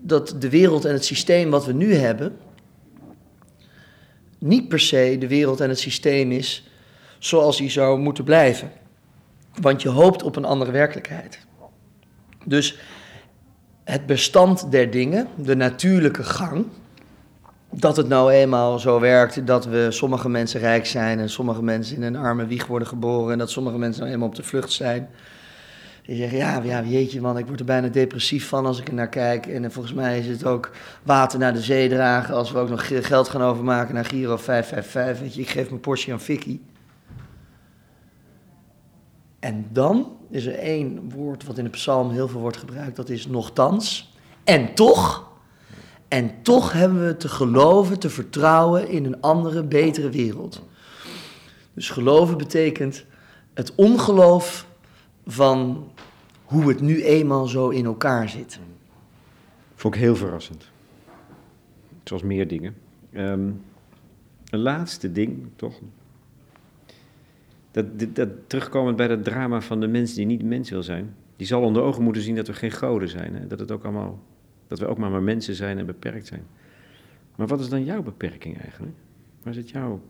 dat 0.00 0.34
de 0.38 0.48
wereld 0.48 0.84
en 0.84 0.92
het 0.92 1.04
systeem 1.04 1.50
wat 1.50 1.66
we 1.66 1.72
nu 1.72 1.94
hebben, 1.94 2.36
niet 4.38 4.68
per 4.68 4.80
se 4.80 5.16
de 5.18 5.28
wereld 5.28 5.60
en 5.60 5.68
het 5.68 5.78
systeem 5.78 6.32
is 6.32 6.70
zoals 7.18 7.56
die 7.56 7.70
zou 7.70 7.98
moeten 7.98 8.24
blijven. 8.24 8.72
Want 9.60 9.82
je 9.82 9.88
hoopt 9.88 10.22
op 10.22 10.36
een 10.36 10.44
andere 10.44 10.70
werkelijkheid. 10.70 11.46
Dus 12.44 12.78
het 13.84 14.06
bestand 14.06 14.70
der 14.70 14.90
dingen, 14.90 15.28
de 15.36 15.56
natuurlijke 15.56 16.24
gang, 16.24 16.66
dat 17.70 17.96
het 17.96 18.08
nou 18.08 18.32
eenmaal 18.32 18.78
zo 18.78 19.00
werkt 19.00 19.46
dat 19.46 19.64
we 19.64 19.86
sommige 19.90 20.28
mensen 20.28 20.60
rijk 20.60 20.86
zijn 20.86 21.18
en 21.18 21.30
sommige 21.30 21.62
mensen 21.62 21.96
in 21.96 22.02
een 22.02 22.16
arme 22.16 22.46
wieg 22.46 22.66
worden 22.66 22.88
geboren 22.88 23.32
en 23.32 23.38
dat 23.38 23.50
sommige 23.50 23.78
mensen 23.78 24.00
nou 24.00 24.12
eenmaal 24.12 24.28
op 24.28 24.34
de 24.34 24.42
vlucht 24.42 24.72
zijn. 24.72 25.08
Die 26.02 26.16
zeggen, 26.16 26.38
ja, 26.38 26.62
ja, 26.62 26.82
jeetje 26.82 27.20
man, 27.20 27.38
ik 27.38 27.46
word 27.46 27.60
er 27.60 27.66
bijna 27.66 27.88
depressief 27.88 28.48
van 28.48 28.66
als 28.66 28.80
ik 28.80 28.88
er 28.88 28.94
naar 28.94 29.08
kijk. 29.08 29.46
En 29.46 29.64
eh, 29.64 29.70
volgens 29.70 29.94
mij 29.94 30.18
is 30.18 30.26
het 30.26 30.44
ook 30.44 30.70
water 31.02 31.38
naar 31.38 31.52
de 31.52 31.62
zee 31.62 31.88
dragen 31.88 32.34
als 32.34 32.52
we 32.52 32.58
ook 32.58 32.68
nog 32.68 33.06
geld 33.06 33.28
gaan 33.28 33.42
overmaken 33.42 33.94
naar 33.94 34.04
Giro 34.04 34.36
555. 34.36 35.20
Weet 35.20 35.34
je, 35.34 35.40
ik 35.40 35.48
geef 35.48 35.68
mijn 35.68 35.80
portie 35.80 36.12
aan 36.12 36.20
Vicky. 36.20 36.60
En 39.38 39.66
dan 39.72 40.16
is 40.30 40.46
er 40.46 40.58
één 40.58 41.10
woord 41.10 41.44
wat 41.44 41.58
in 41.58 41.64
de 41.64 41.70
psalm 41.70 42.10
heel 42.10 42.28
veel 42.28 42.40
wordt 42.40 42.56
gebruikt, 42.56 42.96
dat 42.96 43.08
is 43.08 43.26
nochtans. 43.26 44.12
En 44.44 44.74
toch, 44.74 45.27
en 46.08 46.42
toch 46.42 46.72
hebben 46.72 47.06
we 47.06 47.16
te 47.16 47.28
geloven, 47.28 47.98
te 47.98 48.10
vertrouwen 48.10 48.88
in 48.88 49.04
een 49.04 49.20
andere, 49.20 49.62
betere 49.62 50.10
wereld. 50.10 50.62
Dus 51.74 51.90
geloven 51.90 52.38
betekent 52.38 53.04
het 53.54 53.74
ongeloof 53.74 54.66
van 55.26 55.90
hoe 56.44 56.68
het 56.68 56.80
nu 56.80 57.02
eenmaal 57.04 57.46
zo 57.46 57.68
in 57.68 57.84
elkaar 57.84 58.28
zit. 58.28 58.58
Vond 59.74 59.94
ik 59.94 60.00
heel 60.00 60.16
verrassend. 60.16 60.70
Zoals 62.04 62.22
meer 62.22 62.48
dingen. 62.48 62.74
Um, 63.12 63.62
een 64.50 64.58
laatste 64.58 65.12
ding, 65.12 65.46
toch? 65.56 65.74
Dat, 67.70 67.86
dat, 68.14 68.28
terugkomend 68.46 68.96
bij 68.96 69.08
dat 69.08 69.24
drama 69.24 69.60
van 69.60 69.80
de 69.80 69.86
mens 69.86 70.14
die 70.14 70.26
niet 70.26 70.42
mens 70.42 70.70
wil 70.70 70.82
zijn. 70.82 71.14
Die 71.36 71.46
zal 71.46 71.62
onder 71.62 71.82
ogen 71.82 72.02
moeten 72.02 72.22
zien 72.22 72.34
dat 72.34 72.46
we 72.46 72.52
geen 72.52 72.70
goden 72.70 73.08
zijn. 73.08 73.34
Hè? 73.34 73.46
Dat, 73.46 73.58
het 73.58 73.70
ook 73.70 73.84
allemaal, 73.84 74.18
dat 74.68 74.78
we 74.78 74.86
ook 74.86 74.98
maar, 74.98 75.10
maar 75.10 75.22
mensen 75.22 75.54
zijn 75.54 75.78
en 75.78 75.86
beperkt 75.86 76.26
zijn. 76.26 76.46
Maar 77.36 77.46
wat 77.46 77.60
is 77.60 77.68
dan 77.68 77.84
jouw 77.84 78.02
beperking 78.02 78.60
eigenlijk? 78.60 78.94
Waar 79.42 79.54
zit 79.54 79.70
jouw 79.70 80.00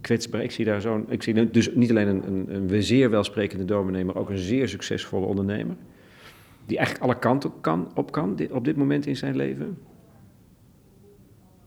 kwetsbaar. 0.00 0.42
Ik 0.42 0.50
zie 0.50 0.64
daar 0.64 0.80
zo'n. 0.80 1.06
Ik 1.08 1.22
zie 1.22 1.50
dus 1.50 1.74
niet 1.74 1.90
alleen 1.90 2.08
een, 2.08 2.26
een, 2.26 2.72
een 2.72 2.82
zeer 2.82 3.10
welsprekende 3.10 3.64
dominee, 3.64 4.04
maar 4.04 4.16
ook 4.16 4.30
een 4.30 4.38
zeer 4.38 4.68
succesvolle 4.68 5.26
ondernemer. 5.26 5.76
Die 6.66 6.76
eigenlijk 6.76 7.06
alle 7.06 7.18
kanten 7.18 7.52
kan, 7.60 7.90
op, 7.94 8.12
kan 8.12 8.38
op 8.50 8.64
dit 8.64 8.76
moment 8.76 9.06
in 9.06 9.16
zijn 9.16 9.36
leven. 9.36 9.78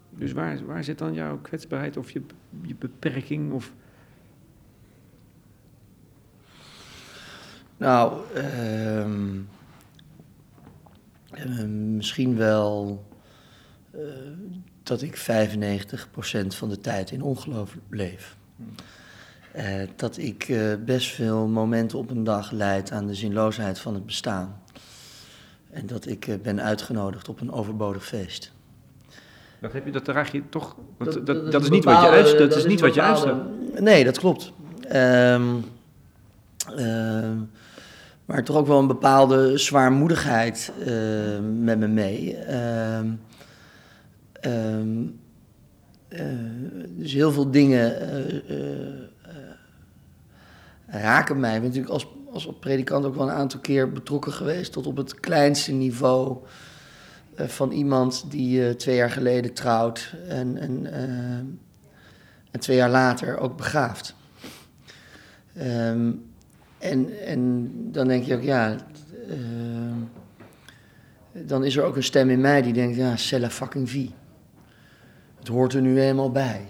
Dus 0.09 0.31
waar, 0.31 0.65
waar 0.65 0.83
zit 0.83 0.97
dan 0.97 1.13
jouw 1.13 1.37
kwetsbaarheid 1.41 1.97
of 1.97 2.11
je, 2.11 2.21
je 2.61 2.75
beperking? 2.75 3.51
Of... 3.51 3.73
Nou, 7.77 8.19
ehm, 8.33 9.39
ehm, 11.35 11.95
misschien 11.95 12.37
wel 12.37 13.03
uh, 13.95 14.01
dat 14.83 15.01
ik 15.01 15.17
95% 15.17 16.47
van 16.47 16.69
de 16.69 16.79
tijd 16.81 17.11
in 17.11 17.21
ongeloof 17.21 17.77
leef. 17.89 18.35
Uh, 19.55 19.63
dat 19.95 20.17
ik 20.17 20.47
uh, 20.47 20.73
best 20.85 21.07
veel 21.07 21.47
momenten 21.47 21.97
op 21.97 22.09
een 22.09 22.23
dag 22.23 22.51
leid 22.51 22.91
aan 22.91 23.07
de 23.07 23.15
zinloosheid 23.15 23.79
van 23.79 23.93
het 23.93 24.05
bestaan. 24.05 24.61
En 25.71 25.87
dat 25.87 26.07
ik 26.07 26.37
ben 26.41 26.61
uitgenodigd 26.61 27.29
op 27.29 27.41
een 27.41 27.51
overbodig 27.51 28.05
feest. 28.05 28.51
Dat, 29.59 29.73
heb 29.73 29.85
je, 29.85 29.91
dat 29.91 30.05
draag 30.05 30.31
je 30.31 30.49
toch. 30.49 30.75
Dat, 30.97 31.13
dat, 31.13 31.25
dat, 31.25 31.51
dat 31.51 31.63
is 31.63 31.69
niet 31.69 31.83
wat 31.83 32.01
je 32.01 32.07
uitstraalt. 32.07 32.49
Dat, 32.49 32.57
is 32.57 32.65
niet 32.65 32.79
wat 32.79 32.93
je. 32.93 33.41
Nee, 33.79 34.03
dat 34.03 34.19
klopt. 34.19 34.51
Um, 34.93 35.65
maar 38.33 38.43
toch 38.43 38.57
ook 38.57 38.67
wel 38.67 38.79
een 38.79 38.87
bepaalde 38.87 39.57
zwaarmoedigheid 39.57 40.71
met 41.41 41.79
me 41.79 41.87
mee. 41.87 42.37
Um, 42.97 43.19
Um, 44.45 45.19
uh, 46.09 46.19
dus 46.87 47.13
heel 47.13 47.31
veel 47.31 47.51
dingen 47.51 48.11
uh, 48.51 49.03
raken 50.85 51.39
mij. 51.39 51.55
Ik 51.55 51.61
ben 51.61 51.69
natuurlijk 51.69 51.93
als, 52.31 52.49
predikant 52.59 53.05
ook 53.05 53.15
wel 53.15 53.29
een 53.29 53.35
aantal 53.35 53.59
keer 53.59 53.91
betrokken 53.91 54.33
geweest... 54.33 54.71
tot 54.71 54.87
op 54.87 54.97
het 54.97 55.19
kleinste 55.19 55.71
niveau 55.71 56.37
van 57.35 57.71
iemand 57.71 58.25
die 58.31 58.75
twee 58.75 58.95
jaar 58.95 59.11
geleden 59.11 59.53
trouwt... 59.53 60.13
en, 60.27 60.57
en, 60.57 61.59
twee 62.59 62.77
jaar 62.77 62.89
later 62.89 63.37
ook 63.37 63.57
begraaft. 63.57 64.15
Um, 65.57 66.32
en, 66.83 67.25
en 67.25 67.69
dan 67.91 68.07
denk 68.07 68.23
je 68.23 68.35
ook, 68.35 68.41
ja... 68.41 68.75
dan 71.31 71.63
is 71.63 71.75
er 71.75 71.83
ook 71.83 71.95
een 71.95 72.03
stem 72.03 72.29
in 72.29 72.41
mij 72.41 72.61
die 72.61 72.73
denkt, 72.73 72.95
ja, 72.95 73.15
c'est 73.15 73.41
la 73.41 73.49
fucking 73.49 73.89
vie. 73.89 74.13
Het 75.39 75.47
hoort 75.47 75.73
er 75.73 75.81
nu 75.81 76.01
eenmaal 76.01 76.31
bij. 76.31 76.61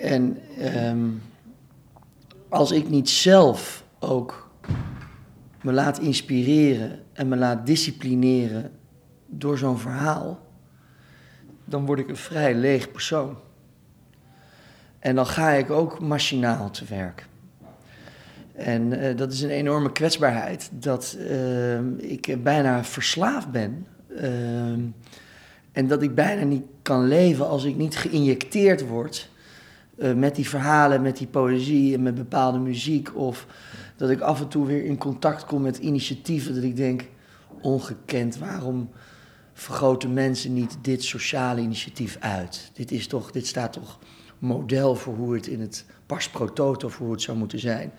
En 0.00 0.38
ehm, 0.58 1.08
als 2.48 2.70
ik 2.70 2.88
niet 2.88 3.08
zelf 3.08 3.84
ook 3.98 4.50
me 5.62 5.72
laat 5.72 5.98
inspireren 5.98 6.98
en 7.12 7.28
me 7.28 7.36
laat 7.36 7.66
disciplineren 7.66 8.70
door 9.26 9.58
zo'n 9.58 9.78
verhaal, 9.78 10.46
dan 11.64 11.86
word 11.86 11.98
ik 11.98 12.08
een 12.08 12.16
vrij 12.16 12.54
leeg 12.54 12.90
persoon. 12.90 13.36
En 14.98 15.14
dan 15.14 15.26
ga 15.26 15.50
ik 15.50 15.70
ook 15.70 16.00
machinaal 16.00 16.70
te 16.70 16.84
werk. 16.84 17.28
En 18.60 18.92
uh, 18.92 19.16
dat 19.16 19.32
is 19.32 19.42
een 19.42 19.50
enorme 19.50 19.92
kwetsbaarheid, 19.92 20.70
dat 20.72 21.16
uh, 21.18 21.78
ik 21.96 22.42
bijna 22.42 22.84
verslaafd 22.84 23.50
ben. 23.50 23.86
Uh, 24.08 24.22
en 25.72 25.86
dat 25.86 26.02
ik 26.02 26.14
bijna 26.14 26.44
niet 26.44 26.64
kan 26.82 27.08
leven 27.08 27.48
als 27.48 27.64
ik 27.64 27.76
niet 27.76 27.96
geïnjecteerd 27.96 28.86
word 28.86 29.30
uh, 29.96 30.14
met 30.14 30.36
die 30.36 30.48
verhalen, 30.48 31.02
met 31.02 31.16
die 31.16 31.26
poëzie 31.26 31.94
en 31.94 32.02
met 32.02 32.14
bepaalde 32.14 32.58
muziek. 32.58 33.16
Of 33.16 33.46
dat 33.96 34.10
ik 34.10 34.20
af 34.20 34.40
en 34.40 34.48
toe 34.48 34.66
weer 34.66 34.84
in 34.84 34.98
contact 34.98 35.44
kom 35.44 35.62
met 35.62 35.78
initiatieven 35.78 36.54
dat 36.54 36.62
ik 36.62 36.76
denk, 36.76 37.04
ongekend, 37.60 38.38
waarom 38.38 38.90
vergroten 39.52 40.12
mensen 40.12 40.54
niet 40.54 40.76
dit 40.82 41.04
sociale 41.04 41.60
initiatief 41.60 42.16
uit? 42.20 42.70
Dit, 42.72 42.90
is 42.90 43.06
toch, 43.06 43.30
dit 43.30 43.46
staat 43.46 43.72
toch 43.72 43.98
model 44.38 44.94
voor 44.94 45.14
hoe 45.14 45.34
het 45.34 45.46
in 45.46 45.60
het 45.60 45.84
pars 46.06 46.28
pro 46.28 46.74
voor 46.76 46.90
hoe 46.98 47.12
het 47.12 47.22
zou 47.22 47.38
moeten 47.38 47.58
zijn. 47.58 47.92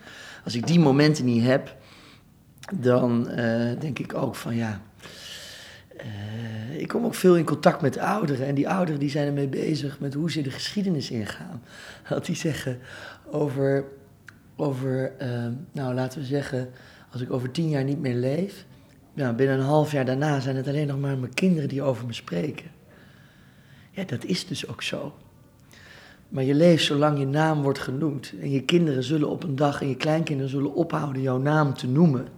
Als 0.44 0.54
ik 0.54 0.66
die 0.66 0.80
momenten 0.80 1.24
niet 1.24 1.44
heb, 1.44 1.76
dan 2.74 3.30
uh, 3.30 3.36
denk 3.80 3.98
ik 3.98 4.14
ook 4.14 4.34
van 4.34 4.56
ja, 4.56 4.80
uh, 5.96 6.80
ik 6.80 6.88
kom 6.88 7.04
ook 7.04 7.14
veel 7.14 7.36
in 7.36 7.44
contact 7.44 7.80
met 7.80 7.98
ouderen. 7.98 8.46
En 8.46 8.54
die 8.54 8.68
ouderen 8.68 9.00
die 9.00 9.10
zijn 9.10 9.26
ermee 9.26 9.48
bezig 9.48 10.00
met 10.00 10.14
hoe 10.14 10.30
ze 10.30 10.42
de 10.42 10.50
geschiedenis 10.50 11.10
ingaan. 11.10 11.62
Dat 12.08 12.26
die 12.26 12.36
zeggen 12.36 12.78
over, 13.30 13.84
over 14.56 15.12
uh, 15.22 15.46
nou 15.72 15.94
laten 15.94 16.20
we 16.20 16.26
zeggen, 16.26 16.70
als 17.10 17.20
ik 17.20 17.32
over 17.32 17.50
tien 17.50 17.68
jaar 17.68 17.84
niet 17.84 18.00
meer 18.00 18.14
leef. 18.14 18.64
Nou, 19.14 19.34
binnen 19.34 19.58
een 19.58 19.64
half 19.64 19.92
jaar 19.92 20.04
daarna 20.04 20.40
zijn 20.40 20.56
het 20.56 20.68
alleen 20.68 20.86
nog 20.86 20.98
maar 20.98 21.18
mijn 21.18 21.34
kinderen 21.34 21.68
die 21.68 21.82
over 21.82 22.06
me 22.06 22.12
spreken. 22.12 22.70
Ja, 23.90 24.04
dat 24.04 24.24
is 24.24 24.46
dus 24.46 24.68
ook 24.68 24.82
zo. 24.82 25.14
Maar 26.32 26.44
je 26.44 26.54
leeft 26.54 26.84
zolang 26.84 27.18
je 27.18 27.26
naam 27.26 27.62
wordt 27.62 27.78
genoemd. 27.78 28.32
En 28.40 28.50
je 28.50 28.62
kinderen 28.62 29.02
zullen 29.02 29.28
op 29.28 29.42
een 29.42 29.56
dag 29.56 29.80
en 29.80 29.88
je 29.88 29.96
kleinkinderen 29.96 30.50
zullen 30.50 30.74
ophouden 30.74 31.22
jouw 31.22 31.38
naam 31.38 31.74
te 31.74 31.88
noemen. 31.88 32.28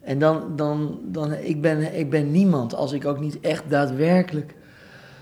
En 0.00 0.18
dan, 0.18 0.56
dan, 0.56 1.00
dan 1.04 1.32
ik, 1.32 1.60
ben, 1.60 1.98
ik 1.98 2.10
ben 2.10 2.30
niemand 2.30 2.74
als 2.74 2.92
ik 2.92 3.04
ook 3.04 3.20
niet 3.20 3.40
echt 3.40 3.70
daadwerkelijk 3.70 4.54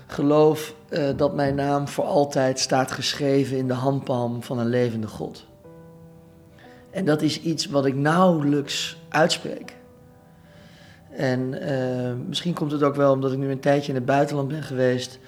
geloof 0.07 0.75
uh, 0.89 1.09
dat 1.15 1.35
mijn 1.35 1.55
naam 1.55 1.87
voor 1.87 2.03
altijd 2.03 2.59
staat 2.59 2.91
geschreven 2.91 3.57
in 3.57 3.67
de 3.67 3.73
handpalm 3.73 4.43
van 4.43 4.59
een 4.59 4.69
levende 4.69 5.07
God. 5.07 5.45
En 6.89 7.05
dat 7.05 7.21
is 7.21 7.41
iets 7.41 7.65
wat 7.65 7.85
ik 7.85 7.95
nauwelijks 7.95 8.97
uitspreek. 9.09 9.75
En 11.09 11.53
uh, 11.53 12.27
misschien 12.27 12.53
komt 12.53 12.71
het 12.71 12.83
ook 12.83 12.95
wel 12.95 13.13
omdat 13.13 13.31
ik 13.31 13.37
nu 13.37 13.51
een 13.51 13.59
tijdje 13.59 13.89
in 13.89 13.95
het 13.95 14.05
buitenland 14.05 14.47
ben 14.47 14.63
geweest. 14.63 15.19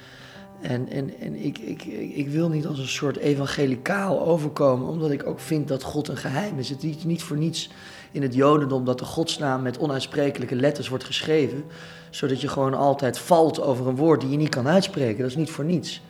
En, 0.64 0.90
en, 0.90 1.20
en 1.20 1.46
ik, 1.46 1.58
ik, 1.58 1.84
ik 2.16 2.28
wil 2.28 2.50
niet 2.50 2.66
als 2.66 2.80
een 2.80 2.88
soort 2.88 3.18
evangelicaal 3.18 4.22
overkomen, 4.22 4.88
omdat 4.88 5.12
ik 5.12 5.26
ook 5.26 5.40
vind 5.40 5.68
dat 5.68 5.84
God 5.84 6.08
een 6.08 6.18
geheim 6.18 6.60
is. 6.60 6.70
Het 6.70 6.84
is 6.84 7.04
niet 7.04 7.24
voor 7.24 7.38
niets 7.38 7.70
in 8.12 8.22
het 8.22 8.34
Jodendom 8.34 8.86
dat 8.86 9.00
de 9.00 9.06
godsnaam 9.06 9.62
met 9.62 9.78
onuitsprekelijke 9.78 10.56
letters 10.56 10.88
wordt 10.88 11.04
geschreven, 11.04 11.64
zodat 12.10 12.42
je 12.42 12.48
gewoon 12.48 12.74
altijd 12.74 13.20
valt 13.20 13.62
over 13.62 13.88
een 13.88 13.96
woord 13.96 14.22
die 14.22 14.30
je 14.30 14.38
niet 14.38 14.50
kan 14.50 14.68
uitspreken. 14.68 15.22
Dat 15.22 15.30
is 15.30 15.36
niet 15.36 15.52
voor 15.52 15.66
niets. 15.66 16.02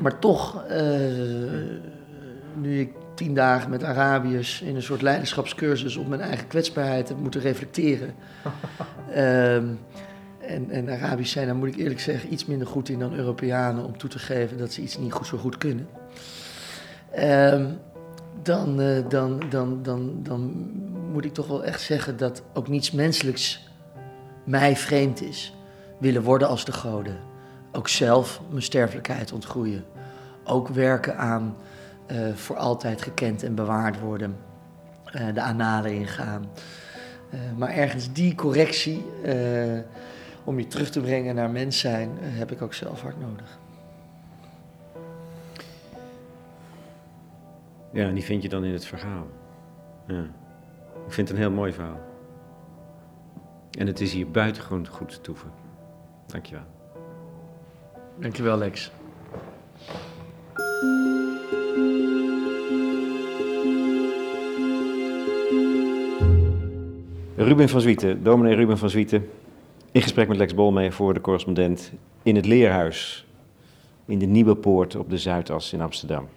Maar 0.00 0.18
toch, 0.18 0.64
uh, 0.70 0.76
nu 2.54 2.80
ik 2.80 2.92
tien 3.14 3.34
dagen 3.34 3.70
met 3.70 3.84
Arabiërs 3.84 4.60
in 4.60 4.76
een 4.76 4.82
soort 4.82 5.02
leiderschapscursus 5.02 5.96
op 5.96 6.08
mijn 6.08 6.20
eigen 6.20 6.46
kwetsbaarheid 6.46 7.08
heb 7.08 7.18
moeten 7.18 7.40
reflecteren. 7.40 8.14
uh, 9.16 9.56
en, 10.46 10.70
en 10.70 10.88
Arabisch 10.88 11.32
zijn, 11.32 11.46
daar 11.46 11.56
moet 11.56 11.68
ik 11.68 11.76
eerlijk 11.76 12.00
zeggen, 12.00 12.32
iets 12.32 12.46
minder 12.46 12.66
goed 12.66 12.88
in 12.88 12.98
dan 12.98 13.14
Europeanen 13.14 13.84
om 13.84 13.98
toe 13.98 14.10
te 14.10 14.18
geven 14.18 14.58
dat 14.58 14.72
ze 14.72 14.82
iets 14.82 14.98
niet 14.98 15.14
zo 15.24 15.38
goed 15.38 15.58
kunnen. 15.58 15.88
Uh, 17.18 17.64
dan, 18.42 18.80
uh, 18.80 19.08
dan, 19.08 19.42
dan, 19.50 19.82
dan, 19.82 20.22
dan 20.22 20.70
moet 21.12 21.24
ik 21.24 21.34
toch 21.34 21.46
wel 21.46 21.64
echt 21.64 21.80
zeggen 21.80 22.16
dat 22.16 22.42
ook 22.52 22.68
niets 22.68 22.90
menselijks 22.90 23.68
mij 24.44 24.76
vreemd 24.76 25.22
is. 25.22 25.54
Willen 25.98 26.22
worden 26.22 26.48
als 26.48 26.64
de 26.64 26.72
goden. 26.72 27.18
Ook 27.72 27.88
zelf 27.88 28.40
mijn 28.50 28.62
sterfelijkheid 28.62 29.32
ontgroeien. 29.32 29.84
Ook 30.44 30.68
werken 30.68 31.16
aan 31.16 31.56
uh, 32.12 32.34
voor 32.34 32.56
altijd 32.56 33.02
gekend 33.02 33.42
en 33.42 33.54
bewaard 33.54 34.00
worden. 34.00 34.36
de 35.34 35.40
analen 35.40 35.92
ingaan. 35.92 36.46
maar 37.56 37.70
ergens 37.70 38.12
die 38.12 38.34
correctie 38.34 39.04
om 40.44 40.58
je 40.58 40.66
terug 40.66 40.90
te 40.90 41.00
brengen 41.00 41.34
naar 41.34 41.50
mens 41.50 41.78
zijn, 41.78 42.10
heb 42.18 42.52
ik 42.52 42.62
ook 42.62 42.74
zelf 42.74 43.02
hard 43.02 43.20
nodig. 43.20 43.58
Ja, 47.92 48.06
en 48.06 48.14
die 48.14 48.24
vind 48.24 48.42
je 48.42 48.48
dan 48.48 48.64
in 48.64 48.72
het 48.72 48.84
verhaal. 48.84 49.26
Ja. 50.06 50.22
Ik 51.06 51.12
vind 51.12 51.28
het 51.28 51.36
een 51.36 51.42
heel 51.42 51.52
mooi 51.52 51.72
verhaal. 51.72 52.00
En 53.78 53.86
het 53.86 54.00
is 54.00 54.12
hier 54.12 54.30
buitengewoon 54.30 54.88
goed 54.88 55.08
te 55.08 55.20
toeven. 55.20 55.50
Dankjewel. 56.26 56.64
Dankjewel, 58.18 58.58
Lex. 58.58 58.92
Ruben 67.36 67.68
van 67.68 67.80
Zwieten, 67.80 68.22
dominee 68.22 68.54
Ruben 68.54 68.78
van 68.78 68.90
Zwieten, 68.90 69.30
in 69.92 70.02
gesprek 70.02 70.28
met 70.28 70.36
Lex 70.36 70.54
Bolmeijer 70.54 70.92
voor 70.92 71.14
de 71.14 71.20
correspondent 71.20 71.92
in 72.22 72.36
het 72.36 72.46
Leerhuis 72.46 73.26
in 74.06 74.18
de 74.18 74.26
Nieuwe 74.26 74.56
Poort 74.56 74.96
op 74.96 75.10
de 75.10 75.18
Zuidas 75.18 75.72
in 75.72 75.80
Amsterdam. 75.80 76.28